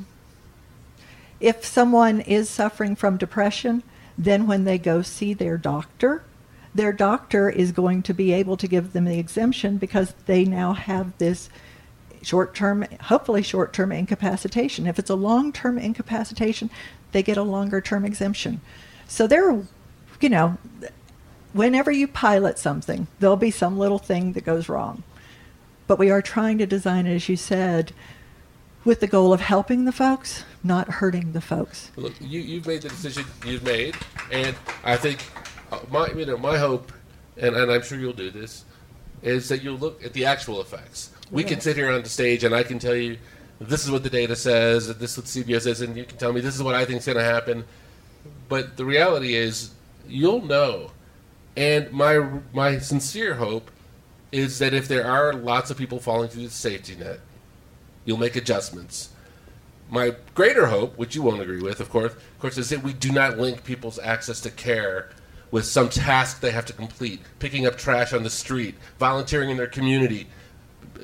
if 1.41 1.65
someone 1.65 2.21
is 2.21 2.49
suffering 2.49 2.95
from 2.95 3.17
depression, 3.17 3.83
then 4.17 4.47
when 4.47 4.65
they 4.65 4.79
go 4.79 5.03
see 5.03 5.35
their 5.35 5.57
doctor, 5.57 6.23
their 6.75 6.93
doctor 6.93 7.51
is 7.51 7.73
going 7.73 8.03
to 8.03 8.15
be 8.15 8.33
able 8.33 8.57
to 8.57 8.67
give 8.67 8.93
them 8.93 9.05
the 9.05 9.19
exemption 9.19 9.77
because 9.77 10.15
they 10.27 10.45
now 10.45 10.73
have 10.73 11.17
this 11.19 11.51
short 12.23 12.55
term, 12.55 12.87
hopefully 13.03 13.43
short 13.43 13.73
term 13.73 13.93
incapacitation. 13.93 14.87
If 14.87 14.99
it's 14.99 15.11
a 15.11 15.15
long 15.15 15.53
term 15.53 15.79
incapacitation, 15.79 16.71
they 17.13 17.23
get 17.23 17.37
a 17.37 17.43
longer 17.43 17.81
term 17.81 18.05
exemption. 18.05 18.61
So 19.07 19.27
there, 19.27 19.63
you 20.21 20.29
know, 20.29 20.57
whenever 21.53 21.91
you 21.91 22.09
pilot 22.09 22.59
something, 22.59 23.07
there'll 23.21 23.37
be 23.37 23.51
some 23.51 23.79
little 23.79 23.99
thing 23.99 24.33
that 24.33 24.45
goes 24.45 24.69
wrong. 24.69 25.03
But 25.87 25.99
we 25.99 26.11
are 26.11 26.23
trying 26.23 26.59
to 26.59 26.67
design 26.67 27.07
it, 27.07 27.15
as 27.15 27.29
you 27.29 27.37
said, 27.37 27.93
with 28.85 29.01
the 29.01 29.07
goal 29.07 29.33
of 29.33 29.41
helping 29.41 29.85
the 29.85 29.93
folks, 29.93 30.45
not 30.65 30.89
hurting 30.89 31.33
the 31.33 31.41
folks. 31.41 31.91
Look, 31.97 32.15
you, 32.21 32.41
you've 32.41 32.67
made 32.67 32.83
the 32.83 32.89
decision 32.89 33.25
you've 33.45 33.63
made, 33.63 33.97
and 34.31 34.57
I 34.85 34.97
think 34.97 35.21
Uh, 35.73 35.79
my, 35.91 36.07
you 36.09 36.27
know, 36.27 36.37
my 36.37 36.59
hope, 36.59 36.93
and, 37.39 37.57
and 37.57 37.73
I'm 37.73 37.81
sure 37.81 37.99
you'll 37.99 38.13
do 38.13 38.31
this, 38.31 38.67
is 39.23 39.49
that 39.49 39.63
you'll 39.63 39.79
look 39.79 40.05
at 40.05 40.13
the 40.13 40.27
actual 40.27 40.61
effects. 40.61 41.11
We 41.31 41.45
can 41.45 41.63
sit 41.63 41.77
here 41.77 41.91
on 41.91 42.03
the 42.03 42.11
stage, 42.11 42.45
and 42.45 42.55
I 42.55 42.63
can 42.63 42.79
tell 42.79 42.95
you, 42.95 43.17
this 43.59 43.83
is 43.83 43.91
what 43.91 44.03
the 44.03 44.11
data 44.11 44.37
says, 44.37 44.91
and 44.91 45.01
this 45.01 45.13
is 45.13 45.19
what 45.19 45.27
CBO 45.27 45.63
says, 45.63 45.81
and 45.81 45.97
you 45.97 46.05
can 46.05 46.19
tell 46.19 46.33
me 46.33 46.43
this 46.43 46.55
is 46.55 46.63
what 46.63 46.75
I 46.75 46.85
think 46.85 46.99
is 46.99 47.07
going 47.07 47.17
to 47.17 47.25
happen. 47.25 47.65
But 48.51 48.77
the 48.77 48.85
reality 48.85 49.35
is, 49.35 49.71
you'll 50.07 50.45
know. 50.45 50.91
And 51.57 51.91
my 51.91 52.27
my 52.53 52.79
sincere 52.79 53.35
hope 53.35 53.71
is 54.31 54.59
that 54.59 54.75
if 54.75 54.89
there 54.89 55.07
are 55.07 55.33
lots 55.33 55.71
of 55.71 55.77
people 55.77 56.01
falling 56.01 56.29
through 56.29 56.45
the 56.45 56.51
safety 56.51 56.97
net, 56.97 57.21
you'll 58.05 58.19
make 58.19 58.37
adjustments. 58.37 59.11
My 59.91 60.17
greater 60.35 60.67
hope, 60.67 60.97
which 60.97 61.15
you 61.15 61.23
won't 61.23 61.43
agree 61.43 61.63
with, 61.63 61.81
of 61.81 61.91
course, 61.91 62.13
of 62.13 62.39
course, 62.39 62.59
is 62.59 62.71
that 62.71 62.83
we 62.83 62.93
do 62.93 63.13
not 63.13 63.39
link 63.39 63.65
people's 63.65 63.99
access 63.99 64.41
to 64.41 64.51
care 64.51 65.11
with 65.53 65.67
some 65.67 65.88
task 65.88 66.41
they 66.41 66.51
have 66.51 66.65
to 66.65 66.73
complete, 66.73 67.21
picking 67.38 67.67
up 67.67 67.77
trash 67.77 68.12
on 68.12 68.25
the 68.25 68.31
street, 68.31 68.75
volunteering 68.99 69.51
in 69.51 69.57
their 69.57 69.69
community, 69.69 70.27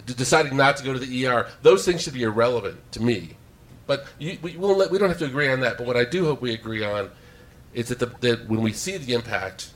d- 0.06 0.14
deciding 0.14 0.56
not 0.56 0.76
to 0.78 0.82
go 0.82 0.92
to 0.92 0.98
the 0.98 1.26
ER. 1.26 1.46
Those 1.62 1.84
things 1.84 2.02
should 2.02 2.14
be 2.14 2.24
irrelevant 2.24 2.80
to 2.92 3.02
me. 3.02 3.37
But 3.87 4.06
you, 4.18 4.38
we, 4.42 4.56
let, 4.56 4.90
we 4.90 4.98
don't 4.98 5.11
have 5.11 5.18
to 5.18 5.26
agree 5.26 5.50
on 5.50 5.61
that. 5.61 5.78
But 5.78 5.87
what 5.87 5.96
I 5.96 6.04
do 6.04 6.24
hope 6.24 6.40
we 6.40 6.52
agree 6.54 6.82
on 6.82 7.11
is 7.74 7.88
that, 7.88 7.98
the, 7.98 8.06
that 8.20 8.48
when 8.48 8.62
we 8.62 8.72
see 8.72 8.96
the 8.96 9.12
impact 9.12 9.70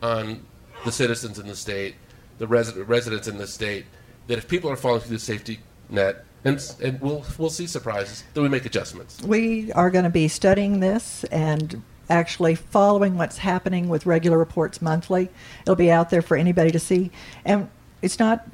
on 0.00 0.46
the 0.84 0.92
citizens 0.92 1.38
in 1.38 1.48
the 1.48 1.56
state, 1.56 1.96
the 2.38 2.46
resident, 2.46 2.88
residents 2.88 3.26
in 3.26 3.36
the 3.36 3.48
state, 3.48 3.84
that 4.28 4.38
if 4.38 4.46
people 4.48 4.70
are 4.70 4.76
falling 4.76 5.00
through 5.00 5.16
the 5.16 5.20
safety 5.20 5.58
net, 5.88 6.24
and, 6.44 6.76
and 6.80 7.00
we'll, 7.00 7.24
we'll 7.36 7.50
see 7.50 7.66
surprises, 7.66 8.22
that 8.32 8.40
we 8.42 8.48
make 8.48 8.64
adjustments. 8.64 9.20
We 9.22 9.72
are 9.72 9.90
going 9.90 10.04
to 10.04 10.10
be 10.10 10.28
studying 10.28 10.78
this 10.78 11.24
and 11.24 11.82
actually 12.10 12.54
following 12.54 13.16
what's 13.16 13.38
happening 13.38 13.88
with 13.88 14.06
regular 14.06 14.38
reports 14.38 14.80
monthly. 14.80 15.28
It'll 15.62 15.76
be 15.76 15.90
out 15.90 16.10
there 16.10 16.22
for 16.22 16.36
anybody 16.36 16.70
to 16.70 16.78
see. 16.78 17.10
And 17.44 17.68
it's 18.02 18.18
not, 18.18 18.46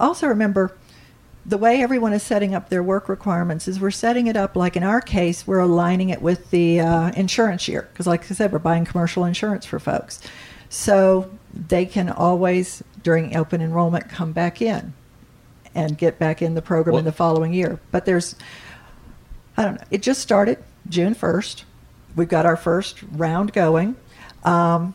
also 0.00 0.26
remember, 0.26 0.76
the 1.44 1.58
way 1.58 1.80
everyone 1.80 2.12
is 2.12 2.24
setting 2.24 2.54
up 2.54 2.70
their 2.70 2.82
work 2.82 3.08
requirements 3.08 3.68
is 3.68 3.78
we're 3.78 3.92
setting 3.92 4.26
it 4.26 4.36
up 4.36 4.56
like 4.56 4.76
in 4.76 4.82
our 4.82 5.00
case, 5.00 5.46
we're 5.46 5.60
aligning 5.60 6.08
it 6.08 6.20
with 6.20 6.50
the 6.50 6.80
uh, 6.80 7.12
insurance 7.12 7.68
year. 7.68 7.88
Because, 7.92 8.06
like 8.06 8.28
I 8.30 8.34
said, 8.34 8.52
we're 8.52 8.58
buying 8.58 8.84
commercial 8.84 9.24
insurance 9.24 9.64
for 9.64 9.78
folks. 9.78 10.20
So 10.68 11.30
they 11.54 11.86
can 11.86 12.08
always, 12.08 12.82
during 13.02 13.36
open 13.36 13.60
enrollment, 13.60 14.08
come 14.08 14.32
back 14.32 14.60
in 14.60 14.92
and 15.74 15.96
get 15.96 16.18
back 16.18 16.42
in 16.42 16.54
the 16.54 16.62
program 16.62 16.94
Well- 16.94 16.98
in 17.00 17.04
the 17.04 17.12
following 17.12 17.52
year. 17.52 17.78
But 17.92 18.06
there's, 18.06 18.34
I 19.56 19.62
don't 19.62 19.74
know, 19.76 19.86
it 19.90 20.02
just 20.02 20.20
started 20.20 20.58
June 20.88 21.14
1st. 21.14 21.62
We've 22.16 22.28
got 22.28 22.46
our 22.46 22.56
first 22.56 23.02
round 23.12 23.52
going. 23.52 23.96
Um, 24.42 24.94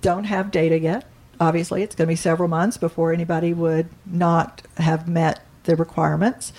don't 0.00 0.24
have 0.24 0.50
data 0.50 0.78
yet. 0.78 1.06
Obviously, 1.40 1.82
it's 1.82 1.94
going 1.94 2.06
to 2.06 2.12
be 2.12 2.16
several 2.16 2.48
months 2.48 2.76
before 2.76 3.12
anybody 3.12 3.54
would 3.54 3.88
not 4.04 4.62
have 4.76 5.08
met 5.08 5.44
the 5.64 5.76
requirements. 5.76 6.52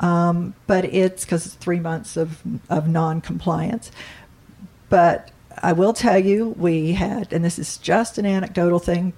Um, 0.00 0.54
but 0.66 0.84
it's 0.84 1.24
because 1.24 1.46
it's 1.46 1.54
three 1.54 1.80
months 1.80 2.16
of, 2.16 2.42
of 2.68 2.88
non 2.88 3.20
compliance. 3.20 3.90
But 4.88 5.30
I 5.62 5.72
will 5.72 5.92
tell 5.92 6.18
you, 6.18 6.50
we 6.50 6.92
had, 6.92 7.32
and 7.32 7.44
this 7.44 7.58
is 7.58 7.78
just 7.78 8.18
an 8.18 8.26
anecdotal 8.26 8.78
thing, 8.78 9.12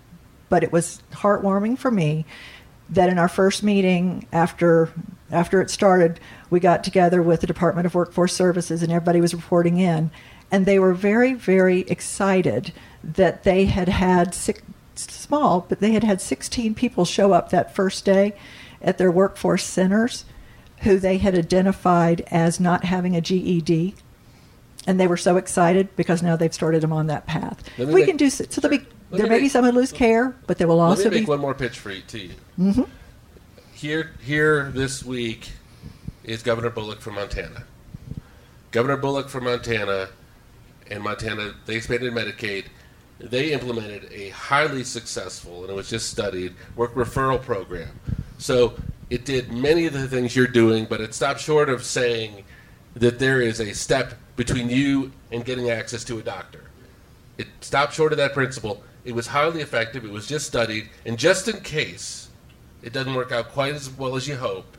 but 0.49 0.63
it 0.63 0.73
was 0.73 1.03
heartwarming 1.13 1.79
for 1.79 1.91
me 1.91 2.25
that 2.91 3.09
in 3.09 3.19
our 3.19 3.29
first 3.29 3.63
meeting 3.63 4.27
after 4.33 4.93
after 5.31 5.61
it 5.61 5.71
started, 5.71 6.19
we 6.51 6.59
got 6.59 6.83
together 6.83 7.23
with 7.23 7.41
the 7.41 7.47
Department 7.47 7.87
of 7.87 7.95
Workforce 7.95 8.35
Services 8.35 8.83
and 8.83 8.91
everybody 8.91 9.21
was 9.21 9.33
reporting 9.33 9.79
in, 9.79 10.11
and 10.51 10.67
they 10.67 10.79
were 10.79 10.95
very 10.95 11.35
very 11.35 11.81
excited 11.83 12.73
that 13.03 13.45
they 13.45 13.67
had 13.67 13.89
had 13.89 14.35
six, 14.35 14.61
small, 14.97 15.65
but 15.69 15.81
they 15.81 15.93
had 15.93 16.05
had 16.05 16.21
16 16.21 16.75
people 16.75 17.05
show 17.05 17.33
up 17.33 17.51
that 17.51 17.75
first 17.75 18.05
day 18.05 18.35
at 18.83 18.99
their 18.99 19.11
workforce 19.11 19.65
centers 19.65 20.25
who 20.83 20.99
they 20.99 21.19
had 21.19 21.35
identified 21.35 22.23
as 22.31 22.59
not 22.59 22.85
having 22.85 23.15
a 23.15 23.21
GED 23.21 23.95
and 24.87 24.99
they 24.99 25.07
were 25.07 25.17
so 25.17 25.37
excited 25.37 25.95
because 25.97 26.23
now 26.23 26.37
they've 26.37 26.55
started 26.55 26.83
them 26.83 26.93
on 26.93 27.07
that 27.09 27.27
path. 27.27 27.63
We 27.79 28.05
can 28.05 28.17
do 28.17 28.31
so. 28.31 28.45
so 28.49 28.61
there'll 28.61 28.79
be, 28.79 28.85
Let 28.85 28.91
there 29.11 29.27
may 29.27 29.41
be 29.41 29.49
some 29.49 29.65
who 29.65 29.73
lose 29.73 29.93
care, 29.93 30.37
but 30.47 30.59
there 30.59 30.69
will 30.69 30.81
also 30.81 31.05
Let 31.05 31.13
me 31.13 31.17
be. 31.17 31.21
make 31.23 31.29
one 31.29 31.41
more 31.41 31.55
pitch 31.55 31.79
for 31.79 31.91
you, 31.91 32.03
to 32.03 32.19
you. 32.19 32.35
Mm-hmm. 32.59 32.83
Here, 33.73 34.13
here 34.23 34.71
this 34.73 35.05
week 35.05 35.51
is 36.25 36.43
Governor 36.43 36.71
Bullock 36.71 37.01
from 37.01 37.15
Montana. 37.15 37.65
Governor 38.71 38.97
Bullock 38.97 39.29
from 39.29 39.45
Montana 39.45 40.09
and 40.91 41.03
Montana, 41.03 41.55
they 41.67 41.77
expanded 41.77 42.13
Medicaid. 42.13 42.67
They 43.19 43.53
implemented 43.53 44.11
a 44.13 44.31
highly 44.31 44.85
successful, 44.85 45.63
and 45.63 45.71
it 45.71 45.75
was 45.75 45.91
just 45.91 46.11
studied, 46.11 46.55
work 46.77 46.95
referral 46.95 47.41
program. 47.41 47.99
So 48.39 48.75
it 49.11 49.25
did 49.25 49.53
many 49.53 49.87
of 49.87 49.93
the 49.93 50.09
things 50.09 50.35
you're 50.37 50.47
doing, 50.47 50.87
but 50.89 51.01
it 51.01 51.15
stopped 51.15 51.41
short 51.41 51.69
of 51.69 51.85
saying 51.85 52.45
that 52.95 53.19
there 53.19 53.41
is 53.41 53.61
a 53.61 53.75
step 53.75 54.15
between 54.37 54.71
you 54.71 55.13
and 55.31 55.45
getting 55.45 55.71
access 55.71 56.05
to 56.05 56.19
a 56.19 56.23
doctor. 56.23 56.63
It 57.39 57.49
stopped 57.61 57.93
short 57.95 58.13
of 58.13 58.19
that 58.19 58.33
principle. 58.33 58.83
It 59.05 59.15
was 59.15 59.27
highly 59.29 59.61
effective. 59.63 60.05
It 60.05 60.11
was 60.11 60.27
just 60.27 60.47
studied. 60.47 60.89
And 61.07 61.19
just 61.19 61.49
in 61.49 61.61
case 61.61 62.29
it 62.83 62.93
doesn't 62.93 63.15
work 63.15 63.33
out 63.33 63.49
quite 63.49 63.75
as 63.75 63.89
well 63.91 64.17
as 64.17 64.27
you 64.29 64.37
hope, 64.37 64.77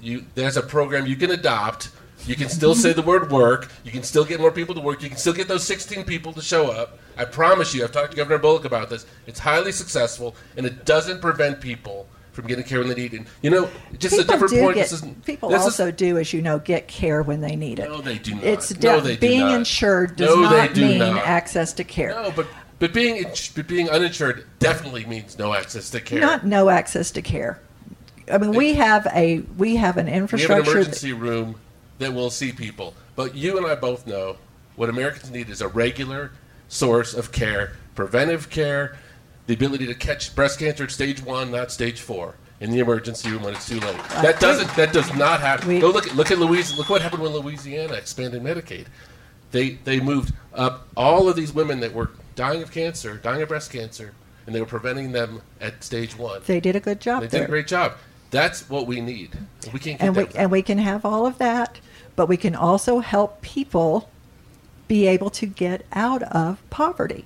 you 0.00 0.24
there's 0.34 0.56
a 0.56 0.62
program 0.62 1.06
you 1.06 1.16
can 1.16 1.30
adopt. 1.30 1.90
You 2.26 2.34
can 2.36 2.48
still 2.50 2.74
say 2.74 2.92
the 2.92 3.00
word 3.02 3.30
work. 3.32 3.70
You 3.82 3.90
can 3.90 4.02
still 4.02 4.24
get 4.26 4.40
more 4.40 4.50
people 4.50 4.74
to 4.74 4.80
work. 4.80 5.02
You 5.02 5.08
can 5.08 5.16
still 5.16 5.32
get 5.32 5.48
those 5.48 5.66
16 5.66 6.04
people 6.04 6.32
to 6.34 6.42
show 6.42 6.70
up. 6.70 6.98
I 7.16 7.24
promise 7.24 7.74
you, 7.74 7.82
I've 7.82 7.92
talked 7.92 8.10
to 8.10 8.16
Governor 8.16 8.38
Bullock 8.38 8.66
about 8.66 8.90
this. 8.90 9.06
It's 9.26 9.38
highly 9.38 9.72
successful, 9.72 10.34
and 10.56 10.66
it 10.66 10.84
doesn't 10.84 11.20
prevent 11.22 11.60
people 11.62 12.06
from 12.32 12.46
getting 12.46 12.64
care 12.64 12.78
when 12.80 12.88
they 12.88 12.94
need 12.94 13.14
it. 13.14 13.22
You 13.42 13.50
know, 13.50 13.70
just 13.98 14.16
people 14.16 14.34
a 14.34 14.38
different 14.38 14.62
point. 14.62 14.74
get, 14.76 14.90
this 14.90 15.02
people 15.24 15.48
this 15.48 15.60
is- 15.60 15.64
also 15.66 15.90
do, 15.90 16.18
as 16.18 16.32
you 16.34 16.42
know, 16.42 16.58
get 16.58 16.88
care 16.88 17.22
when 17.22 17.40
they 17.40 17.56
need 17.56 17.78
it. 17.78 17.88
No, 17.88 18.00
they 18.02 18.18
do 18.18 18.34
not. 18.34 18.44
It's 18.44 18.78
No, 18.82 19.00
they 19.00 19.14
do 19.14 19.20
being 19.20 19.40
not. 19.40 19.54
insured 19.54 20.16
does 20.16 20.28
No, 20.28 20.42
not 20.42 20.76
mean 20.76 20.98
not. 20.98 21.26
access 21.26 21.72
to 21.74 21.84
care. 21.84 22.10
No, 22.10 22.30
but 22.36 22.46
but 22.80 22.92
being 22.92 23.24
but 23.54 23.68
being 23.68 23.88
uninsured 23.88 24.46
definitely 24.58 25.04
means 25.04 25.38
no 25.38 25.54
access 25.54 25.90
to 25.90 26.00
care. 26.00 26.20
Not 26.20 26.44
no 26.44 26.68
access 26.68 27.10
to 27.12 27.22
care. 27.22 27.60
I 28.32 28.38
mean, 28.38 28.52
we 28.52 28.74
have 28.74 29.06
a 29.14 29.40
we 29.56 29.76
have 29.76 29.96
an 29.96 30.08
infrastructure. 30.08 30.54
we 30.54 30.66
have 30.66 30.76
an 30.76 30.82
infrastructure. 30.82 31.08
that- 31.08 31.12
emergency 31.12 31.12
room 31.12 31.54
that 31.98 32.12
will 32.14 32.30
see 32.30 32.50
people. 32.52 32.94
But 33.14 33.34
you 33.34 33.56
and 33.58 33.66
I 33.66 33.74
both 33.74 34.06
know 34.06 34.36
what 34.76 34.88
Americans 34.88 35.30
need 35.30 35.50
is 35.50 35.60
a 35.60 35.68
regular 35.68 36.32
source 36.68 37.12
of 37.12 37.32
care, 37.32 37.72
preventive 37.94 38.48
care, 38.48 38.96
the 39.46 39.54
ability 39.54 39.86
to 39.86 39.94
catch 39.94 40.34
breast 40.34 40.58
cancer 40.58 40.84
at 40.84 40.90
stage 40.90 41.22
one, 41.22 41.50
not 41.50 41.70
stage 41.72 42.00
four, 42.00 42.36
in 42.60 42.70
the 42.70 42.78
emergency 42.78 43.30
room 43.30 43.42
when 43.42 43.52
it's 43.54 43.68
too 43.68 43.80
late. 43.80 43.98
That 44.22 44.40
doesn't. 44.40 44.74
That 44.76 44.92
does 44.94 45.12
not 45.16 45.40
happen. 45.40 45.68
We- 45.68 45.80
Go 45.80 45.90
look 45.90 46.06
at 46.06 46.14
look 46.16 46.30
at 46.30 46.38
Louisiana. 46.38 46.78
Look 46.78 46.88
what 46.88 47.02
happened 47.02 47.22
when 47.22 47.32
Louisiana 47.32 47.92
expanded 47.94 48.42
Medicaid. 48.42 48.86
They 49.50 49.70
they 49.84 50.00
moved 50.00 50.32
up 50.54 50.86
all 50.96 51.28
of 51.28 51.36
these 51.36 51.52
women 51.52 51.80
that 51.80 51.92
were 51.92 52.10
dying 52.34 52.62
of 52.62 52.70
cancer, 52.70 53.16
dying 53.16 53.42
of 53.42 53.48
breast 53.48 53.70
cancer, 53.72 54.14
and 54.46 54.54
they 54.54 54.60
were 54.60 54.66
preventing 54.66 55.12
them 55.12 55.42
at 55.60 55.84
stage 55.84 56.16
one. 56.16 56.40
they 56.46 56.60
did 56.60 56.76
a 56.76 56.80
good 56.80 57.00
job 57.00 57.22
They 57.22 57.28
did 57.28 57.42
a 57.42 57.48
great 57.48 57.66
job. 57.66 57.94
That's 58.30 58.68
what 58.68 58.86
we 58.86 59.00
need. 59.00 59.36
We 59.72 59.80
can't 59.80 59.98
get 59.98 60.06
and 60.06 60.16
we 60.16 60.24
that. 60.24 60.36
and 60.36 60.50
we 60.50 60.62
can 60.62 60.78
have 60.78 61.04
all 61.04 61.26
of 61.26 61.38
that, 61.38 61.80
but 62.16 62.26
we 62.28 62.36
can 62.36 62.54
also 62.54 63.00
help 63.00 63.42
people 63.42 64.08
be 64.88 65.06
able 65.06 65.30
to 65.30 65.46
get 65.46 65.84
out 65.92 66.22
of 66.22 66.58
poverty. 66.70 67.24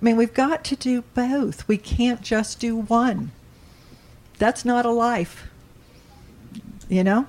I 0.00 0.04
mean, 0.04 0.16
we've 0.16 0.34
got 0.34 0.64
to 0.64 0.76
do 0.76 1.02
both. 1.14 1.66
We 1.68 1.76
can't 1.76 2.22
just 2.22 2.58
do 2.58 2.76
one. 2.76 3.32
That's 4.38 4.64
not 4.64 4.86
a 4.86 4.90
life. 4.90 5.48
You 6.88 7.04
know? 7.04 7.26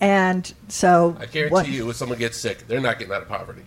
And 0.00 0.52
so 0.68 1.16
I 1.20 1.26
guarantee 1.26 1.52
what- 1.52 1.68
you, 1.68 1.90
if 1.90 1.96
someone 1.96 2.18
gets 2.18 2.38
sick, 2.38 2.66
they're 2.66 2.80
not 2.80 2.98
getting 2.98 3.14
out 3.14 3.22
of 3.22 3.28
poverty. 3.28 3.62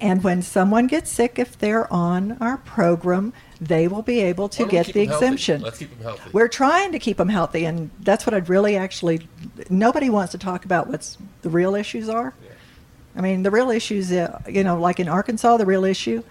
And 0.00 0.22
when 0.22 0.42
someone 0.42 0.88
gets 0.88 1.10
sick, 1.10 1.38
if 1.38 1.58
they're 1.58 1.90
on 1.90 2.36
our 2.38 2.58
program, 2.58 3.32
they 3.60 3.88
will 3.88 4.02
be 4.02 4.20
able 4.20 4.48
to 4.50 4.66
get 4.66 4.86
the 4.86 4.92
them 4.92 5.08
healthy? 5.08 5.24
exemption. 5.24 5.62
Let's 5.62 5.78
keep 5.78 5.90
them 5.90 6.02
healthy. 6.02 6.30
We're 6.32 6.48
trying 6.48 6.92
to 6.92 6.98
keep 6.98 7.16
them 7.16 7.30
healthy, 7.30 7.64
and 7.64 7.90
that's 8.00 8.26
what 8.26 8.34
I'd 8.34 8.50
really 8.50 8.76
actually. 8.76 9.26
Nobody 9.70 10.10
wants 10.10 10.32
to 10.32 10.38
talk 10.38 10.66
about 10.66 10.88
what's 10.88 11.16
the 11.40 11.48
real 11.48 11.74
issues 11.74 12.08
are. 12.10 12.34
I 13.16 13.22
mean, 13.22 13.42
the 13.42 13.50
real 13.50 13.70
issues, 13.70 14.12
uh, 14.12 14.42
you 14.46 14.62
know, 14.62 14.78
like 14.78 15.00
in 15.00 15.08
Arkansas, 15.08 15.56
the 15.56 15.64
real 15.64 15.84
issue 15.84 16.22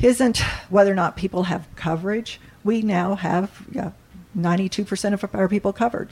isn't 0.00 0.38
whether 0.70 0.90
or 0.90 0.94
not 0.94 1.16
people 1.16 1.44
have 1.44 1.66
coverage. 1.76 2.40
We 2.64 2.80
now 2.80 3.14
have 3.16 3.66
yeah, 3.70 3.90
92% 4.36 5.12
of 5.12 5.34
our 5.34 5.48
people 5.48 5.74
covered. 5.74 6.10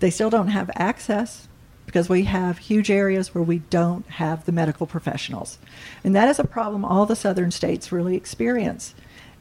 They 0.00 0.10
still 0.10 0.30
don't 0.30 0.48
have 0.48 0.70
access 0.74 1.46
because 1.86 2.08
we 2.08 2.24
have 2.24 2.58
huge 2.58 2.90
areas 2.90 3.34
where 3.34 3.42
we 3.44 3.60
don't 3.70 4.06
have 4.08 4.44
the 4.44 4.52
medical 4.52 4.86
professionals. 4.86 5.58
And 6.04 6.14
that 6.14 6.28
is 6.28 6.38
a 6.38 6.44
problem 6.44 6.84
all 6.84 7.06
the 7.06 7.16
southern 7.16 7.50
states 7.50 7.90
really 7.92 8.16
experience. 8.16 8.94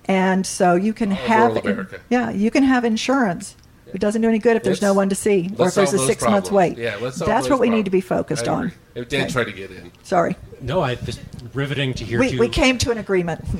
And 0.06 0.46
so 0.46 0.76
you 0.76 0.94
can 0.94 1.10
All 1.12 1.18
have 1.18 1.66
rural 1.66 1.88
yeah, 2.10 2.30
you 2.30 2.52
can 2.52 2.64
have 2.64 2.86
insurance, 2.86 3.56
It 3.94 4.00
doesn't 4.00 4.22
do 4.22 4.28
any 4.30 4.40
good 4.40 4.56
if 4.58 4.64
there's 4.64 4.82
no 4.82 4.90
Let's- 4.90 4.98
one 4.98 5.10
to 5.10 5.16
see, 5.16 5.50
or 5.58 5.68
if 5.68 5.76
there's 5.76 5.94
a 5.94 5.98
those 5.98 6.06
six 6.08 6.24
months 6.24 6.52
wait. 6.52 6.78
Yeah, 6.78 6.98
let's 7.02 7.18
solve 7.18 7.28
That's 7.30 7.46
those 7.46 7.52
what 7.52 7.60
we 7.62 7.70
need 7.70 7.86
to 7.86 7.92
be 7.92 8.02
focused 8.02 8.48
on. 8.48 8.66
agree. 8.68 8.78
If 8.96 9.10
Dan 9.10 9.22
Okay. 9.24 9.32
tried 9.32 9.44
to 9.46 9.52
get 9.52 9.72
in. 9.72 9.92
Sorry, 10.04 10.36
No, 10.62 10.82
I 10.82 10.96
just 10.96 11.22
riveting 11.54 11.94
to 11.96 12.04
hear 12.04 12.20
we, 12.20 12.32
two. 12.32 12.40
we 12.40 12.50
came 12.50 12.78
to 12.80 12.92
an 12.92 12.98
agreement. 12.98 13.44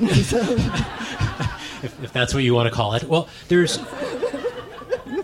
If, 1.82 2.04
if 2.04 2.12
that's 2.12 2.32
what 2.32 2.42
you 2.42 2.54
want 2.54 2.68
to 2.70 2.74
call 2.74 2.94
it. 2.94 3.04
Well, 3.04 3.28
there's 3.48 3.76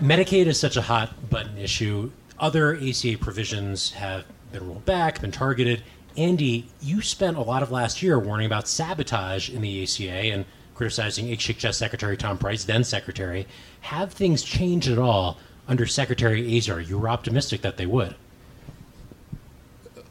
Medicaid 0.03 0.47
is 0.47 0.61
such 0.61 0.77
a 0.77 0.83
hot 0.83 1.31
button 1.31 1.57
issue. 1.57 2.11
Other 2.43 2.77
ACA 2.77 3.19
provisions 3.19 3.93
have 3.93 4.25
been 4.51 4.67
rolled 4.67 4.85
back, 4.85 5.21
been 5.21 5.31
targeted. 5.31 5.85
Andy, 6.17 6.67
you 6.81 7.01
spent 7.01 7.37
a 7.37 7.41
lot 7.41 7.63
of 7.63 7.71
last 7.71 8.03
year 8.03 8.19
warning 8.19 8.47
about 8.47 8.67
sabotage 8.67 9.49
in 9.49 9.63
the 9.63 9.85
ACA 9.85 10.11
and 10.11 10.45
criticizing 10.75 11.27
HHS 11.27 11.75
Secretary 11.75 12.17
Tom 12.17 12.39
Price, 12.39 12.65
then 12.65 12.83
Secretary. 12.83 13.47
Have 13.83 14.13
things 14.13 14.43
changed 14.43 14.89
at 14.91 14.99
all 14.99 15.39
under 15.69 15.87
Secretary 15.87 16.59
Azar? 16.59 16.81
You 16.81 16.99
were 16.99 17.09
optimistic 17.09 17.63
that 17.63 17.77
they 17.77 17.87
would. 17.87 18.17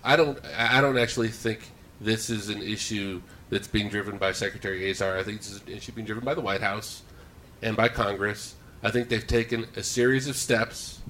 I 0.02 0.16
don't. 0.16 0.40
I 0.58 0.80
don't 0.80 0.98
actually 0.98 1.28
think 1.28 1.70
this 2.00 2.30
is 2.30 2.48
an 2.48 2.62
issue 2.62 3.22
that's 3.50 3.68
being 3.68 3.90
driven 3.90 4.18
by 4.18 4.32
Secretary 4.32 4.90
Azar. 4.90 5.18
I 5.18 5.24
think 5.24 5.40
this 5.40 5.52
is 5.52 5.62
an 5.64 5.74
issue 5.74 5.92
being 5.92 6.08
driven 6.08 6.24
by 6.24 6.34
the 6.34 6.42
White 6.42 6.62
House 6.62 7.02
and 7.62 7.76
by 7.76 7.90
Congress. 7.90 8.56
I 8.82 8.90
think 8.90 9.10
they've 9.10 9.28
taken 9.28 9.68
a 9.76 9.84
series 9.84 10.30
of 10.30 10.38
steps 10.38 11.02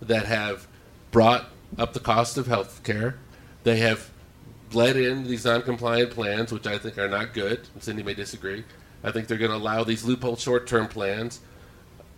that 0.00 0.26
have 0.26 0.66
brought 1.10 1.46
up 1.76 1.92
the 1.92 2.00
cost 2.00 2.38
of 2.38 2.46
health 2.46 2.82
care. 2.84 3.18
They 3.64 3.76
have 3.78 4.10
bled 4.70 4.96
in 4.96 5.24
these 5.24 5.44
non-compliant 5.44 6.10
plans, 6.10 6.52
which 6.52 6.66
I 6.66 6.78
think 6.78 6.98
are 6.98 7.08
not 7.08 7.34
good. 7.34 7.66
Cindy 7.80 8.02
may 8.02 8.14
disagree. 8.14 8.64
I 9.02 9.10
think 9.12 9.28
they're 9.28 9.38
going 9.38 9.50
to 9.50 9.56
allow 9.56 9.84
these 9.84 10.04
loophole 10.04 10.36
short-term 10.36 10.88
plans. 10.88 11.40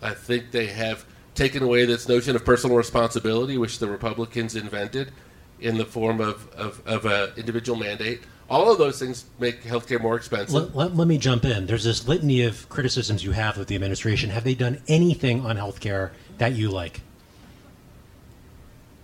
I 0.01 0.13
think 0.13 0.51
they 0.51 0.67
have 0.67 1.05
taken 1.35 1.63
away 1.63 1.85
this 1.85 2.07
notion 2.07 2.35
of 2.35 2.43
personal 2.43 2.75
responsibility, 2.75 3.57
which 3.57 3.79
the 3.79 3.87
Republicans 3.87 4.55
invented 4.55 5.11
in 5.59 5.77
the 5.77 5.85
form 5.85 6.19
of, 6.19 6.51
of, 6.53 6.81
of 6.85 7.05
an 7.05 7.31
individual 7.37 7.77
mandate. 7.77 8.21
All 8.49 8.69
of 8.69 8.77
those 8.77 8.99
things 8.99 9.25
make 9.39 9.63
healthcare 9.63 10.01
more 10.01 10.17
expensive. 10.17 10.53
Let, 10.53 10.75
let, 10.75 10.95
let 10.95 11.07
me 11.07 11.17
jump 11.17 11.45
in. 11.45 11.67
There's 11.67 11.85
this 11.85 12.07
litany 12.07 12.43
of 12.43 12.67
criticisms 12.67 13.23
you 13.23 13.31
have 13.31 13.57
of 13.57 13.67
the 13.67 13.75
administration. 13.75 14.29
Have 14.31 14.43
they 14.43 14.55
done 14.55 14.81
anything 14.87 15.45
on 15.45 15.55
healthcare 15.55 16.11
that 16.37 16.53
you 16.53 16.69
like? 16.69 17.01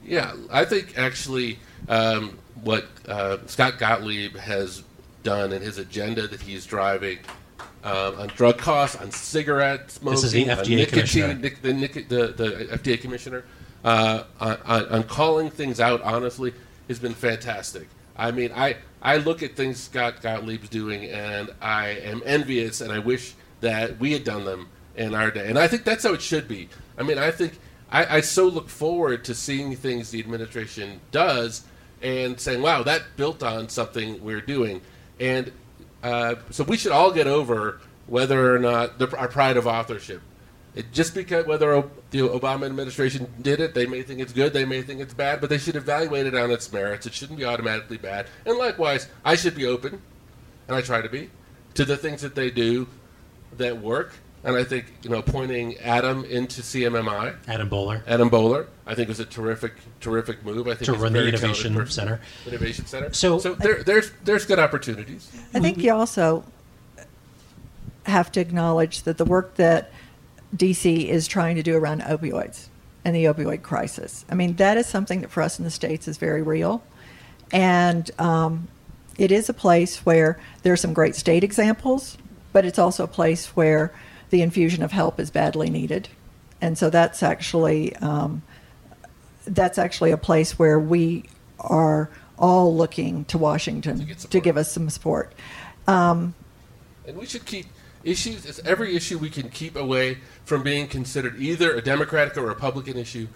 Yeah, 0.08 0.34
I 0.52 0.66
think 0.66 0.98
actually 0.98 1.60
um, 1.90 2.38
what 2.64 2.88
uh, 3.08 3.38
Scott 3.48 3.78
Gottlieb 3.78 4.36
has 4.38 4.84
done 5.24 5.52
and 5.52 5.64
his 5.64 5.78
agenda 5.78 6.28
that 6.28 6.42
he's 6.42 6.66
driving 6.66 7.20
um, 7.84 8.16
on 8.20 8.28
drug 8.30 8.58
costs, 8.58 8.96
on 8.96 9.12
cigarette 9.12 9.92
smoking, 9.92 10.16
This 10.16 10.24
is 10.24 10.32
the 10.32 10.50
on 10.50 10.58
FDA 10.58 10.88
commissioner. 10.88 11.34
nic- 11.34 11.62
the, 11.62 11.74
nic- 11.74 12.10
the, 12.10 12.28
the 12.28 12.68
FDA 12.78 13.00
commissioner, 13.00 13.44
uh, 13.84 14.24
on, 14.40 14.58
on, 14.66 14.86
on 14.88 15.04
calling 15.04 15.50
things 15.50 15.80
out 15.80 16.02
honestly 16.02 16.54
has 16.88 17.00
been 17.00 17.14
fantastic. 17.14 17.88
I 18.16 18.32
mean, 18.32 18.52
I, 18.56 18.78
I 19.02 19.18
look 19.18 19.44
at 19.44 19.56
things 19.56 19.80
Scott 19.80 20.22
Gottlieb's 20.22 20.70
doing 20.70 21.06
and 21.06 21.50
I 21.62 21.90
am 21.90 22.22
envious 22.26 22.82
and 22.82 22.92
I 22.92 23.00
wish 23.00 23.36
that 23.62 24.00
we 24.00 24.14
had 24.14 24.24
done 24.24 24.46
them 24.46 24.70
in 24.96 25.14
our 25.14 25.30
day. 25.32 25.48
And 25.48 25.60
I 25.60 25.68
think 25.68 25.84
that's 25.84 26.04
how 26.04 26.14
it 26.14 26.22
should 26.22 26.48
be. 26.48 26.70
I 26.98 27.04
mean, 27.04 27.18
I 27.20 27.30
think 27.32 27.60
I, 27.92 28.18
I 28.18 28.22
so 28.22 28.48
look 28.48 28.70
forward 28.70 29.24
to 29.26 29.36
seeing 29.36 29.76
things 29.76 30.12
the 30.12 30.20
administration 30.20 31.00
does 31.12 31.64
and 32.02 32.40
saying, 32.40 32.62
wow, 32.62 32.84
that 32.84 33.04
built 33.16 33.44
on 33.44 33.70
something 33.70 34.24
we're 34.24 34.42
doing. 34.42 34.82
And 35.20 35.52
uh, 36.04 36.36
so 36.52 36.64
we 36.64 36.78
should 36.78 36.92
all 36.92 37.12
get 37.12 37.28
over 37.28 37.80
whether 38.08 38.54
or 38.54 38.60
not 38.60 39.00
the, 39.00 39.16
our 39.18 39.28
pride 39.28 39.58
of 39.58 39.68
authorship. 39.68 40.22
It, 40.76 40.92
just 40.92 41.16
because 41.16 41.48
whether 41.48 41.84
the 42.12 42.20
Obama 42.20 42.68
administration 42.68 43.28
did 43.42 43.60
it, 43.60 43.74
they 43.74 43.88
may 43.88 44.04
think 44.04 44.20
it's 44.20 44.34
good, 44.34 44.54
they 44.54 44.66
may 44.66 44.84
think 44.84 45.02
it's 45.02 45.14
bad, 45.14 45.42
but 45.42 45.50
they 45.50 45.58
should 45.58 45.76
evaluate 45.76 46.28
it 46.28 46.36
on 46.36 46.52
its 46.52 46.72
merits. 46.72 47.08
It 47.08 47.14
shouldn't 47.14 47.40
be 47.40 47.46
automatically 47.46 47.98
bad. 47.98 48.28
And 48.46 48.58
likewise, 48.58 49.08
I 49.26 49.36
should 49.36 49.56
be 49.56 49.66
open, 49.66 50.00
and 50.68 50.78
I 50.78 50.82
try 50.82 51.02
to 51.02 51.10
be, 51.10 51.32
to 51.74 51.84
the 51.84 51.98
things 51.98 52.22
that 52.22 52.36
they 52.36 52.52
do 52.52 52.88
that 53.58 53.82
work. 53.82 54.14
And 54.44 54.56
I 54.56 54.64
think 54.64 54.86
you 55.04 55.10
know, 55.10 55.18
appointing 55.18 55.78
Adam 55.80 56.24
into 56.26 56.62
CMMI, 56.62 57.36
Adam 57.48 57.70
Boehler. 57.70 58.04
Adam 58.08 58.30
Boehler, 58.30 58.68
I 58.86 58.96
think 58.96 59.10
was 59.10 59.20
a 59.20 59.26
terrific, 59.26 59.74
terrific 60.00 60.46
move. 60.46 60.68
I 60.68 60.76
think 60.76 60.86
To 60.86 60.94
run 60.94 61.14
the 61.14 61.28
Innovation. 61.28 61.88
Center. 61.88 62.22
Innovation 62.46 62.86
Center. 62.86 63.14
So- 63.14 63.40
so 63.40 63.56
there, 63.56 63.84
there's 63.84 64.12
there's 64.24 64.46
good 64.46 64.60
opportunities. 64.60 65.30
I 65.54 65.60
think 65.60 65.80
you 65.80 65.92
also 65.94 66.44
have 68.06 68.32
to 68.34 68.40
acknowledge 68.40 69.04
that 69.04 69.18
the 69.18 69.26
work 69.26 69.56
that 69.56 69.92
DC 70.56 71.08
is 71.08 71.28
trying 71.28 71.56
to 71.58 71.64
do 71.64 71.76
around 71.76 72.02
opioids 72.02 72.68
and 73.04 73.14
the 73.16 73.26
opioid 73.26 73.64
crisis. 73.64 74.24
I 74.30 74.36
mean, 74.36 74.56
that 74.56 74.78
is 74.78 74.88
something 74.88 75.22
that 75.22 75.30
for 75.32 75.42
us 75.44 75.60
in 75.60 75.66
the 75.66 75.72
States 75.72 76.08
is 76.08 76.18
very 76.18 76.42
real. 76.42 76.82
And 77.52 78.10
um, 78.20 78.68
it 79.18 79.32
is 79.32 79.50
a 79.50 79.54
place 79.54 80.06
where 80.06 80.40
there 80.64 80.72
are 80.72 80.78
some 80.78 80.94
great 80.94 81.16
state 81.16 81.44
examples, 81.44 82.18
but 82.54 82.64
it's 82.66 82.80
also 82.80 83.04
a 83.04 83.08
place 83.08 83.48
where 83.58 83.94
the 84.30 84.42
infusion 84.42 84.84
of 84.84 84.92
help 84.92 85.20
is 85.20 85.30
badly 85.32 85.70
needed. 85.70 86.10
And 86.62 86.78
so 86.78 86.90
that's 86.90 87.24
actually 87.24 87.96
um, 87.98 88.42
that's 89.46 89.78
actually 89.78 90.12
a 90.12 90.18
place 90.18 90.60
where 90.60 90.80
we 90.80 91.26
are 91.60 92.10
all 92.38 92.76
looking 92.76 93.26
to 93.26 93.38
Washington 93.38 94.06
To 94.06 94.28
to, 94.28 94.40
give 94.40 94.58
us 94.58 94.72
some 94.72 94.90
support. 94.90 95.34
Um, 95.88 96.36
And 97.08 97.18
we 97.18 97.26
should 97.26 97.46
keep 97.46 97.66
issues, 98.04 98.46
it's 98.46 98.60
every 98.60 98.96
issue 98.96 99.18
we 99.18 99.30
can 99.30 99.50
keep 99.50 99.76
away 99.76 100.20
from 100.46 100.64
being 100.64 100.88
considered 100.88 101.40
either 101.40 101.76
a 101.76 101.82
Democratic 101.82 102.38
or 102.38 102.42
Republican 102.42 102.98
issue 102.98 103.28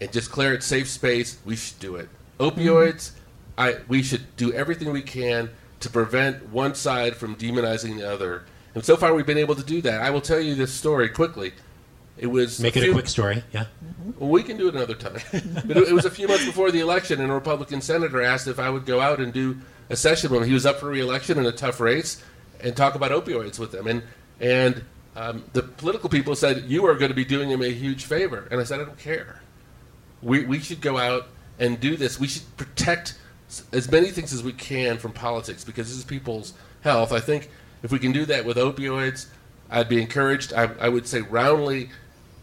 and 0.00 0.12
just 0.12 0.30
clear 0.30 0.52
it 0.52 0.62
safe 0.62 0.88
space, 0.88 1.38
we 1.44 1.56
should 1.56 1.78
do 1.78 1.96
it. 1.96 2.08
Opioids, 2.40 3.12
I, 3.56 3.76
we 3.86 4.02
should 4.02 4.36
do 4.36 4.52
everything 4.52 4.92
we 4.92 5.02
can 5.02 5.50
to 5.80 5.88
prevent 5.88 6.50
one 6.50 6.74
side 6.74 7.16
from 7.16 7.36
demonizing 7.36 7.98
the 7.98 8.12
other. 8.12 8.44
And 8.74 8.84
so 8.84 8.96
far 8.96 9.14
we've 9.14 9.26
been 9.26 9.38
able 9.38 9.54
to 9.54 9.62
do 9.62 9.80
that. 9.82 10.00
I 10.00 10.10
will 10.10 10.20
tell 10.20 10.40
you 10.40 10.54
this 10.54 10.72
story 10.72 11.08
quickly. 11.08 11.52
It 12.16 12.26
was 12.28 12.60
Make 12.60 12.76
it 12.76 12.88
a 12.88 12.92
quick 12.92 13.08
story. 13.08 13.42
Yeah. 13.52 13.66
well, 14.18 14.30
we 14.30 14.42
can 14.42 14.56
do 14.56 14.68
it 14.68 14.74
another 14.74 14.94
time. 14.94 15.20
but 15.66 15.76
it, 15.76 15.88
it 15.88 15.92
was 15.92 16.04
a 16.04 16.10
few 16.10 16.28
months 16.28 16.44
before 16.44 16.70
the 16.70 16.80
election, 16.80 17.20
and 17.20 17.30
a 17.30 17.34
Republican 17.34 17.80
senator 17.80 18.22
asked 18.22 18.46
if 18.46 18.58
I 18.58 18.70
would 18.70 18.86
go 18.86 19.00
out 19.00 19.20
and 19.20 19.32
do 19.32 19.58
a 19.90 19.96
session 19.96 20.30
when 20.32 20.44
he 20.44 20.52
was 20.52 20.64
up 20.64 20.78
for 20.78 20.86
reelection 20.86 21.38
in 21.38 21.46
a 21.46 21.52
tough 21.52 21.80
race 21.80 22.22
and 22.60 22.76
talk 22.76 22.94
about 22.94 23.10
opioids 23.10 23.58
with 23.58 23.72
them. 23.72 23.86
And 23.86 24.02
and 24.40 24.84
um, 25.16 25.44
the 25.52 25.62
political 25.62 26.08
people 26.08 26.34
said 26.36 26.64
you 26.66 26.86
are 26.86 26.94
going 26.94 27.10
to 27.10 27.16
be 27.16 27.24
doing 27.24 27.50
him 27.50 27.62
a 27.62 27.70
huge 27.70 28.04
favor, 28.04 28.46
and 28.50 28.60
I 28.60 28.64
said 28.64 28.80
I 28.80 28.84
don't 28.84 28.98
care. 28.98 29.40
We 30.22 30.44
we 30.44 30.60
should 30.60 30.80
go 30.80 30.98
out 30.98 31.28
and 31.58 31.80
do 31.80 31.96
this. 31.96 32.18
We 32.20 32.28
should 32.28 32.56
protect 32.56 33.18
as 33.72 33.90
many 33.90 34.10
things 34.10 34.32
as 34.32 34.42
we 34.42 34.52
can 34.52 34.98
from 34.98 35.12
politics 35.12 35.64
because 35.64 35.88
this 35.88 35.98
is 35.98 36.04
people's 36.04 36.54
health. 36.82 37.12
I 37.12 37.20
think 37.20 37.50
if 37.84 37.92
we 37.92 37.98
can 38.00 38.10
do 38.12 38.24
that 38.24 38.44
with 38.44 38.56
opioids, 38.56 39.26
I'd 39.70 39.88
be 39.88 40.00
encouraged. 40.00 40.52
I, 40.54 40.70
I 40.80 40.88
would 40.88 41.06
say 41.06 41.20
roundly. 41.20 41.90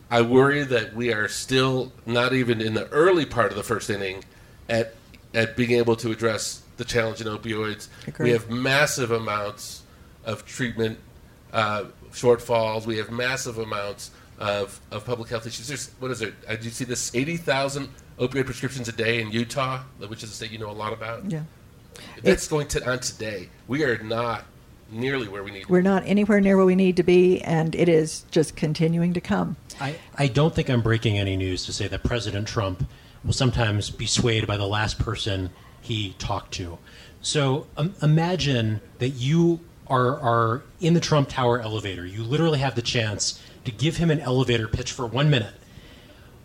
I 0.10 0.22
worry 0.22 0.64
that 0.64 0.94
we 0.96 1.12
are 1.12 1.28
still 1.28 1.92
not 2.06 2.32
even 2.34 2.62
in 2.62 2.74
the 2.76 2.88
early 2.90 3.26
part 3.26 3.50
of 3.52 3.58
the 3.58 3.64
first 3.64 3.90
inning 3.90 4.24
at 4.70 4.94
at 5.34 5.56
being 5.56 5.72
able 5.72 5.96
to 5.96 6.12
address 6.12 6.62
the 6.78 6.86
challenge 6.86 7.22
in 7.22 7.28
opioids. 7.28 7.88
Agreed. 8.08 8.26
We 8.26 8.32
have 8.32 8.50
massive 8.50 9.12
amounts 9.12 9.82
of 10.26 10.46
treatment 10.46 11.00
uh, 11.54 11.86
shortfalls. 12.12 12.86
We 12.86 12.98
have 12.98 13.10
massive 13.10 13.58
amounts 13.58 14.12
of, 14.38 14.80
of 14.92 15.06
public 15.06 15.30
health 15.30 15.48
issues. 15.48 15.68
There's 15.68 15.90
what 16.00 16.12
is 16.12 16.22
it? 16.22 16.34
Uh, 16.48 16.52
Did 16.52 16.66
you 16.66 16.72
see 16.72 16.86
this? 16.86 17.16
Eighty 17.16 17.38
thousand 17.38 17.90
opioid 18.20 18.46
prescriptions 18.46 18.90
a 18.90 18.92
day 18.92 19.22
in 19.22 19.32
Utah, 19.32 19.80
which 20.08 20.24
is 20.24 20.30
a 20.32 20.34
state 20.34 20.52
you 20.52 20.60
know 20.60 20.70
a 20.70 20.74
lot 20.74 20.94
about. 20.94 21.32
yeah. 21.32 21.44
That's 22.22 22.48
going 22.48 22.68
to 22.70 22.90
on 22.90 23.00
today. 23.00 23.50
We 23.68 23.84
are 23.84 23.98
not 24.04 24.46
nearly 24.92 25.28
where 25.28 25.44
we 25.44 25.52
need. 25.52 25.62
to 25.62 25.68
be. 25.68 25.72
We're 25.72 25.82
not 25.82 26.04
anywhere 26.06 26.42
near 26.42 26.58
where 26.58 26.66
we 26.66 26.76
need 26.76 26.98
to 26.98 27.04
be, 27.04 27.42
and 27.42 27.74
it 27.76 27.90
is 27.90 28.26
just 28.32 28.56
continuing 28.56 29.14
to 29.14 29.22
come. 29.22 29.56
I, 29.80 29.96
I 30.18 30.28
don't 30.28 30.54
think 30.54 30.70
I'm 30.70 30.82
breaking 30.82 31.18
any 31.18 31.38
news 31.38 31.66
to 31.66 31.74
say 31.74 31.88
that 31.88 32.04
President 32.04 32.48
Trump 32.48 32.88
will 33.24 33.34
sometimes 33.34 33.90
be 33.90 34.06
swayed 34.06 34.48
by 34.48 34.58
the 34.58 34.68
last 34.68 35.00
person 35.00 35.50
he 35.82 36.16
talked 36.20 36.54
to. 36.56 36.78
So 37.22 37.68
um, 37.78 37.94
imagine 38.02 38.82
that 39.00 39.10
you 39.10 39.60
are, 39.88 40.20
are 40.20 40.64
in 40.80 40.94
the 40.94 41.00
Trump 41.00 41.30
Tower 41.30 41.60
elevator. 41.60 42.06
You 42.06 42.24
literally 42.24 42.60
have 42.60 42.76
the 42.76 42.82
chance 42.82 43.42
to 43.66 43.72
give 43.72 43.98
him 43.98 44.10
an 44.10 44.20
elevator 44.20 44.68
pitch 44.68 44.92
for 44.92 45.06
one 45.06 45.30
minute. 45.30 45.54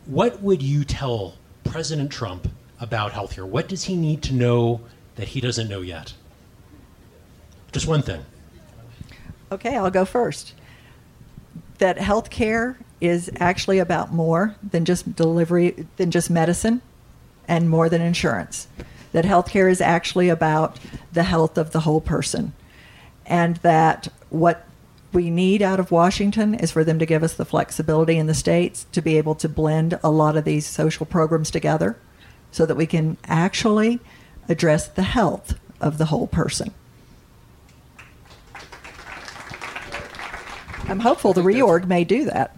What 0.05 0.43
would 0.43 0.63
you 0.63 0.85
tell 0.85 1.35
President 1.65 2.11
Trump 2.11 2.49
about 2.79 3.13
healthcare? 3.13 3.47
What 3.47 3.69
does 3.69 3.85
he 3.85 3.97
need 3.97 4.23
to 4.25 4.35
know 4.35 4.83
that 5.17 5.29
he 5.29 5.41
doesn't 5.41 5.69
know 5.69 5.81
yet? 5.81 6.13
Just 7.73 7.87
one 7.87 8.03
thing. 8.03 8.25
Okay, 9.51 9.77
I'll 9.77 9.91
go 9.91 10.05
first. 10.05 10.55
That 11.79 11.99
healthcare 11.99 12.77
is 13.01 13.31
actually 13.39 13.79
about 13.79 14.13
more 14.13 14.57
than 14.63 14.85
just 14.85 15.15
delivery, 15.15 15.87
than 15.97 16.11
just 16.11 16.31
medicine, 16.31 16.83
and 17.47 17.71
more 17.71 17.89
than 17.89 18.01
insurance. 18.01 18.67
That 19.13 19.25
healthcare 19.25 19.71
is 19.71 19.81
actually 19.81 20.29
about 20.29 20.79
the 21.13 21.23
health 21.23 21.57
of 21.57 21.73
the 21.73 21.81
whole 21.81 22.01
person, 22.01 22.55
and 23.25 23.57
that 23.59 24.09
what 24.31 24.67
we 25.13 25.31
need 25.31 25.63
out 25.63 25.81
of 25.81 25.91
Washington 25.91 26.55
is 26.55 26.73
for 26.73 26.85
them 26.85 26.99
to 26.99 27.07
give 27.07 27.23
us 27.23 27.35
the 27.35 27.45
flexibility 27.45 28.19
in 28.19 28.27
the 28.27 28.35
states 28.35 28.87
to 28.93 29.01
be 29.01 29.17
able 29.17 29.35
to 29.37 29.49
blend 29.49 29.99
a 30.03 30.11
lot 30.11 30.37
of 30.37 30.45
these 30.45 30.67
social 30.67 31.07
programs 31.07 31.51
together 31.51 31.97
so 32.51 32.67
that 32.67 32.75
we 32.75 32.87
can 32.87 33.17
actually 33.25 34.01
address 34.49 34.89
the 34.89 35.03
health 35.03 35.55
of 35.81 35.99
the 35.99 36.07
whole 36.07 36.27
person. 36.27 36.73
I'm 40.89 41.01
hopeful 41.01 41.33
the 41.33 41.43
reorg 41.43 41.87
may 41.87 42.05
do 42.05 42.25
that, 42.27 42.57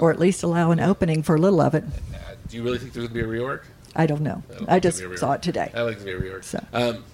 or 0.00 0.10
at 0.10 0.18
least 0.18 0.42
allow 0.42 0.70
an 0.72 0.80
opening 0.80 1.22
for 1.22 1.36
a 1.36 1.38
little 1.38 1.60
of 1.60 1.74
it. 1.74 1.84
Uh, 1.84 2.18
do 2.48 2.56
you 2.56 2.62
really 2.62 2.78
think 2.78 2.92
there's 2.92 3.08
going 3.08 3.22
to 3.22 3.28
be 3.28 3.36
a 3.36 3.40
reorg? 3.40 3.62
I 3.94 4.06
don't 4.06 4.20
know. 4.20 4.42
I 4.50 4.54
don't 4.54 4.70
I 4.70 4.78
just 4.80 4.98
there'll 4.98 5.10
be 5.12 5.16
a 5.16 5.18
saw 5.18 5.32
it 5.32 5.42
today. 5.42 5.70
I 5.74 5.82
like 5.82 5.98
to 5.98 6.04
be 6.04 6.12
a 6.12 6.20
reorg. 6.20 6.44
So- 6.44 6.62
Um, 6.72 7.04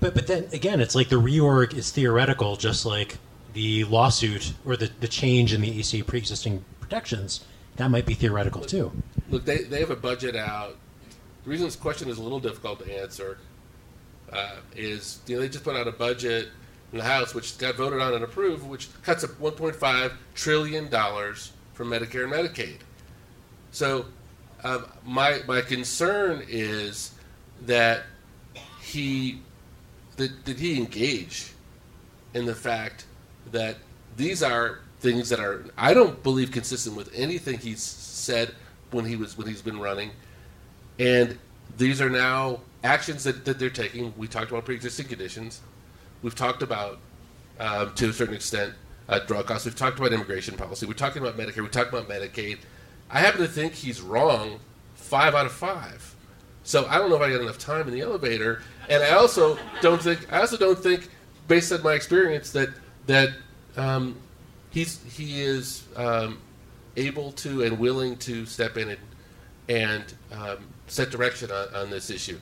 But 0.00 0.14
but 0.14 0.26
then 0.26 0.48
again, 0.52 0.80
it's 0.80 0.94
like 0.94 1.08
the 1.08 1.20
reorg 1.20 1.74
is 1.74 1.90
theoretical, 1.90 2.56
just 2.56 2.84
like 2.84 3.16
the 3.54 3.84
lawsuit 3.84 4.52
or 4.66 4.76
the, 4.76 4.90
the 5.00 5.08
change 5.08 5.52
in 5.54 5.60
the 5.60 5.78
ACA 5.80 6.04
pre-existing 6.04 6.64
protections. 6.80 7.44
That 7.76 7.90
might 7.90 8.04
be 8.04 8.14
theoretical 8.14 8.62
too. 8.62 8.92
Look, 9.30 9.44
they, 9.44 9.58
they 9.58 9.80
have 9.80 9.90
a 9.90 9.96
budget 9.96 10.34
out. 10.36 10.76
The 11.44 11.50
reason 11.50 11.66
this 11.66 11.76
question 11.76 12.08
is 12.10 12.18
a 12.18 12.22
little 12.22 12.40
difficult 12.40 12.84
to 12.84 13.00
answer 13.00 13.38
uh, 14.32 14.56
is 14.76 15.20
you 15.26 15.36
know 15.36 15.40
they 15.42 15.48
just 15.48 15.64
put 15.64 15.76
out 15.76 15.86
a 15.88 15.92
budget 15.92 16.48
in 16.92 16.98
the 16.98 17.04
House 17.04 17.34
which 17.34 17.56
got 17.58 17.76
voted 17.76 18.00
on 18.00 18.14
and 18.14 18.22
approved, 18.22 18.66
which 18.66 18.88
cuts 19.02 19.24
up 19.24 19.30
1.5 19.40 20.12
trillion 20.34 20.88
dollars 20.88 21.52
from 21.72 21.90
Medicare 21.90 22.24
and 22.24 22.32
Medicaid. 22.32 22.78
So 23.70 24.06
um, 24.62 24.86
my 25.04 25.40
my 25.46 25.62
concern 25.62 26.44
is 26.48 27.12
that 27.62 28.02
he 28.80 29.40
that, 30.16 30.44
that 30.44 30.58
he 30.58 30.76
engage 30.76 31.52
in 32.34 32.44
the 32.44 32.54
fact 32.54 33.06
that 33.50 33.76
these 34.16 34.42
are 34.42 34.80
things 35.00 35.28
that 35.30 35.40
are 35.40 35.64
I 35.76 35.94
don't 35.94 36.22
believe 36.22 36.52
consistent 36.52 36.96
with 36.96 37.10
anything 37.14 37.58
he's 37.58 37.82
said 37.82 38.54
when 38.90 39.04
he 39.04 39.16
was 39.16 39.36
when 39.36 39.48
he's 39.48 39.62
been 39.62 39.80
running, 39.80 40.10
and 40.98 41.38
these 41.78 42.00
are 42.00 42.10
now 42.10 42.60
actions 42.84 43.24
that, 43.24 43.44
that 43.46 43.58
they're 43.58 43.70
taking. 43.70 44.12
We 44.16 44.28
talked 44.28 44.50
about 44.50 44.64
pre-existing 44.64 45.06
conditions. 45.06 45.60
We've 46.22 46.34
talked 46.34 46.62
about 46.62 46.98
um, 47.58 47.94
to 47.94 48.08
a 48.08 48.12
certain 48.12 48.34
extent 48.34 48.74
uh, 49.08 49.18
drug 49.20 49.46
costs. 49.46 49.64
We've 49.64 49.76
talked 49.76 49.98
about 49.98 50.12
immigration 50.12 50.56
policy. 50.56 50.86
We're 50.86 50.94
talking 50.94 51.22
about 51.22 51.36
Medicare. 51.36 51.62
We're 51.62 51.68
talking 51.68 51.98
about 51.98 52.08
Medicaid. 52.08 52.58
I 53.10 53.20
happen 53.20 53.40
to 53.40 53.48
think 53.48 53.74
he's 53.74 54.00
wrong 54.00 54.60
five 54.94 55.34
out 55.34 55.46
of 55.46 55.52
five. 55.52 56.14
So 56.64 56.86
I 56.86 56.98
don't 56.98 57.10
know 57.10 57.16
if 57.16 57.22
I 57.22 57.30
got 57.30 57.40
enough 57.40 57.58
time 57.58 57.88
in 57.88 57.94
the 57.94 58.00
elevator, 58.00 58.62
and 58.88 59.02
I 59.02 59.10
also 59.10 59.58
don't 59.80 60.00
think 60.00 60.32
I 60.32 60.40
also 60.40 60.56
don't 60.56 60.78
think, 60.78 61.08
based 61.48 61.72
on 61.72 61.82
my 61.82 61.94
experience, 61.94 62.52
that 62.52 62.70
that 63.06 63.30
um, 63.76 64.16
he's 64.70 65.02
he 65.16 65.42
is 65.42 65.84
um, 65.96 66.40
able 66.96 67.32
to 67.32 67.64
and 67.64 67.78
willing 67.78 68.16
to 68.18 68.46
step 68.46 68.76
in 68.76 68.90
and 68.90 69.00
and 69.68 70.14
um, 70.32 70.58
set 70.86 71.10
direction 71.10 71.50
on, 71.50 71.74
on 71.74 71.90
this 71.90 72.10
issue. 72.10 72.38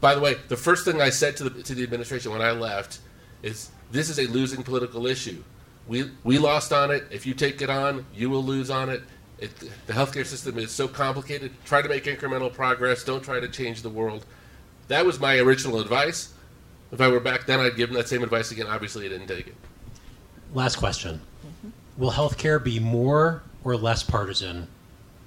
By 0.00 0.14
the 0.14 0.20
way, 0.20 0.36
the 0.48 0.56
first 0.56 0.84
thing 0.84 1.00
I 1.00 1.08
said 1.08 1.36
to 1.38 1.48
the 1.48 1.62
to 1.62 1.74
the 1.74 1.82
administration 1.82 2.32
when 2.32 2.42
I 2.42 2.50
left 2.50 2.98
is 3.46 3.70
this 3.92 4.10
is 4.10 4.18
a 4.18 4.26
losing 4.26 4.62
political 4.62 5.06
issue. 5.06 5.42
We 5.86 6.10
we 6.24 6.38
lost 6.38 6.72
on 6.72 6.90
it. 6.90 7.04
If 7.10 7.24
you 7.24 7.34
take 7.34 7.62
it 7.62 7.70
on, 7.70 8.04
you 8.14 8.28
will 8.28 8.42
lose 8.42 8.70
on 8.70 8.90
it. 8.90 9.02
It, 9.38 9.56
the 9.86 9.92
healthcare 9.92 10.26
system 10.26 10.58
is 10.58 10.70
so 10.70 10.88
complicated. 10.88 11.52
Try 11.64 11.82
to 11.82 11.88
make 11.88 12.04
incremental 12.04 12.52
progress. 12.52 13.04
Don't 13.04 13.22
try 13.22 13.38
to 13.38 13.48
change 13.48 13.82
the 13.82 13.90
world. 13.90 14.24
That 14.88 15.04
was 15.04 15.20
my 15.20 15.38
original 15.38 15.80
advice. 15.80 16.32
If 16.90 17.00
I 17.00 17.08
were 17.08 17.20
back 17.20 17.46
then, 17.46 17.60
I'd 17.60 17.76
give 17.76 17.90
him 17.90 17.96
that 17.96 18.08
same 18.08 18.22
advice 18.22 18.50
again. 18.50 18.66
Obviously, 18.66 19.04
he 19.04 19.08
didn't 19.08 19.28
take 19.28 19.46
it. 19.46 19.54
Last 20.52 20.76
question: 20.76 21.20
mm-hmm. 21.46 21.70
Will 22.02 22.12
healthcare 22.12 22.62
be 22.62 22.80
more 22.80 23.42
or 23.62 23.76
less 23.76 24.02
partisan 24.02 24.66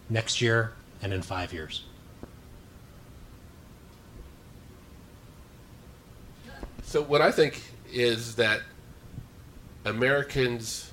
next 0.10 0.42
year 0.42 0.74
and 1.02 1.14
in 1.14 1.22
five 1.22 1.54
years? 1.54 1.84
So 6.84 7.04
what 7.04 7.22
I 7.22 7.32
think 7.32 7.62
is 7.92 8.36
that 8.36 8.62
Americans, 9.86 10.92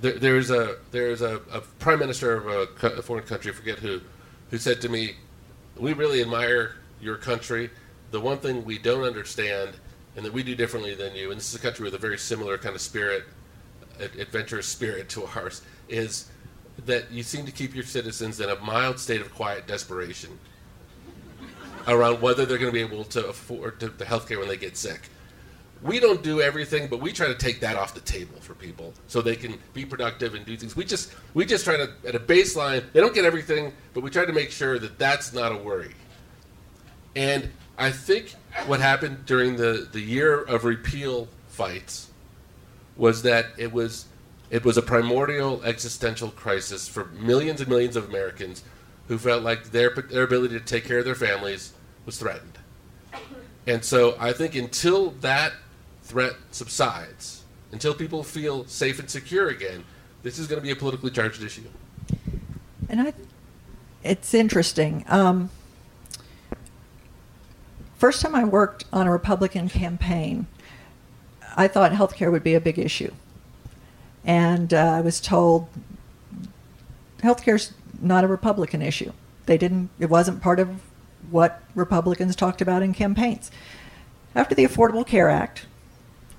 there, 0.00 0.18
there's 0.18 0.50
a 0.50 0.76
there's 0.90 1.22
a, 1.22 1.36
a 1.52 1.60
prime 1.78 1.98
minister 1.98 2.34
of 2.34 2.46
a, 2.46 2.86
a 2.86 3.02
foreign 3.02 3.24
country, 3.24 3.50
I 3.50 3.54
forget 3.54 3.78
who, 3.78 4.00
who 4.50 4.58
said 4.58 4.80
to 4.82 4.88
me, 4.88 5.16
"We 5.76 5.92
really 5.92 6.20
admire 6.20 6.76
your 7.00 7.16
country. 7.16 7.70
The 8.10 8.20
one 8.20 8.38
thing 8.38 8.64
we 8.64 8.78
don't 8.78 9.04
understand, 9.04 9.72
and 10.16 10.24
that 10.24 10.32
we 10.32 10.42
do 10.42 10.54
differently 10.54 10.94
than 10.94 11.14
you, 11.14 11.30
and 11.30 11.38
this 11.38 11.48
is 11.50 11.54
a 11.54 11.62
country 11.62 11.84
with 11.84 11.94
a 11.94 11.98
very 11.98 12.18
similar 12.18 12.56
kind 12.56 12.74
of 12.74 12.80
spirit, 12.80 13.24
adventurous 14.00 14.66
spirit 14.66 15.08
to 15.10 15.26
ours, 15.26 15.62
is 15.88 16.30
that 16.86 17.10
you 17.10 17.22
seem 17.22 17.44
to 17.44 17.52
keep 17.52 17.74
your 17.74 17.84
citizens 17.84 18.40
in 18.40 18.48
a 18.48 18.56
mild 18.60 18.98
state 18.98 19.20
of 19.20 19.34
quiet 19.34 19.66
desperation." 19.66 20.38
around 21.88 22.20
whether 22.20 22.44
they're 22.44 22.58
going 22.58 22.70
to 22.70 22.72
be 22.72 22.80
able 22.80 23.04
to 23.04 23.26
afford 23.26 23.80
to, 23.80 23.88
the 23.88 24.04
health 24.04 24.28
care 24.28 24.38
when 24.38 24.48
they 24.48 24.56
get 24.56 24.76
sick. 24.76 25.08
We 25.82 26.00
don't 26.00 26.22
do 26.22 26.40
everything, 26.40 26.88
but 26.88 27.00
we 27.00 27.12
try 27.12 27.28
to 27.28 27.34
take 27.34 27.60
that 27.60 27.76
off 27.76 27.94
the 27.94 28.00
table 28.00 28.40
for 28.40 28.54
people 28.54 28.94
so 29.06 29.22
they 29.22 29.36
can 29.36 29.58
be 29.74 29.84
productive 29.84 30.34
and 30.34 30.44
do 30.44 30.56
things. 30.56 30.74
We 30.74 30.84
just 30.84 31.12
we 31.34 31.44
just 31.44 31.64
try 31.64 31.76
to 31.76 31.92
at 32.06 32.14
a 32.14 32.20
baseline. 32.20 32.84
They 32.92 33.00
don't 33.00 33.14
get 33.14 33.24
everything, 33.24 33.72
but 33.94 34.02
we 34.02 34.10
try 34.10 34.24
to 34.24 34.32
make 34.32 34.50
sure 34.50 34.78
that 34.78 34.98
that's 34.98 35.32
not 35.32 35.52
a 35.52 35.56
worry. 35.56 35.94
And 37.14 37.50
I 37.78 37.90
think 37.92 38.34
what 38.66 38.80
happened 38.80 39.24
during 39.24 39.56
the, 39.56 39.88
the 39.92 40.00
year 40.00 40.40
of 40.42 40.64
repeal 40.64 41.28
fights 41.48 42.10
was 42.96 43.22
that 43.22 43.46
it 43.56 43.72
was 43.72 44.06
it 44.50 44.64
was 44.64 44.76
a 44.76 44.82
primordial 44.82 45.62
existential 45.62 46.30
crisis 46.30 46.88
for 46.88 47.06
millions 47.06 47.60
and 47.60 47.68
millions 47.68 47.96
of 47.96 48.08
Americans 48.08 48.64
who 49.06 49.16
felt 49.16 49.44
like 49.44 49.70
their 49.70 49.90
their 49.90 50.24
ability 50.24 50.58
to 50.58 50.64
take 50.64 50.84
care 50.84 50.98
of 50.98 51.04
their 51.04 51.14
families 51.14 51.72
was 52.04 52.18
threatened. 52.18 52.58
And 53.66 53.84
so 53.84 54.16
I 54.18 54.32
think 54.32 54.54
until 54.54 55.10
that 55.20 55.52
threat 56.08 56.32
subsides, 56.50 57.44
until 57.70 57.92
people 57.92 58.24
feel 58.24 58.64
safe 58.66 58.98
and 58.98 59.10
secure 59.10 59.48
again, 59.48 59.84
this 60.22 60.38
is 60.38 60.46
going 60.46 60.58
to 60.58 60.62
be 60.62 60.70
a 60.70 60.76
politically 60.76 61.10
charged 61.10 61.42
issue. 61.42 61.68
And 62.88 63.00
I, 63.02 63.12
it's 64.02 64.32
interesting. 64.32 65.04
Um, 65.06 65.50
first 67.98 68.22
time 68.22 68.34
I 68.34 68.44
worked 68.44 68.86
on 68.90 69.06
a 69.06 69.12
Republican 69.12 69.68
campaign, 69.68 70.46
I 71.56 71.68
thought 71.68 71.92
healthcare 71.92 72.32
would 72.32 72.42
be 72.42 72.54
a 72.54 72.60
big 72.60 72.78
issue, 72.78 73.12
and 74.24 74.72
uh, 74.72 74.78
I 74.78 75.00
was 75.02 75.20
told 75.20 75.68
health 77.22 77.44
healthcare's 77.44 77.74
not 78.00 78.24
a 78.24 78.28
Republican 78.28 78.80
issue. 78.80 79.12
They 79.44 79.58
didn't. 79.58 79.90
It 79.98 80.08
wasn't 80.08 80.40
part 80.40 80.58
of 80.58 80.80
what 81.30 81.62
Republicans 81.74 82.34
talked 82.34 82.62
about 82.62 82.82
in 82.82 82.94
campaigns. 82.94 83.50
After 84.34 84.54
the 84.54 84.64
Affordable 84.64 85.06
Care 85.06 85.28
Act, 85.28 85.66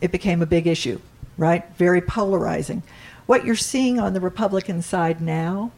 it 0.01 0.11
became 0.11 0.41
a 0.41 0.45
big 0.45 0.67
issue, 0.67 0.99
right? 1.37 1.65
Very 1.77 2.01
polarizing. 2.01 2.83
What 3.25 3.45
you're 3.45 3.55
seeing 3.55 3.99
on 3.99 4.13
the 4.13 4.19
Republican 4.19 4.81
side 4.81 5.21
now 5.21 5.71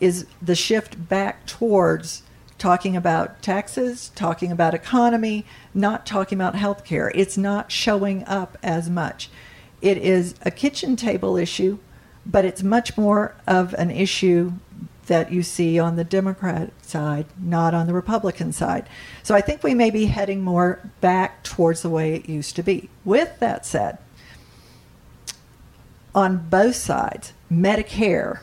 is 0.00 0.26
the 0.42 0.54
shift 0.54 1.08
back 1.08 1.46
towards 1.46 2.22
talking 2.58 2.96
about 2.96 3.40
taxes, 3.40 4.10
talking 4.14 4.50
about 4.50 4.74
economy, 4.74 5.44
not 5.72 6.04
talking 6.06 6.36
about 6.36 6.56
health 6.56 6.84
care. 6.84 7.12
It's 7.14 7.38
not 7.38 7.70
showing 7.70 8.24
up 8.24 8.58
as 8.62 8.90
much. 8.90 9.30
It 9.80 9.96
is 9.98 10.34
a 10.42 10.50
kitchen 10.50 10.96
table 10.96 11.36
issue, 11.36 11.78
but 12.26 12.44
it's 12.44 12.62
much 12.62 12.98
more 12.98 13.34
of 13.46 13.74
an 13.74 13.90
issue 13.90 14.52
that 15.08 15.32
you 15.32 15.42
see 15.42 15.78
on 15.78 15.96
the 15.96 16.04
Democrat 16.04 16.70
side, 16.82 17.26
not 17.38 17.74
on 17.74 17.86
the 17.86 17.92
Republican 17.92 18.52
side. 18.52 18.88
So 19.22 19.34
I 19.34 19.40
think 19.40 19.62
we 19.62 19.74
may 19.74 19.90
be 19.90 20.06
heading 20.06 20.42
more 20.42 20.80
back 21.00 21.42
towards 21.42 21.82
the 21.82 21.90
way 21.90 22.14
it 22.14 22.28
used 22.28 22.56
to 22.56 22.62
be. 22.62 22.88
With 23.04 23.38
that 23.40 23.66
said, 23.66 23.98
on 26.14 26.48
both 26.48 26.76
sides, 26.76 27.32
Medicare 27.50 28.40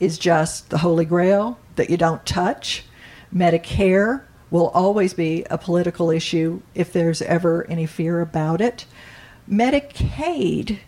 is 0.00 0.18
just 0.18 0.70
the 0.70 0.78
holy 0.78 1.04
grail 1.04 1.58
that 1.76 1.90
you 1.90 1.96
don't 1.96 2.24
touch. 2.26 2.84
Medicare 3.34 4.22
will 4.50 4.68
always 4.68 5.14
be 5.14 5.44
a 5.50 5.58
political 5.58 6.10
issue 6.10 6.60
if 6.74 6.92
there's 6.92 7.22
ever 7.22 7.66
any 7.68 7.86
fear 7.86 8.20
about 8.20 8.60
it. 8.60 8.86
Medicaid 9.48 10.78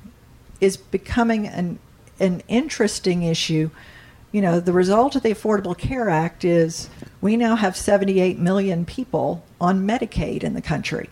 is 0.61 0.77
becoming 0.77 1.47
an 1.47 1.79
an 2.19 2.43
interesting 2.49 3.23
issue. 3.23 3.71
You 4.37 4.43
know, 4.43 4.61
the 4.61 4.75
result 4.75 5.17
of 5.17 5.23
the 5.23 5.31
Affordable 5.31 5.79
Care 5.79 6.11
Act 6.11 6.45
is 6.45 6.91
we 7.23 7.39
now 7.39 7.57
have 7.57 7.75
78 7.75 8.39
million 8.39 8.85
people 8.85 9.43
on 9.59 9.87
Medicaid 9.89 10.45
in 10.45 10.53
the 10.53 10.61
country. 10.61 11.09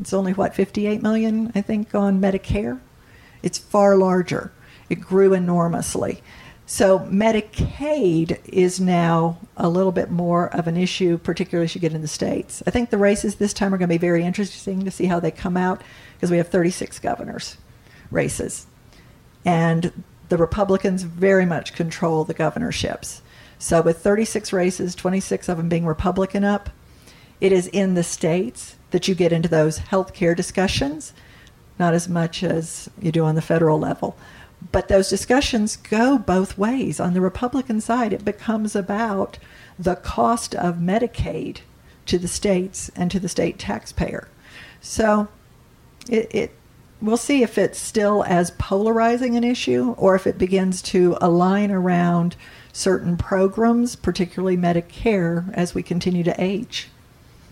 It's 0.00 0.14
only 0.14 0.32
what 0.32 0.54
58 0.54 1.02
million, 1.02 1.52
I 1.54 1.60
think, 1.60 1.94
on 1.94 2.18
Medicare. 2.18 2.80
It's 3.42 3.58
far 3.58 3.94
larger. 3.96 4.52
It 4.88 5.02
grew 5.02 5.34
enormously. 5.34 6.22
So 6.64 7.00
Medicaid 7.00 8.40
is 8.46 8.80
now 8.80 9.38
a 9.58 9.68
little 9.68 9.92
bit 9.92 10.10
more 10.10 10.48
of 10.56 10.66
an 10.66 10.78
issue, 10.78 11.18
particularly 11.18 11.66
as 11.66 11.74
you 11.74 11.80
get 11.82 11.92
in 11.92 12.00
the 12.00 12.08
states. 12.08 12.62
I 12.66 12.70
think 12.70 12.88
the 12.88 12.96
races 12.96 13.34
this 13.34 13.52
time 13.52 13.74
are 13.74 13.76
going 13.76 13.90
to 13.90 13.94
be 13.94 13.98
very 13.98 14.24
interesting 14.24 14.82
to 14.82 14.90
see 14.90 15.04
how 15.04 15.20
they 15.20 15.30
come 15.30 15.58
out 15.58 15.82
because 16.14 16.30
we 16.30 16.38
have 16.38 16.48
36 16.48 17.00
governors 17.00 17.58
races 18.10 18.66
and 19.44 19.92
the 20.28 20.36
Republicans 20.36 21.02
very 21.02 21.46
much 21.46 21.74
control 21.74 22.24
the 22.24 22.34
governorships. 22.34 23.22
So, 23.58 23.80
with 23.80 23.98
36 23.98 24.52
races, 24.52 24.94
26 24.94 25.48
of 25.48 25.56
them 25.56 25.68
being 25.68 25.86
Republican 25.86 26.44
up, 26.44 26.70
it 27.40 27.52
is 27.52 27.68
in 27.68 27.94
the 27.94 28.02
states 28.02 28.76
that 28.90 29.08
you 29.08 29.14
get 29.14 29.32
into 29.32 29.48
those 29.48 29.78
health 29.78 30.12
care 30.12 30.34
discussions, 30.34 31.12
not 31.78 31.94
as 31.94 32.08
much 32.08 32.42
as 32.42 32.88
you 33.00 33.12
do 33.12 33.24
on 33.24 33.34
the 33.34 33.42
federal 33.42 33.78
level. 33.78 34.16
But 34.72 34.88
those 34.88 35.08
discussions 35.08 35.76
go 35.76 36.18
both 36.18 36.56
ways. 36.56 36.98
On 36.98 37.12
the 37.12 37.20
Republican 37.20 37.80
side, 37.80 38.12
it 38.12 38.24
becomes 38.24 38.74
about 38.74 39.38
the 39.78 39.96
cost 39.96 40.54
of 40.54 40.76
Medicaid 40.76 41.58
to 42.06 42.18
the 42.18 42.28
states 42.28 42.90
and 42.96 43.10
to 43.10 43.20
the 43.20 43.28
state 43.28 43.58
taxpayer. 43.58 44.28
So 44.80 45.28
it, 46.08 46.34
it 46.34 46.52
we'll 47.00 47.16
see 47.16 47.42
if 47.42 47.58
it's 47.58 47.78
still 47.78 48.24
as 48.24 48.50
polarizing 48.52 49.36
an 49.36 49.44
issue 49.44 49.94
or 49.98 50.14
if 50.14 50.26
it 50.26 50.38
begins 50.38 50.82
to 50.82 51.16
align 51.20 51.70
around 51.70 52.36
certain 52.72 53.16
programs, 53.16 53.96
particularly 53.96 54.56
Medicare, 54.56 55.52
as 55.54 55.74
we 55.74 55.82
continue 55.82 56.22
to 56.24 56.34
age. 56.42 56.88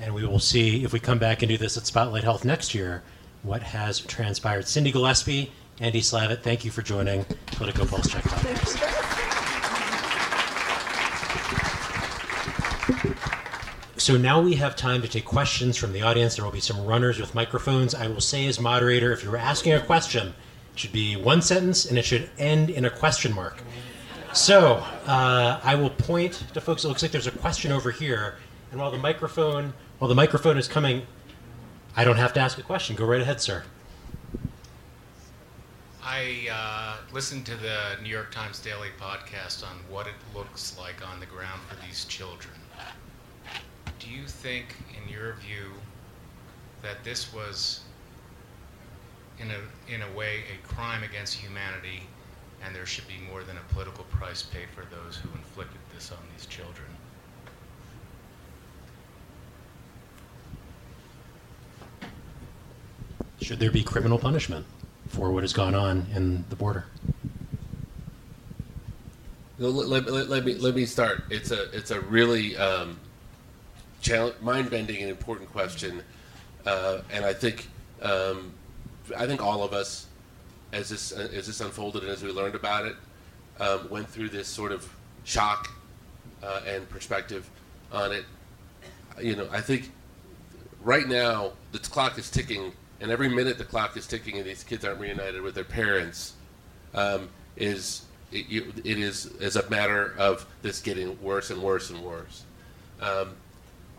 And 0.01 0.15
we 0.15 0.27
will 0.27 0.39
see 0.39 0.85
if 0.85 0.93
we 0.93 1.01
come 1.01 1.19
back 1.19 1.43
and 1.43 1.49
do 1.49 1.57
this 1.57 1.77
at 1.77 1.87
Spotlight 1.87 2.25
Health 2.25 2.45
next 2.45 2.75
year 2.75 3.03
what 3.45 3.63
has 3.63 4.01
transpired. 4.01 4.67
Cindy 4.67 4.91
Gillespie, 4.91 5.53
Andy 5.79 6.01
Slavitt, 6.01 6.43
thank 6.43 6.65
you 6.65 6.71
for 6.71 6.83
joining 6.83 7.25
Politico 7.47 7.85
Pulse 7.85 8.11
Check 8.11 8.25
So 13.97 14.17
now 14.17 14.41
we 14.41 14.55
have 14.57 14.75
time 14.75 15.03
to 15.03 15.09
take 15.09 15.25
questions 15.25 15.77
from 15.77 15.93
the 15.93 16.03
audience. 16.03 16.37
There 16.37 16.45
will 16.45 16.53
be 16.53 16.61
some 16.61 16.85
runners 16.85 17.21
with 17.21 17.35
microphones. 17.35 17.95
I 17.95 18.09
will 18.09 18.21
say, 18.21 18.47
as 18.47 18.59
moderator, 18.59 19.13
if 19.13 19.23
you're 19.23 19.37
asking 19.37 19.75
a 19.75 19.81
question, 19.81 20.29
it 20.29 20.79
should 20.79 20.93
be 20.93 21.17
one 21.17 21.41
sentence 21.43 21.85
and 21.87 21.97
it 21.97 22.05
should 22.05 22.29
end 22.37 22.71
in 22.71 22.85
a 22.85 22.91
question 22.91 23.33
mark. 23.33 23.63
So 24.33 24.85
uh, 25.07 25.61
I 25.63 25.77
will 25.77 25.91
point 25.91 26.43
to 26.55 26.61
folks. 26.61 26.85
It 26.85 26.89
looks 26.89 27.03
like 27.03 27.13
there's 27.13 27.29
a 27.29 27.31
question 27.31 27.71
over 27.71 27.93
here, 27.93 28.35
and 28.73 28.81
while 28.81 28.91
the 28.91 28.99
microphone 28.99 29.73
while 29.99 30.09
the 30.09 30.15
microphone 30.15 30.59
is 30.59 30.67
coming, 30.67 31.07
I 31.97 32.05
don't 32.05 32.17
have 32.17 32.33
to 32.35 32.41
ask 32.41 32.59
a 32.59 32.63
question. 32.63 32.97
Go 32.97 33.07
right 33.07 33.21
ahead, 33.21 33.41
sir. 33.41 33.63
I 36.03 36.49
uh, 36.51 36.97
listened 37.13 37.47
to 37.47 37.57
the 37.57 37.97
New 38.03 38.11
York 38.11 38.33
Times 38.33 38.59
Daily 38.59 38.89
podcast 39.01 39.65
on 39.67 39.77
what 39.89 40.07
it 40.07 40.15
looks 40.35 40.77
like 40.79 40.97
on 41.09 41.21
the 41.21 41.27
ground 41.27 41.63
for 41.69 41.77
these 41.87 42.05
children. 42.05 42.55
Do 44.05 44.11
you 44.11 44.27
think, 44.27 44.75
in 45.03 45.13
your 45.13 45.35
view, 45.35 45.73
that 46.83 47.03
this 47.05 47.33
was, 47.33 47.81
in 49.39 49.51
a, 49.51 49.93
in 49.93 50.03
a 50.03 50.17
way, 50.17 50.45
a 50.53 50.67
crime 50.67 51.03
against 51.03 51.35
humanity 51.35 52.03
and 52.65 52.75
there 52.75 52.87
should 52.87 53.07
be 53.07 53.19
more 53.31 53.43
than 53.43 53.57
a 53.57 53.73
political 53.73 54.05
price 54.05 54.43
paid 54.43 54.69
for 54.75 54.85
those 54.95 55.17
who 55.17 55.29
inflicted 55.33 55.81
this 55.95 56.11
on 56.11 56.19
these 56.35 56.47
children. 56.47 56.89
Should 63.41 63.59
there 63.59 63.71
be 63.71 63.83
criminal 63.83 64.19
punishment 64.19 64.65
for 65.09 65.31
what 65.31 65.43
has 65.43 65.53
gone 65.53 65.75
on 65.75 66.07
in 66.15 66.45
the 66.49 66.57
border? 66.57 66.87
Let, 69.59 70.09
let, 70.09 70.29
let, 70.29 70.45
me 70.45 70.55
let 70.55 70.75
me 70.75 70.87
start. 70.87 71.25
It's 71.31 71.51
a 71.51 71.71
it's 71.71 71.91
a 71.91 72.01
really 72.01 72.57
um, 72.57 72.99
mind-bending 74.41 75.01
and 75.01 75.11
important 75.11 75.51
question, 75.51 76.03
uh, 76.67 77.01
and 77.13 77.25
I 77.25 77.33
think 77.33 77.69
um, 78.03 78.53
I 79.17 79.27
think 79.27 79.43
all 79.43 79.63
of 79.63 79.73
us 79.73 80.07
as 80.73 80.89
this 80.89 81.13
uh, 81.13 81.29
as 81.33 81.47
this 81.47 81.61
unfolded 81.61 82.03
and 82.03 82.13
as 82.13 82.23
we 82.23 82.31
learned 82.31 82.55
about 82.55 82.87
it, 82.87 82.97
um, 83.61 83.89
went 83.91 84.09
through 84.09 84.29
this 84.29 84.49
sort 84.49 84.73
of 84.73 84.89
shock 85.25 85.71
uh, 86.43 86.61
and 86.67 86.89
perspective 86.89 87.49
on 87.93 88.13
it. 88.13 88.25
You 89.21 89.37
know, 89.37 89.49
I 89.53 89.61
think 89.61 89.93
right 90.83 91.07
now 91.07 91.53
the 91.73 91.79
clock 91.79 92.19
is 92.19 92.31
ticking, 92.31 92.73
and 93.01 93.11
every 93.11 93.29
minute 93.29 93.59
the 93.59 93.65
clock 93.65 93.97
is 93.97 94.07
ticking, 94.07 94.39
and 94.39 94.45
these 94.45 94.65
kids 94.65 94.85
aren't 94.85 95.01
reunited 95.01 95.43
with 95.43 95.55
their 95.55 95.65
parents, 95.65 96.35
um, 96.95 97.29
is 97.57 98.03
it, 98.33 98.47
it 98.85 98.99
is 98.99 99.31
as 99.41 99.57
a 99.57 99.69
matter 99.71 100.15
of 100.19 100.47
this 100.63 100.81
getting 100.81 101.21
worse 101.23 101.51
and 101.51 101.63
worse 101.63 101.91
and 101.91 102.03
worse. 102.03 102.43
Um, 103.01 103.37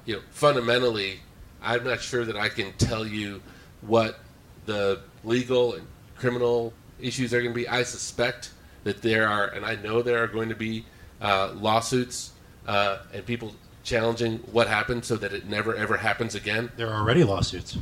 you 0.06 0.16
know, 0.16 0.22
fundamentally, 0.32 1.20
I'm 1.62 1.84
not 1.84 2.02
sure 2.02 2.26
that 2.26 2.38
I 2.38 2.50
can 2.50 2.74
tell 2.74 3.06
you 3.06 3.42
what 3.82 4.20
the 4.66 5.02
legal 5.24 5.74
and 5.74 5.88
criminal 6.18 6.74
issues 7.00 7.34
are 7.34 7.42
going 7.42 7.54
to 7.54 7.56
be. 7.56 7.68
I 7.68 7.84
suspect 7.84 8.52
that 8.84 9.02
there 9.02 9.28
are, 9.28 9.48
and 9.48 9.66
I 9.66 9.76
know 9.76 10.02
there 10.02 10.24
are 10.24 10.28
going 10.28 10.50
to 10.50 10.56
be 10.56 10.86
uh, 11.22 11.54
lawsuits 11.56 12.32
uh, 12.68 13.00
and 13.14 13.26
people 13.26 13.56
challenging 13.84 14.40
what 14.52 14.68
happened 14.68 15.06
so 15.06 15.16
that 15.16 15.32
it 15.32 15.48
never 15.48 15.76
ever 15.76 15.98
happens 15.98 16.36
again. 16.36 16.72
There 16.76 16.90
are 16.90 17.00
already 17.02 17.24
lawsuits. 17.24 17.78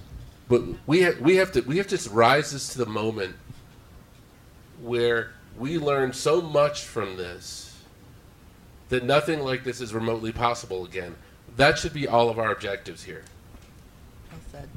But 0.49 0.61
we 0.85 1.01
have, 1.01 1.19
we 1.19 1.37
have 1.37 1.51
to 1.53 1.61
we 1.61 1.77
have 1.77 1.87
to 1.87 2.09
rise 2.09 2.51
this 2.51 2.69
to 2.69 2.77
the 2.77 2.85
moment 2.85 3.35
where 4.81 5.31
we 5.57 5.77
learn 5.77 6.11
so 6.13 6.41
much 6.41 6.83
from 6.83 7.15
this 7.15 7.81
that 8.89 9.03
nothing 9.03 9.39
like 9.39 9.63
this 9.63 9.81
is 9.81 9.93
remotely 9.93 10.31
possible 10.31 10.85
again. 10.85 11.15
That 11.57 11.77
should 11.77 11.93
be 11.93 12.07
all 12.07 12.29
of 12.29 12.39
our 12.39 12.51
objectives 12.51 13.03
here. 13.03 13.23
Well 14.31 14.41
said. 14.51 14.69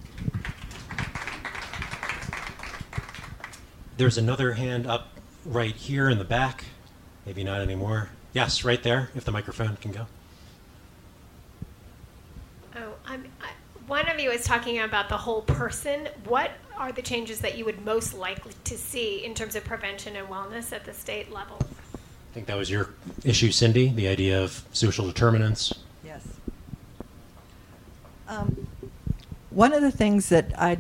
There's 3.97 4.19
another 4.19 4.53
hand 4.53 4.87
up 4.87 5.09
right 5.45 5.75
here 5.75 6.11
in 6.11 6.19
the 6.19 6.25
back. 6.25 6.65
Maybe 7.25 7.43
not 7.45 7.61
anymore. 7.61 8.11
Yes, 8.35 8.65
right 8.65 8.83
there, 8.83 9.11
if 9.15 9.25
the 9.25 9.33
microphone 9.33 9.77
can 9.77 9.93
go. 9.93 10.07
Oh, 12.77 12.93
I'm, 13.07 13.25
I, 13.41 13.49
one 13.87 14.09
of 14.11 14.21
you 14.21 14.31
is 14.31 14.45
talking 14.45 14.81
about 14.81 15.09
the 15.09 15.17
whole 15.17 15.41
person. 15.43 16.09
What 16.27 16.51
are 16.77 16.93
the 16.93 17.01
changes 17.01 17.41
that 17.41 17.57
you 17.57 17.65
would 17.65 17.83
most 17.87 18.13
likely 18.13 18.53
to 18.65 18.77
see 18.77 19.25
in 19.25 19.33
terms 19.33 19.57
of 19.57 19.65
prevention 19.65 20.17
and 20.17 20.29
wellness 20.29 20.73
at 20.73 20.85
the 20.85 20.93
state 20.93 21.33
level? 21.33 21.59
I 21.95 22.35
think 22.35 22.47
that 22.49 22.59
was 22.59 22.71
your 22.71 22.91
issue, 23.25 23.51
Cindy, 23.51 23.89
the 23.89 24.09
idea 24.09 24.43
of 24.43 24.63
social 24.73 25.07
determinants. 25.07 25.73
Um, 28.29 28.67
one 29.51 29.73
of 29.73 29.83
the 29.83 29.91
things 29.91 30.29
that 30.31 30.53
I, 30.59 30.79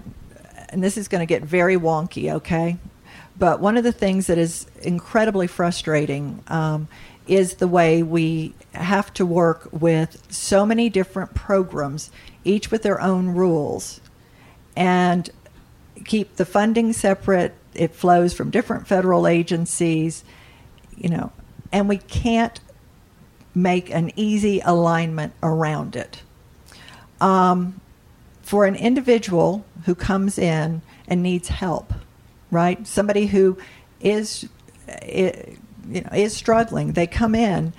and 0.69 0.83
this 0.83 0.97
is 0.97 1.09
going 1.09 1.21
to 1.21 1.27
get 1.27 1.43
very 1.43 1.77
wonky, 1.77 2.33
okay? 2.35 2.77
But 3.39 3.61
one 3.61 3.77
of 3.77 3.85
the 3.85 3.93
things 3.93 4.27
that 4.27 4.39
is 4.39 4.67
incredibly 4.83 5.47
frustrating 5.47 6.43
um, 6.49 6.89
is 7.27 7.55
the 7.55 7.69
way 7.69 8.03
we 8.03 8.55
have 8.73 9.13
to 9.15 9.27
work 9.27 9.69
with 9.73 10.23
so 10.33 10.65
many 10.65 10.89
different 10.89 11.35
programs, 11.35 12.11
each 12.45 12.71
with 12.71 12.83
their 12.83 13.01
own 13.01 13.29
rules, 13.29 14.01
and 14.77 15.31
keep 16.05 16.37
the 16.37 16.45
funding 16.45 16.93
separate. 16.93 17.55
It 17.75 17.95
flows 17.95 18.33
from 18.33 18.51
different 18.51 18.87
federal 18.87 19.27
agencies, 19.27 20.25
you 20.97 21.09
know, 21.09 21.33
and 21.73 21.89
we 21.89 21.99
can't 21.99 22.61
make 23.55 23.91
an 23.91 24.13
easy 24.17 24.61
alignment 24.65 25.33
around 25.43 25.97
it. 25.97 26.23
Um, 27.21 27.81
for 28.47 28.65
an 28.65 28.77
individual 28.77 29.67
who 29.87 29.95
comes 29.97 30.39
in 30.39 30.81
and 31.09 31.21
needs 31.21 31.49
help, 31.49 31.93
right? 32.53 32.87
Somebody 32.87 33.27
who 33.27 33.59
is, 34.01 34.49
you 35.05 36.01
know, 36.01 36.11
is 36.15 36.37
struggling. 36.37 36.93
They 36.93 37.09
come 37.09 37.35
in. 37.35 37.73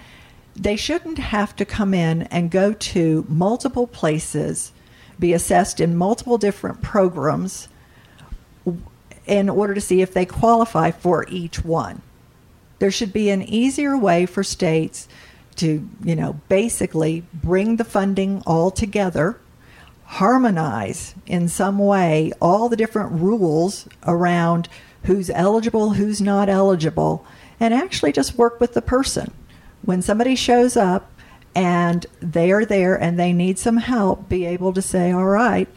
They 0.58 0.76
shouldn't 0.76 1.20
have 1.20 1.56
to 1.56 1.64
come 1.64 1.94
in 1.94 2.24
and 2.24 2.52
go 2.52 2.74
to 2.74 3.26
multiple 3.30 3.88
places, 3.88 4.74
be 5.18 5.32
assessed 5.32 5.80
in 5.80 5.96
multiple 5.96 6.38
different 6.38 6.82
programs 6.82 7.70
in 9.26 9.48
order 9.50 9.74
to 9.74 9.82
see 9.82 10.02
if 10.02 10.14
they 10.14 10.26
qualify 10.26 10.92
for 10.92 11.26
each 11.30 11.64
one. 11.64 12.02
There 12.80 12.92
should 12.92 13.14
be 13.14 13.30
an 13.30 13.42
easier 13.42 13.98
way 13.98 14.26
for 14.26 14.44
states 14.44 15.08
to, 15.58 15.88
you 16.04 16.16
know, 16.16 16.40
basically 16.50 17.24
bring 17.34 17.76
the 17.76 17.84
funding 17.84 18.42
all 18.46 18.72
together 18.72 19.40
harmonize 20.08 21.14
in 21.26 21.50
some 21.50 21.78
way 21.78 22.32
all 22.42 22.70
the 22.70 22.78
different 22.78 23.12
rules 23.12 23.88
around 24.06 24.70
who's 25.04 25.30
eligible, 25.30 25.92
who's 25.92 26.22
not 26.22 26.48
eligible, 26.48 27.26
and 27.60 27.74
actually 27.74 28.12
just 28.14 28.38
work 28.38 28.60
with 28.60 28.74
the 28.74 28.82
person. 28.82 29.34
When 29.84 30.02
somebody 30.02 30.36
shows 30.36 30.78
up 30.78 31.12
and 31.54 32.06
they 32.22 32.52
are 32.52 32.66
there 32.66 32.96
and 32.96 33.20
they 33.20 33.34
need 33.34 33.60
some 33.60 33.78
help, 33.78 34.30
be 34.30 34.46
able 34.46 34.74
to 34.74 34.82
say, 34.82 35.12
all 35.12 35.26
right, 35.26 35.68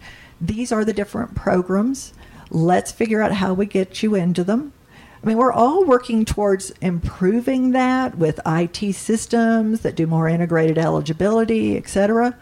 these 0.41 0.71
are 0.71 0.85
the 0.85 0.93
different 0.93 1.35
programs. 1.35 2.15
Let's 2.51 2.93
figure 2.93 3.23
out 3.23 3.33
how 3.33 3.53
we 3.53 3.67
get 3.67 4.03
you 4.03 4.15
into 4.15 4.45
them. 4.45 4.73
I 5.23 5.27
mean, 5.27 5.37
we're 5.37 5.53
all 5.53 5.85
working 5.85 6.25
towards 6.25 6.71
improving 6.81 7.73
that 7.73 8.17
with 8.17 8.41
IT 8.47 8.95
systems 8.95 9.81
that 9.81 9.95
do 9.95 10.07
more 10.07 10.29
integrated 10.29 10.79
eligibility, 10.79 11.77
et 11.77 11.89
cetera. 11.89 12.37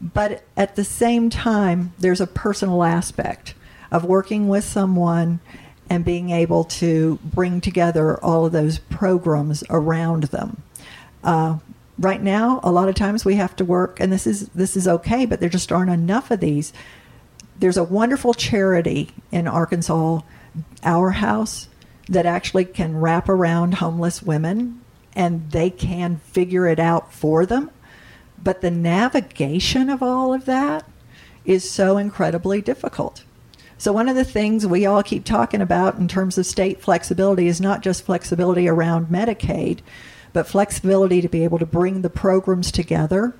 But 0.00 0.42
at 0.56 0.76
the 0.76 0.84
same 0.84 1.28
time, 1.28 1.92
there's 1.98 2.20
a 2.20 2.26
personal 2.26 2.82
aspect 2.82 3.54
of 3.90 4.04
working 4.04 4.48
with 4.48 4.64
someone 4.64 5.40
and 5.90 6.04
being 6.04 6.30
able 6.30 6.64
to 6.64 7.18
bring 7.22 7.60
together 7.60 8.22
all 8.22 8.46
of 8.46 8.52
those 8.52 8.78
programs 8.78 9.64
around 9.68 10.24
them. 10.24 10.62
Uh, 11.24 11.58
right 11.98 12.22
now, 12.22 12.60
a 12.62 12.70
lot 12.70 12.88
of 12.88 12.94
times 12.94 13.24
we 13.24 13.34
have 13.36 13.56
to 13.56 13.64
work, 13.64 13.98
and 14.00 14.12
this 14.12 14.26
is 14.26 14.48
this 14.48 14.76
is 14.76 14.86
okay, 14.86 15.26
but 15.26 15.40
there 15.40 15.48
just 15.48 15.72
aren't 15.72 15.90
enough 15.90 16.30
of 16.30 16.40
these. 16.40 16.72
There's 17.58 17.76
a 17.76 17.84
wonderful 17.84 18.34
charity 18.34 19.10
in 19.32 19.48
Arkansas, 19.48 20.20
Our 20.84 21.10
House, 21.10 21.68
that 22.08 22.26
actually 22.26 22.64
can 22.64 22.96
wrap 22.96 23.28
around 23.28 23.74
homeless 23.74 24.22
women, 24.22 24.80
and 25.14 25.50
they 25.50 25.70
can 25.70 26.16
figure 26.16 26.66
it 26.66 26.78
out 26.78 27.12
for 27.12 27.44
them. 27.44 27.70
But 28.42 28.60
the 28.60 28.70
navigation 28.70 29.90
of 29.90 30.02
all 30.02 30.32
of 30.32 30.44
that 30.46 30.88
is 31.44 31.68
so 31.68 31.96
incredibly 31.96 32.60
difficult. 32.60 33.24
So, 33.78 33.92
one 33.92 34.08
of 34.08 34.16
the 34.16 34.24
things 34.24 34.66
we 34.66 34.86
all 34.86 35.02
keep 35.02 35.24
talking 35.24 35.60
about 35.60 35.98
in 35.98 36.08
terms 36.08 36.36
of 36.36 36.46
state 36.46 36.80
flexibility 36.80 37.46
is 37.46 37.60
not 37.60 37.82
just 37.82 38.04
flexibility 38.04 38.68
around 38.68 39.06
Medicaid, 39.06 39.80
but 40.32 40.48
flexibility 40.48 41.20
to 41.20 41.28
be 41.28 41.44
able 41.44 41.58
to 41.58 41.66
bring 41.66 42.02
the 42.02 42.10
programs 42.10 42.72
together 42.72 43.34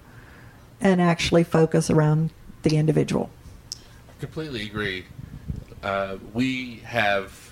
and 0.80 1.00
actually 1.00 1.44
focus 1.44 1.90
around 1.90 2.30
the 2.62 2.76
individual. 2.76 3.30
Completely 4.20 4.62
agree. 4.62 5.06
Uh, 5.82 6.18
we 6.32 6.76
have 6.84 7.47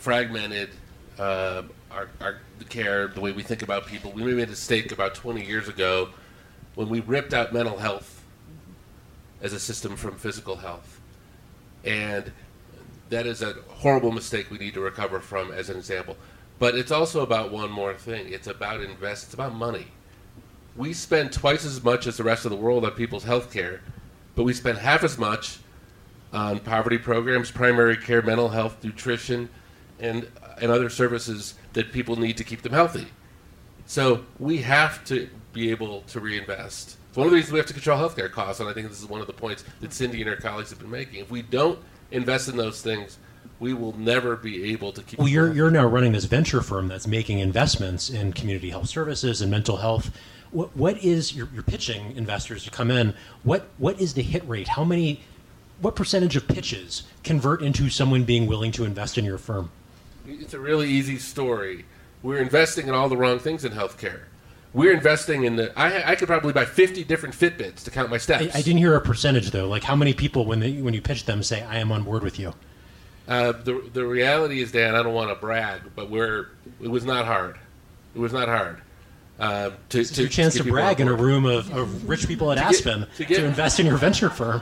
fragmented 0.00 0.70
uh, 1.18 1.62
our, 1.90 2.08
our 2.20 2.38
care, 2.68 3.08
the 3.08 3.20
way 3.20 3.32
we 3.32 3.42
think 3.42 3.62
about 3.62 3.86
people. 3.86 4.10
We 4.12 4.22
made 4.22 4.44
a 4.44 4.46
mistake 4.50 4.92
about 4.92 5.14
20 5.14 5.44
years 5.44 5.68
ago 5.68 6.10
when 6.74 6.88
we 6.88 7.00
ripped 7.00 7.34
out 7.34 7.52
mental 7.52 7.78
health 7.78 8.22
as 9.42 9.52
a 9.52 9.60
system 9.60 9.96
from 9.96 10.16
physical 10.16 10.56
health 10.56 11.00
and 11.84 12.32
that 13.08 13.26
is 13.26 13.42
a 13.42 13.54
horrible 13.68 14.12
mistake 14.12 14.50
we 14.50 14.58
need 14.58 14.74
to 14.74 14.80
recover 14.80 15.20
from 15.20 15.50
as 15.50 15.70
an 15.70 15.76
example. 15.76 16.16
But 16.58 16.74
it's 16.74 16.92
also 16.92 17.22
about 17.22 17.50
one 17.50 17.70
more 17.70 17.94
thing. 17.94 18.32
It's 18.32 18.46
about 18.46 18.80
invest. 18.82 19.24
It's 19.24 19.34
about 19.34 19.54
money. 19.54 19.86
We 20.76 20.92
spend 20.92 21.32
twice 21.32 21.64
as 21.64 21.82
much 21.82 22.06
as 22.06 22.16
the 22.16 22.24
rest 22.24 22.44
of 22.44 22.50
the 22.50 22.56
world 22.56 22.84
on 22.84 22.92
people's 22.92 23.24
health 23.24 23.52
care, 23.52 23.80
but 24.36 24.44
we 24.44 24.52
spend 24.52 24.78
half 24.78 25.02
as 25.02 25.18
much 25.18 25.58
on 26.32 26.60
poverty 26.60 26.98
programs, 26.98 27.50
primary 27.50 27.96
care, 27.96 28.22
mental 28.22 28.50
health, 28.50 28.84
nutrition, 28.84 29.48
and 30.00 30.28
and 30.60 30.70
other 30.70 30.90
services 30.90 31.54
that 31.72 31.92
people 31.92 32.16
need 32.16 32.36
to 32.36 32.44
keep 32.44 32.62
them 32.62 32.72
healthy. 32.72 33.06
So 33.86 34.24
we 34.38 34.58
have 34.58 35.04
to 35.06 35.28
be 35.52 35.70
able 35.70 36.02
to 36.02 36.20
reinvest. 36.20 36.96
It's 37.08 37.16
one 37.16 37.26
of 37.26 37.32
the 37.32 37.36
reasons 37.36 37.52
we 37.52 37.58
have 37.58 37.66
to 37.66 37.72
control 37.72 37.98
healthcare 37.98 38.30
costs, 38.30 38.60
and 38.60 38.68
I 38.68 38.72
think 38.72 38.88
this 38.88 39.00
is 39.00 39.06
one 39.06 39.20
of 39.20 39.26
the 39.26 39.32
points 39.32 39.64
that 39.80 39.92
Cindy 39.92 40.20
and 40.20 40.30
her 40.30 40.36
colleagues 40.36 40.70
have 40.70 40.78
been 40.78 40.90
making. 40.90 41.20
If 41.20 41.30
we 41.30 41.42
don't 41.42 41.78
invest 42.12 42.48
in 42.48 42.56
those 42.56 42.82
things, 42.82 43.18
we 43.58 43.74
will 43.74 43.96
never 43.98 44.36
be 44.36 44.72
able 44.72 44.92
to 44.92 45.02
keep. 45.02 45.18
Well, 45.18 45.28
you're 45.28 45.52
you're 45.52 45.70
now 45.70 45.86
running 45.86 46.12
this 46.12 46.24
venture 46.24 46.60
firm 46.62 46.88
that's 46.88 47.06
making 47.06 47.40
investments 47.40 48.10
in 48.10 48.32
community 48.32 48.70
health 48.70 48.88
services 48.88 49.40
and 49.40 49.50
mental 49.50 49.76
health. 49.78 50.10
What 50.52 50.76
what 50.76 51.02
is 51.02 51.34
you're, 51.34 51.48
you're 51.52 51.62
pitching 51.62 52.16
investors 52.16 52.64
to 52.64 52.70
come 52.70 52.90
in? 52.90 53.14
What 53.42 53.68
what 53.78 54.00
is 54.00 54.14
the 54.14 54.22
hit 54.22 54.46
rate? 54.48 54.68
How 54.68 54.84
many? 54.84 55.20
What 55.80 55.96
percentage 55.96 56.36
of 56.36 56.46
pitches 56.46 57.04
convert 57.24 57.62
into 57.62 57.88
someone 57.88 58.24
being 58.24 58.46
willing 58.46 58.70
to 58.72 58.84
invest 58.84 59.16
in 59.16 59.24
your 59.24 59.38
firm? 59.38 59.70
It's 60.40 60.54
a 60.54 60.60
really 60.60 60.88
easy 60.88 61.18
story. 61.18 61.84
We're 62.22 62.40
investing 62.40 62.88
in 62.88 62.94
all 62.94 63.08
the 63.08 63.16
wrong 63.16 63.38
things 63.38 63.64
in 63.64 63.72
healthcare. 63.72 64.20
We're 64.72 64.92
investing 64.92 65.44
in 65.44 65.56
the. 65.56 65.76
I, 65.78 66.12
I 66.12 66.14
could 66.14 66.28
probably 66.28 66.52
buy 66.52 66.64
50 66.64 67.02
different 67.04 67.34
Fitbits 67.34 67.82
to 67.84 67.90
count 67.90 68.10
my 68.10 68.18
steps. 68.18 68.54
I, 68.54 68.58
I 68.58 68.62
didn't 68.62 68.78
hear 68.78 68.94
a 68.94 69.00
percentage 69.00 69.50
though. 69.50 69.68
Like 69.68 69.82
how 69.82 69.96
many 69.96 70.14
people 70.14 70.44
when 70.44 70.60
they 70.60 70.80
when 70.80 70.94
you 70.94 71.02
pitch 71.02 71.24
them 71.24 71.42
say 71.42 71.62
I 71.62 71.78
am 71.78 71.90
on 71.90 72.04
board 72.04 72.22
with 72.22 72.38
you? 72.38 72.54
Uh, 73.26 73.52
the 73.52 73.82
the 73.92 74.06
reality 74.06 74.62
is, 74.62 74.70
Dan, 74.70 74.94
I 74.94 75.02
don't 75.02 75.14
want 75.14 75.30
to 75.30 75.34
brag, 75.34 75.82
but 75.96 76.08
we're 76.08 76.48
it 76.80 76.88
was 76.88 77.04
not 77.04 77.26
hard. 77.26 77.58
It 78.14 78.18
was 78.18 78.32
not 78.32 78.48
hard. 78.48 78.80
Uh, 79.40 79.70
to, 79.88 79.98
this 79.98 80.10
to, 80.10 80.22
your 80.22 80.28
chance 80.28 80.54
to, 80.54 80.62
to 80.62 80.70
brag 80.70 81.00
in 81.00 81.08
a 81.08 81.14
room 81.14 81.46
of, 81.46 81.74
of 81.74 82.06
rich 82.06 82.28
people 82.28 82.52
at 82.52 82.56
to 82.56 82.64
Aspen 82.64 83.00
get, 83.00 83.14
to, 83.16 83.24
get, 83.24 83.36
to, 83.38 83.46
invest 83.46 83.80
in 83.80 83.86
your 83.86 83.96
venture 83.96 84.28
firm. 84.28 84.60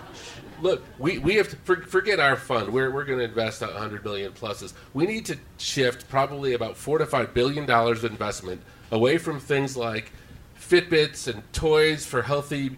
Look, 0.61 0.83
we, 0.99 1.19
we 1.19 1.35
have 1.37 1.49
to 1.49 1.57
for, 1.57 1.77
forget 1.83 2.21
our 2.21 2.37
fund. 2.37 2.73
We're, 2.73 2.91
we're 2.91 3.05
going 3.05 3.19
to 3.19 3.25
invest 3.25 3.61
100 3.61 4.03
billion 4.03 4.33
pluses. 4.33 4.73
We 4.95 5.07
need 5.07 5.27
to 5.27 5.37
shift 5.59 6.09
probably 6.09 6.55
about 6.55 6.77
four 6.77 6.99
to 6.99 7.07
five 7.07 7.35
billion 7.35 7.67
dollars 7.67 8.05
of 8.05 8.11
investment 8.11 8.61
away 8.91 9.19
from 9.19 9.41
things 9.41 9.77
like 9.77 10.13
Fitbits 10.59 11.33
and 11.33 11.51
toys 11.53 12.05
for 12.05 12.23
healthy, 12.23 12.77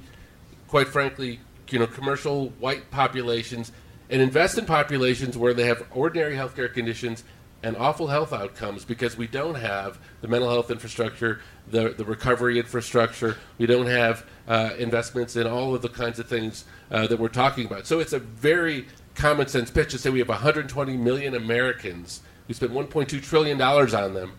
quite 0.68 0.88
frankly, 0.88 1.40
you 1.70 1.78
know, 1.78 1.86
commercial 1.86 2.50
white 2.60 2.90
populations, 2.90 3.72
and 4.10 4.20
invest 4.20 4.58
in 4.58 4.66
populations 4.66 5.36
where 5.36 5.54
they 5.54 5.66
have 5.66 5.84
ordinary 5.92 6.34
healthcare 6.34 6.72
conditions 6.72 7.24
and 7.62 7.76
awful 7.76 8.06
health 8.06 8.32
outcomes 8.32 8.84
because 8.84 9.16
we 9.16 9.26
don't 9.26 9.54
have 9.54 9.98
the 10.22 10.28
mental 10.28 10.48
health 10.48 10.70
infrastructure, 10.70 11.40
the, 11.68 11.90
the 11.90 12.04
recovery 12.04 12.58
infrastructure, 12.58 13.36
we 13.58 13.66
don't 13.66 13.86
have 13.86 14.24
uh, 14.48 14.70
investments 14.78 15.36
in 15.36 15.46
all 15.46 15.74
of 15.74 15.82
the 15.82 15.88
kinds 15.88 16.18
of 16.18 16.26
things 16.26 16.64
uh, 16.90 17.06
that 17.06 17.18
we're 17.18 17.28
talking 17.28 17.66
about. 17.66 17.86
So 17.86 18.00
it's 18.00 18.12
a 18.12 18.18
very 18.18 18.86
common 19.14 19.46
sense 19.48 19.70
pitch 19.70 19.90
to 19.90 19.98
say 19.98 20.10
we 20.10 20.20
have 20.20 20.28
120 20.28 20.96
million 20.96 21.34
Americans. 21.34 22.22
We 22.48 22.54
spent 22.54 22.72
1.2 22.72 23.22
trillion 23.22 23.58
dollars 23.58 23.94
on 23.94 24.14
them, 24.14 24.32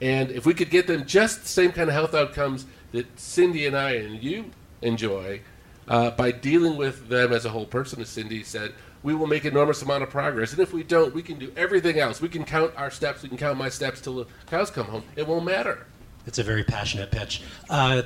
and 0.00 0.30
if 0.30 0.44
we 0.46 0.54
could 0.54 0.70
get 0.70 0.86
them 0.86 1.06
just 1.06 1.42
the 1.42 1.48
same 1.48 1.72
kind 1.72 1.88
of 1.88 1.94
health 1.94 2.14
outcomes 2.14 2.66
that 2.92 3.18
Cindy 3.18 3.66
and 3.66 3.76
I 3.76 3.92
and 3.92 4.22
you 4.22 4.50
enjoy 4.82 5.40
uh, 5.88 6.10
by 6.10 6.32
dealing 6.32 6.76
with 6.76 7.08
them 7.08 7.32
as 7.32 7.44
a 7.44 7.48
whole 7.48 7.66
person, 7.66 8.00
as 8.00 8.08
Cindy 8.08 8.42
said, 8.42 8.72
we 9.06 9.14
will 9.14 9.28
make 9.28 9.44
enormous 9.44 9.82
amount 9.82 10.02
of 10.02 10.10
progress. 10.10 10.50
And 10.50 10.60
if 10.60 10.72
we 10.72 10.82
don't, 10.82 11.14
we 11.14 11.22
can 11.22 11.38
do 11.38 11.52
everything 11.56 12.00
else. 12.00 12.20
We 12.20 12.28
can 12.28 12.44
count 12.44 12.72
our 12.76 12.90
steps. 12.90 13.22
We 13.22 13.28
can 13.28 13.38
count 13.38 13.56
my 13.56 13.68
steps 13.68 14.00
till 14.00 14.16
the 14.16 14.26
cows 14.48 14.68
come 14.68 14.86
home. 14.86 15.04
It 15.14 15.28
won't 15.28 15.44
matter. 15.44 15.86
It's 16.26 16.40
a 16.40 16.42
very 16.42 16.64
passionate 16.64 17.12
pitch. 17.12 17.40
Uh, 17.70 18.02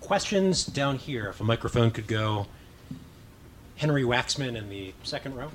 questions 0.00 0.64
down 0.64 0.96
here. 0.96 1.26
If 1.30 1.40
a 1.40 1.44
microphone 1.44 1.90
could 1.90 2.06
go. 2.06 2.46
Henry 3.74 4.04
Waxman 4.04 4.54
in 4.54 4.68
the 4.68 4.94
second 5.02 5.34
row. 5.34 5.50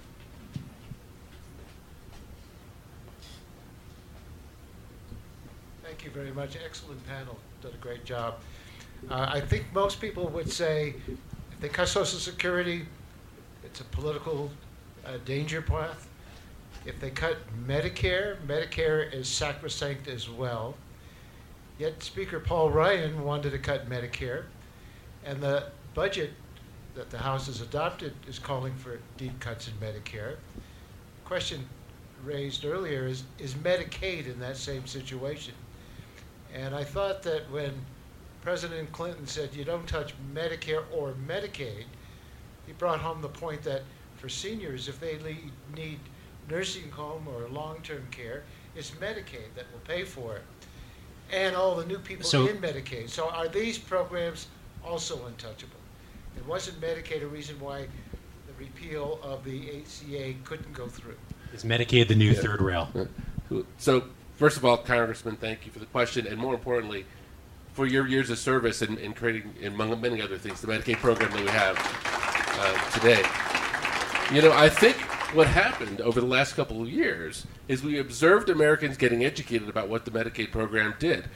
Thank 5.82 6.04
you 6.04 6.12
very 6.12 6.34
much. 6.34 6.58
Excellent 6.62 7.08
panel. 7.08 7.40
Did 7.62 7.74
a 7.74 7.78
great 7.78 8.04
job. 8.04 8.40
Uh, 9.10 9.28
I 9.30 9.40
think 9.40 9.64
most 9.74 10.02
people 10.02 10.28
would 10.28 10.52
say 10.52 10.96
if 11.08 11.62
they 11.62 11.70
cut 11.70 11.88
Social 11.88 12.20
Security, 12.20 12.86
it's 13.64 13.80
a 13.80 13.86
political 13.86 14.52
danger 15.18 15.62
path. 15.62 16.08
If 16.86 17.00
they 17.00 17.10
cut 17.10 17.38
Medicare, 17.68 18.38
Medicare 18.48 19.12
is 19.14 19.28
sacrosanct 19.28 20.08
as 20.08 20.30
well. 20.30 20.76
Yet 21.78 22.04
Speaker 22.04 22.40
Paul 22.40 22.70
Ryan 22.70 23.24
wanted 23.24 23.52
to 23.52 23.60
cut 23.60 23.90
Medicare, 23.90 24.44
and 25.26 25.42
the 25.42 25.66
budget 25.94 26.32
that 26.96 27.10
the 27.10 27.18
House 27.18 27.48
has 27.48 27.62
adopted 27.62 28.14
is 28.28 28.40
calling 28.40 28.74
for 28.76 29.00
deep 29.18 29.40
cuts 29.40 29.68
in 29.68 29.74
Medicare. 29.76 30.36
Question 31.26 31.68
raised 32.24 32.66
earlier 32.66 33.06
is 33.06 33.24
is 33.38 33.54
Medicaid 33.54 34.26
in 34.26 34.40
that 34.40 34.58
same 34.58 34.86
situation? 34.86 35.54
And 36.54 36.76
I 36.76 36.84
thought 36.84 37.24
that 37.24 37.50
when 37.52 37.74
President 38.42 38.92
Clinton 38.92 39.28
said 39.28 39.54
you 39.54 39.64
don't 39.64 39.88
touch 39.88 40.14
Medicare 40.34 40.84
or 40.92 41.14
Medicaid, 41.28 41.86
he 42.66 42.74
brought 42.74 43.00
home 43.00 43.22
the 43.22 43.30
point 43.30 43.62
that 43.64 43.84
for 44.20 44.30
seniors, 44.30 44.88
if 44.88 45.00
they 45.00 45.18
need 45.76 46.00
nursing 46.50 46.90
home 46.92 47.28
or 47.28 47.48
long-term 47.50 48.06
care, 48.12 48.44
it's 48.76 48.92
Medicaid 48.92 49.54
that 49.56 49.66
will 49.72 49.80
pay 49.86 50.04
for 50.04 50.36
it, 50.36 50.44
and 51.32 51.56
all 51.56 51.76
the 51.76 51.86
new 51.86 52.00
people 52.00 52.26
so, 52.26 52.48
in 52.48 52.58
Medicaid. 52.58 53.10
So 53.10 53.30
are 53.30 53.48
these 53.48 53.78
programs 53.78 54.48
also 54.84 55.26
untouchable? 55.26 55.76
And 56.36 56.46
wasn't 56.46 56.80
Medicaid 56.82 57.24
a 57.24 57.28
reason 57.28 57.60
why 57.60 57.88
the 58.48 58.54
repeal 58.58 59.20
of 59.24 59.44
the 59.44 59.82
ACA 59.82 60.34
couldn't 60.44 60.74
go 60.74 60.88
through? 60.88 61.18
Is 61.54 61.64
Medicaid 61.64 62.08
the 62.08 62.16
new 62.16 62.32
yeah. 62.32 62.42
third 62.42 62.62
rail? 62.62 62.90
So 63.78 64.04
first 64.36 64.58
of 64.58 64.66
all, 64.66 64.78
Congressman, 64.78 65.38
thank 65.38 65.66
you 65.66 65.72
for 65.72 65.80
the 65.80 65.88
question, 65.88 66.28
and 66.28 66.38
more 66.38 66.54
importantly, 66.54 67.06
for 67.74 67.86
your 67.86 68.08
years 68.08 68.30
of 68.30 68.38
service 68.38 68.82
in, 68.82 68.98
in 68.98 69.14
creating, 69.14 69.54
among 69.64 70.00
many 70.02 70.22
other 70.22 70.38
things, 70.38 70.62
the 70.62 70.68
Medicaid 70.68 70.98
program 70.98 71.32
that 71.32 71.42
we 71.42 71.48
have 71.48 71.78
uh, 72.60 72.92
today. 72.92 73.24
You 74.32 74.44
know, 74.44 74.52
I 74.52 74.70
think 74.70 74.96
what 75.34 75.48
happened 75.48 76.02
over 76.02 76.22
the 76.22 76.28
last 76.28 76.54
couple 76.54 76.84
of 76.84 76.88
years 76.88 77.48
is 77.68 77.82
we 77.82 77.98
observed 77.98 78.52
Americans 78.52 78.96
getting 78.96 79.26
educated 79.26 79.68
about 79.68 79.90
what 79.90 80.06
the 80.06 80.12
Medicaid 80.12 80.52
program 80.52 80.94
did. 81.00 81.28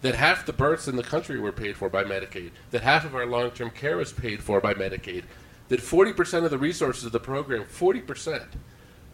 That 0.00 0.14
half 0.14 0.46
the 0.46 0.54
births 0.54 0.88
in 0.88 0.96
the 0.96 1.02
country 1.02 1.38
were 1.38 1.52
paid 1.52 1.76
for 1.76 1.90
by 1.90 2.04
Medicaid, 2.04 2.52
that 2.70 2.80
half 2.80 3.04
of 3.04 3.14
our 3.14 3.26
long 3.26 3.50
term 3.50 3.68
care 3.68 3.98
was 3.98 4.14
paid 4.14 4.42
for 4.42 4.62
by 4.62 4.72
Medicaid, 4.72 5.24
that 5.68 5.80
40% 5.80 6.44
of 6.44 6.50
the 6.50 6.56
resources 6.56 7.04
of 7.04 7.12
the 7.12 7.20
program, 7.20 7.64
40%, 7.64 8.46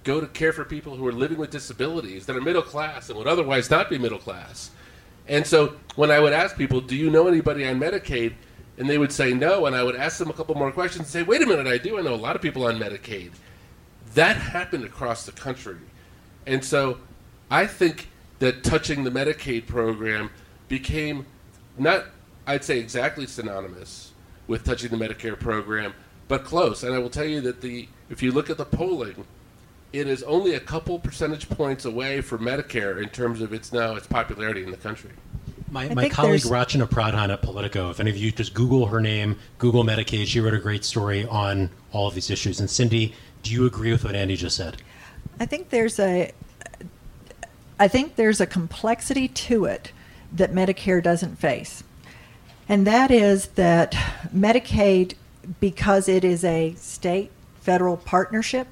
go 0.05 0.21
to 0.21 0.29
care 0.29 0.53
for 0.53 0.65
people 0.65 0.95
who 0.95 1.07
are 1.09 1.13
living 1.13 1.39
with 1.39 1.51
disabilities 1.51 2.27
that 2.27 2.37
are 2.37 2.41
middle 2.41 2.63
class 2.63 3.09
and 3.09 3.19
would 3.19 3.27
otherwise 3.27 3.69
not 3.69 3.91
be 3.91 3.99
middle 3.99 4.19
class. 4.19 4.71
And 5.27 5.45
so 5.45 5.75
when 5.97 6.13
I 6.13 6.21
would 6.21 6.35
ask 6.35 6.57
people, 6.57 6.81
do 6.81 6.95
you 6.95 7.11
know 7.11 7.27
anybody 7.27 7.67
on 7.67 7.81
Medicaid? 7.81 8.35
And 8.77 8.89
they 8.89 8.99
would 8.99 9.13
say 9.13 9.33
no, 9.33 9.67
and 9.67 9.77
I 9.77 9.83
would 9.85 9.95
ask 9.95 10.19
them 10.19 10.31
a 10.31 10.33
couple 10.33 10.55
more 10.57 10.73
questions 10.73 11.01
and 11.01 11.09
say, 11.09 11.23
wait 11.23 11.43
a 11.43 11.47
minute, 11.47 11.67
I 11.67 11.79
do. 11.79 11.99
I 11.99 12.03
know 12.03 12.15
a 12.15 12.17
lot 12.17 12.35
of 12.35 12.43
people 12.43 12.67
on 12.67 12.79
Medicaid. 12.79 13.31
That 14.15 14.37
happened 14.37 14.85
across 14.85 15.27
the 15.27 15.33
country. 15.33 15.77
And 16.47 16.65
so 16.65 16.99
I 17.51 17.67
think 17.67 18.09
that 18.41 18.65
touching 18.65 19.05
the 19.05 19.11
Medicaid 19.11 19.67
program 19.67 20.31
became 20.69 21.27
not, 21.79 22.07
I'd 22.47 22.65
say, 22.65 22.79
exactly 22.79 23.27
synonymous 23.27 24.13
with 24.47 24.65
touching 24.65 24.91
the 24.91 24.97
Medicare 24.97 25.39
program, 25.39 25.95
but 26.29 26.45
close. 26.45 26.83
And 26.83 26.95
I 26.95 26.99
will 26.99 27.11
tell 27.11 27.25
you 27.25 27.41
that 27.43 27.61
the 27.61 27.89
if 28.11 28.23
you 28.23 28.33
look 28.33 28.51
at 28.51 28.59
the 28.59 28.65
polling, 28.65 29.25
it 29.93 30.09
is 30.09 30.23
only 30.25 30.55
a 30.55 30.61
couple 30.61 30.99
percentage 30.99 31.49
points 31.49 31.85
away 31.85 32.21
from 32.21 32.41
Medicare 32.41 33.03
in 33.03 33.09
terms 33.09 33.41
of 33.41 33.53
its 33.53 33.73
now 33.73 33.95
its 33.95 34.07
popularity 34.07 34.63
in 34.63 34.71
the 34.71 34.77
country. 34.77 35.11
My, 35.71 35.85
I 35.85 35.95
my 35.95 36.09
colleague 36.09 36.43
Rachana 36.43 36.89
Pradhan 36.89 37.33
at 37.33 37.43
Politico, 37.43 37.91
if 37.91 37.99
any 37.99 38.11
of 38.11 38.17
you 38.17 38.31
just 38.31 38.55
Google 38.55 38.87
her 38.87 39.01
name, 39.01 39.37
Google 39.59 39.83
Medicaid, 39.83 40.27
she 40.27 40.41
wrote 40.41 40.55
a 40.55 40.59
great 40.59 40.85
story 40.85 41.27
on 41.27 41.71
all 41.93 42.07
of 42.07 42.15
these 42.15 42.31
issues. 42.31 42.61
And 42.61 42.71
Cindy, 42.71 43.15
do 43.43 43.51
you 43.51 43.67
agree 43.67 43.91
with 43.91 44.05
what 44.05 44.15
Andy 44.15 44.37
just 44.37 44.57
said? 44.57 44.77
I 45.41 45.47
think 45.47 45.71
there's 45.71 45.99
a 45.99 46.33
I 47.79 47.89
think 47.89 48.17
there's 48.17 48.41
a 48.41 48.47
complexity 48.47 49.27
to 49.27 49.65
it 49.65 49.93
that 50.33 50.53
Medicare 50.53 51.03
doesn't 51.03 51.37
face. 51.37 51.83
And 52.69 52.87
that 52.87 53.11
is 53.11 53.49
that 53.49 53.93
Medicaid 54.35 55.15
because 55.61 56.09
it 56.09 56.25
is 56.25 56.45
a 56.45 56.75
state 56.75 57.31
federal 57.61 57.97
partnership 57.97 58.69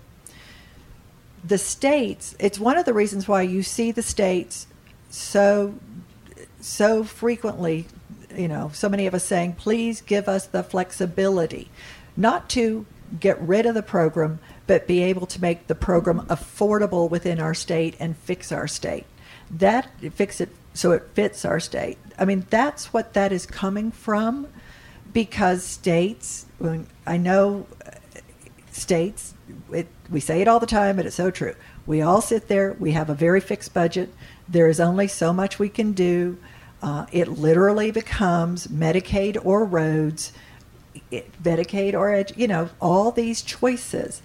the 1.45 1.59
states 1.59 2.37
it's 2.39 2.59
one 2.59 2.79
of 2.79 2.85
the 2.85 2.95
reasons 2.95 3.27
why 3.27 3.43
you 3.43 3.63
see 3.63 3.91
the 3.91 4.03
states 4.03 4.67
so 5.11 5.75
so 6.63 7.05
frequently, 7.05 7.87
you 8.35 8.49
know, 8.49 8.71
so 8.73 8.89
many 8.89 9.07
of 9.07 9.15
us 9.15 9.25
saying, 9.25 9.55
please 9.55 10.01
give 10.01 10.29
us 10.29 10.47
the 10.47 10.63
flexibility, 10.63 11.69
not 12.17 12.49
to 12.51 12.87
get 13.21 13.39
rid 13.41 13.67
of 13.67 13.75
the 13.75 13.83
program, 13.83 14.39
but 14.67 14.87
be 14.87 15.03
able 15.03 15.27
to 15.27 15.41
make 15.41 15.67
the 15.67 15.75
program 15.75 16.21
affordable 16.29 17.11
within 17.11 17.39
our 17.41 17.53
state 17.53 17.95
and 18.01 18.17
fix 18.17 18.51
our 18.51 18.67
state. 18.67 19.05
That 19.51 19.91
fix 20.15 20.41
it 20.41 20.49
so 20.73 20.93
it 20.93 21.03
fits 21.13 21.45
our 21.45 21.61
state. 21.61 21.99
I 22.19 22.25
mean, 22.25 22.47
that's 22.49 22.93
what 22.93 23.13
that 23.13 23.33
is 23.33 23.45
coming 23.45 23.91
from, 23.91 24.47
because 25.13 25.63
states. 25.63 26.47
I 27.07 27.17
know 27.19 27.67
uh, 27.85 27.91
states, 28.71 29.35
it, 29.71 29.89
we 30.11 30.21
say 30.21 30.41
it 30.41 30.49
all 30.49 30.61
the 30.61 30.67
time, 30.67 30.97
but 30.97 31.05
it's 31.05 31.17
so 31.17 31.31
true. 31.31 31.55
We 31.85 32.01
all 32.01 32.23
sit 32.23 32.49
there, 32.49 32.77
we 32.79 32.93
have 32.93 33.11
a 33.11 33.15
very 33.15 33.41
fixed 33.41 33.75
budget. 33.75 34.15
There 34.49 34.69
is 34.69 34.81
only 34.81 35.09
so 35.09 35.33
much 35.33 35.59
we 35.59 35.69
can 35.69 35.93
do. 35.93 36.39
Uh, 36.83 37.07
it 37.13 37.29
literally 37.29 37.93
becomes 37.93 38.67
Medicaid 38.67 39.39
or 39.45 39.65
roads, 39.65 40.33
it, 41.13 41.31
Medicaid 41.41 41.95
or, 41.95 42.09
edu- 42.09 42.37
you 42.37 42.49
know, 42.49 42.69
all 42.81 43.13
these 43.13 43.41
choices. 43.41 44.21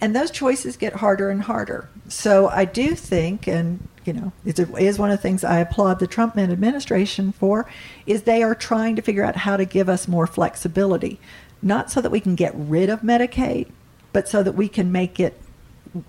And 0.00 0.14
those 0.14 0.32
choices 0.32 0.76
get 0.76 0.94
harder 0.94 1.30
and 1.30 1.42
harder. 1.42 1.88
So 2.08 2.48
I 2.48 2.64
do 2.64 2.96
think, 2.96 3.46
and 3.46 3.88
you 4.04 4.12
know, 4.12 4.32
it's 4.44 4.58
is 4.58 4.98
one 4.98 5.10
of 5.10 5.18
the 5.18 5.22
things 5.22 5.44
I 5.44 5.60
applaud 5.60 6.00
the 6.00 6.08
Trump 6.08 6.36
administration 6.36 7.32
for, 7.32 7.70
is 8.06 8.22
they 8.22 8.42
are 8.42 8.56
trying 8.56 8.96
to 8.96 9.02
figure 9.02 9.24
out 9.24 9.36
how 9.36 9.56
to 9.56 9.64
give 9.64 9.88
us 9.88 10.08
more 10.08 10.26
flexibility, 10.26 11.20
not 11.62 11.90
so 11.92 12.00
that 12.00 12.10
we 12.10 12.20
can 12.20 12.34
get 12.34 12.52
rid 12.56 12.90
of 12.90 13.00
Medicaid, 13.00 13.68
but 14.12 14.28
so 14.28 14.42
that 14.42 14.52
we 14.52 14.68
can 14.68 14.90
make 14.90 15.20
it 15.20 15.40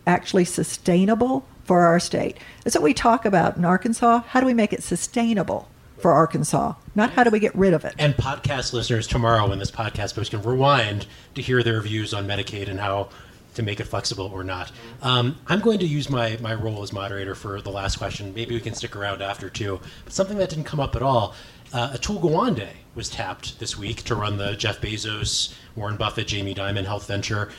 actually 0.06 0.46
sustainable 0.46 1.46
for 1.64 1.82
our 1.82 2.00
state. 2.00 2.38
That's 2.64 2.76
what 2.76 2.84
we 2.84 2.94
talk 2.94 3.24
about 3.24 3.56
in 3.56 3.64
Arkansas. 3.64 4.24
How 4.28 4.40
do 4.40 4.46
we 4.46 4.54
make 4.54 4.74
it 4.74 4.84
sustainable 4.84 5.70
for 6.06 6.14
Arkansas? 6.14 6.76
Not 6.94 7.10
how 7.14 7.24
do 7.24 7.32
we 7.32 7.40
get 7.40 7.56
rid 7.56 7.74
of 7.74 7.84
it. 7.84 7.96
And 7.98 8.14
podcast 8.14 8.74
listeners 8.74 9.08
tomorrow, 9.08 9.50
when 9.50 9.58
this 9.58 9.72
podcast 9.72 10.14
post 10.14 10.30
can 10.30 10.44
rewind 10.44 11.08
to 11.34 11.42
hear 11.42 11.64
their 11.64 11.82
views 11.82 12.14
on 12.14 12.28
Medicaid 12.28 12.70
and 12.70 12.80
how 12.80 13.10
to 13.56 13.64
make 13.64 13.80
it 13.80 13.86
flexible 13.86 14.30
or 14.32 14.44
not. 14.44 14.72
Um, 15.02 15.36
I'm 15.48 15.62
going 15.62 15.80
to 15.80 15.88
use 15.88 16.08
my, 16.08 16.38
my 16.40 16.54
role 16.54 16.84
as 16.84 16.94
moderator 16.94 17.34
for 17.34 17.60
the 17.60 17.72
last 17.72 17.96
question. 17.96 18.36
Maybe 18.36 18.54
we 18.54 18.62
can 18.62 18.76
stick 18.76 18.96
around 18.96 19.24
after 19.24 19.50
too. 19.50 19.80
But 20.04 20.14
something 20.14 20.38
that 20.38 20.52
didn't 20.52 20.66
come 20.66 20.80
up 20.80 20.96
at 20.96 21.02
all. 21.02 21.34
Uh, 21.74 21.94
Atul 21.94 22.22
Gawande 22.22 22.68
was 22.94 23.10
tapped 23.10 23.60
this 23.60 23.76
week 23.76 24.04
to 24.04 24.14
run 24.14 24.38
the 24.38 24.56
Jeff 24.56 24.80
Bezos, 24.82 25.56
Warren 25.76 25.98
Buffett, 25.98 26.28
Jamie 26.28 26.54
Dimon 26.54 26.86
health 26.86 27.08
venture, 27.08 27.50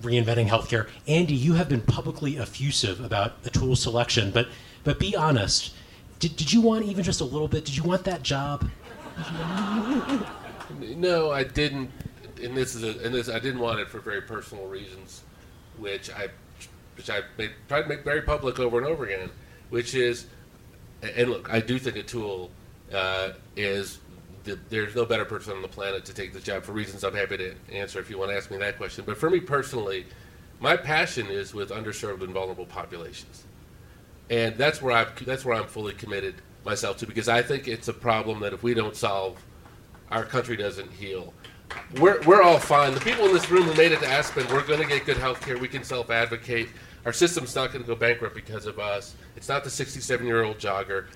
reinventing 0.00 0.48
healthcare. 0.48 0.88
Andy, 1.06 1.34
you 1.34 1.52
have 1.52 1.68
been 1.68 1.82
publicly 1.82 2.38
effusive 2.38 3.04
about 3.04 3.42
Atul's 3.42 3.82
selection, 3.82 4.30
but 4.30 4.48
but 4.82 4.98
be 4.98 5.14
honest. 5.14 5.74
Did, 6.24 6.36
did 6.36 6.52
you 6.54 6.62
want 6.62 6.86
even 6.86 7.04
just 7.04 7.20
a 7.20 7.24
little 7.24 7.48
bit? 7.48 7.66
Did 7.66 7.76
you 7.76 7.82
want 7.82 8.04
that 8.04 8.22
job? 8.22 8.66
No, 10.80 11.30
I 11.30 11.44
didn't. 11.44 11.90
And 12.42 12.56
this 12.56 12.74
is 12.74 12.82
a, 12.82 13.04
and 13.04 13.14
this 13.14 13.28
I 13.28 13.38
didn't 13.38 13.60
want 13.60 13.78
it 13.78 13.90
for 13.90 14.00
very 14.00 14.22
personal 14.22 14.66
reasons, 14.66 15.22
which 15.76 16.08
I 16.08 16.28
which 16.96 17.10
I 17.10 17.20
made, 17.36 17.50
tried 17.68 17.82
to 17.82 17.88
make 17.88 18.04
very 18.04 18.22
public 18.22 18.58
over 18.58 18.78
and 18.78 18.86
over 18.86 19.04
again. 19.04 19.28
Which 19.68 19.94
is, 19.94 20.24
and 21.02 21.28
look, 21.28 21.52
I 21.52 21.60
do 21.60 21.78
think 21.78 21.96
Atul 21.96 22.48
uh, 22.90 23.32
is 23.54 23.98
the, 24.44 24.58
there's 24.70 24.94
no 24.94 25.04
better 25.04 25.26
person 25.26 25.52
on 25.52 25.60
the 25.60 25.68
planet 25.68 26.06
to 26.06 26.14
take 26.14 26.32
the 26.32 26.40
job 26.40 26.62
for 26.62 26.72
reasons 26.72 27.04
I'm 27.04 27.14
happy 27.14 27.36
to 27.36 27.54
answer 27.70 28.00
if 28.00 28.08
you 28.08 28.16
want 28.16 28.30
to 28.30 28.36
ask 28.38 28.50
me 28.50 28.56
that 28.56 28.78
question. 28.78 29.04
But 29.06 29.18
for 29.18 29.28
me 29.28 29.40
personally, 29.40 30.06
my 30.58 30.74
passion 30.74 31.26
is 31.26 31.52
with 31.52 31.68
underserved 31.68 32.22
and 32.22 32.32
vulnerable 32.32 32.64
populations 32.64 33.44
and 34.30 34.56
that's 34.56 34.80
where 34.80 34.96
I'm 34.96 35.08
that's 35.24 35.44
where 35.44 35.56
I'm 35.56 35.66
fully 35.66 35.92
committed 35.92 36.34
myself 36.64 36.96
to 36.98 37.06
because 37.06 37.28
I 37.28 37.42
think 37.42 37.68
it's 37.68 37.88
a 37.88 37.92
problem 37.92 38.40
that 38.40 38.52
if 38.52 38.62
we 38.62 38.74
don't 38.74 38.96
solve, 38.96 39.38
our 40.10 40.24
country 40.24 40.56
doesn't 40.56 40.90
heal. 40.92 41.34
We're, 41.98 42.20
we're 42.22 42.42
all 42.42 42.58
fine. 42.58 42.94
The 42.94 43.00
people 43.00 43.26
in 43.26 43.32
this 43.32 43.50
room 43.50 43.64
who 43.64 43.74
made 43.74 43.92
it 43.92 44.00
to 44.00 44.06
Aspen, 44.06 44.46
we're 44.48 44.66
going 44.66 44.80
to 44.80 44.86
get 44.86 45.04
good 45.04 45.16
health 45.16 45.40
care. 45.40 45.58
We 45.58 45.68
can 45.68 45.82
self 45.82 46.10
advocate. 46.10 46.68
Our 47.04 47.12
system's 47.12 47.54
not 47.54 47.72
going 47.72 47.82
to 47.82 47.86
go 47.88 47.94
bankrupt 47.94 48.34
because 48.34 48.66
of 48.66 48.78
us. 48.78 49.14
It's 49.36 49.48
not 49.48 49.64
the 49.64 49.70
67 49.70 50.26
year 50.26 50.42
old 50.42 50.58
jogger. 50.58 51.06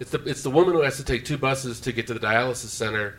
It's 0.00 0.10
the, 0.10 0.22
it's 0.24 0.42
the 0.42 0.50
woman 0.50 0.74
who 0.74 0.82
has 0.82 0.96
to 0.96 1.04
take 1.04 1.24
two 1.24 1.38
buses 1.38 1.80
to 1.80 1.92
get 1.92 2.06
to 2.08 2.14
the 2.14 2.20
dialysis 2.20 2.68
center, 2.68 3.18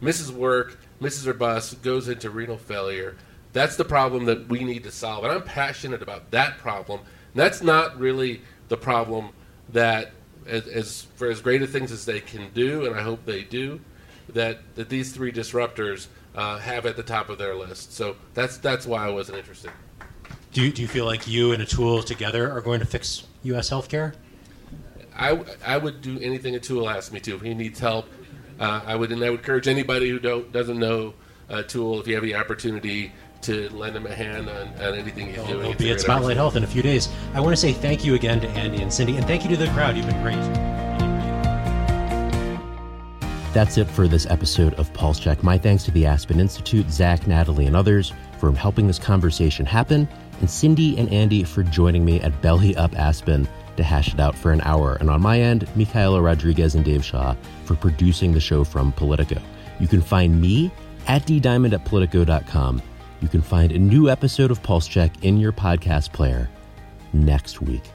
misses 0.00 0.32
work, 0.32 0.78
misses 1.00 1.24
her 1.24 1.34
bus, 1.34 1.74
goes 1.74 2.08
into 2.08 2.30
renal 2.30 2.56
failure. 2.56 3.16
That's 3.52 3.76
the 3.76 3.84
problem 3.84 4.24
that 4.26 4.48
we 4.48 4.64
need 4.64 4.84
to 4.84 4.90
solve. 4.90 5.24
And 5.24 5.32
I'm 5.32 5.42
passionate 5.42 6.02
about 6.02 6.30
that 6.30 6.58
problem. 6.58 7.00
And 7.00 7.40
that's 7.40 7.62
not 7.62 7.98
really 7.98 8.40
the 8.68 8.76
problem 8.76 9.30
that, 9.70 10.12
as, 10.46 10.66
as 10.66 11.02
for 11.16 11.28
as 11.28 11.40
great 11.40 11.62
a 11.62 11.66
things 11.66 11.92
as 11.92 12.04
they 12.04 12.20
can 12.20 12.50
do, 12.52 12.86
and 12.86 12.94
I 12.94 13.02
hope 13.02 13.24
they 13.24 13.42
do, 13.42 13.80
that, 14.30 14.60
that 14.74 14.88
these 14.88 15.12
three 15.12 15.32
disruptors 15.32 16.06
uh, 16.34 16.58
have 16.58 16.86
at 16.86 16.96
the 16.96 17.02
top 17.02 17.28
of 17.28 17.38
their 17.38 17.54
list. 17.54 17.92
So 17.92 18.16
that's 18.34 18.56
that's 18.58 18.86
why 18.86 19.06
I 19.06 19.10
wasn't 19.10 19.38
interested. 19.38 19.70
Do 20.52 20.62
you, 20.62 20.72
do 20.72 20.82
you 20.82 20.88
feel 20.88 21.04
like 21.04 21.26
you 21.26 21.52
and 21.52 21.62
Atul 21.62 22.04
together 22.04 22.50
are 22.50 22.60
going 22.60 22.80
to 22.80 22.86
fix 22.86 23.24
U.S. 23.42 23.70
healthcare? 23.70 24.14
I, 25.16 25.44
I 25.64 25.76
would 25.76 26.00
do 26.00 26.18
anything 26.20 26.54
Atul 26.54 26.92
asks 26.92 27.12
me 27.12 27.20
to. 27.20 27.36
If 27.36 27.42
he 27.42 27.54
needs 27.54 27.80
help, 27.80 28.08
uh, 28.58 28.82
I 28.84 28.96
would 28.96 29.10
and 29.10 29.22
I 29.22 29.30
would 29.30 29.40
encourage 29.40 29.68
anybody 29.68 30.10
who 30.10 30.18
don't 30.18 30.52
doesn't 30.52 30.78
know 30.78 31.14
uh, 31.50 31.62
Atul, 31.62 32.00
if 32.00 32.06
you 32.06 32.14
have 32.14 32.22
the 32.22 32.34
opportunity 32.36 33.12
to 33.44 33.68
lend 33.70 33.96
him 33.96 34.06
a 34.06 34.14
hand 34.14 34.48
on, 34.48 34.68
on 34.68 34.94
anything 34.94 35.26
he's 35.26 35.36
He'll, 35.36 35.46
doing. 35.46 35.66
he'll 35.66 35.78
be 35.78 35.90
at 35.90 36.00
Spotlight 36.00 36.36
opportunity. 36.36 36.36
Health 36.36 36.56
in 36.56 36.64
a 36.64 36.66
few 36.66 36.82
days. 36.82 37.08
I 37.34 37.40
want 37.40 37.52
to 37.52 37.56
say 37.56 37.72
thank 37.72 38.04
you 38.04 38.14
again 38.14 38.40
to 38.40 38.48
Andy 38.50 38.82
and 38.82 38.92
Cindy, 38.92 39.16
and 39.16 39.26
thank 39.26 39.42
you 39.44 39.50
to 39.50 39.56
the 39.56 39.68
crowd. 39.68 39.96
You've 39.96 40.06
been 40.06 40.22
great. 40.22 40.38
That's 43.52 43.78
it 43.78 43.88
for 43.88 44.08
this 44.08 44.26
episode 44.26 44.74
of 44.74 44.92
Pulse 44.94 45.20
Check. 45.20 45.42
My 45.44 45.56
thanks 45.56 45.84
to 45.84 45.92
the 45.92 46.06
Aspen 46.06 46.40
Institute, 46.40 46.90
Zach, 46.90 47.26
Natalie, 47.28 47.66
and 47.66 47.76
others 47.76 48.12
for 48.40 48.52
helping 48.52 48.88
this 48.88 48.98
conversation 48.98 49.64
happen, 49.64 50.08
and 50.40 50.50
Cindy 50.50 50.98
and 50.98 51.08
Andy 51.12 51.44
for 51.44 51.62
joining 51.62 52.04
me 52.04 52.20
at 52.20 52.42
Belly 52.42 52.74
Up 52.76 52.98
Aspen 52.98 53.48
to 53.76 53.82
hash 53.84 54.12
it 54.12 54.18
out 54.18 54.34
for 54.34 54.50
an 54.52 54.60
hour. 54.62 54.96
And 54.96 55.08
on 55.08 55.20
my 55.20 55.40
end, 55.40 55.68
Michaela 55.76 56.20
Rodriguez 56.20 56.74
and 56.74 56.84
Dave 56.84 57.04
Shaw 57.04 57.36
for 57.64 57.76
producing 57.76 58.32
the 58.32 58.40
show 58.40 58.64
from 58.64 58.90
Politico. 58.92 59.40
You 59.78 59.86
can 59.86 60.00
find 60.02 60.40
me 60.40 60.72
at 61.06 61.22
ddiamond 61.26 61.74
at 61.74 61.84
politico.com. 61.84 62.82
You 63.20 63.28
can 63.28 63.42
find 63.42 63.72
a 63.72 63.78
new 63.78 64.10
episode 64.10 64.50
of 64.50 64.62
Pulse 64.62 64.86
Check 64.86 65.24
in 65.24 65.38
your 65.38 65.52
podcast 65.52 66.12
player 66.12 66.50
next 67.12 67.62
week. 67.62 67.93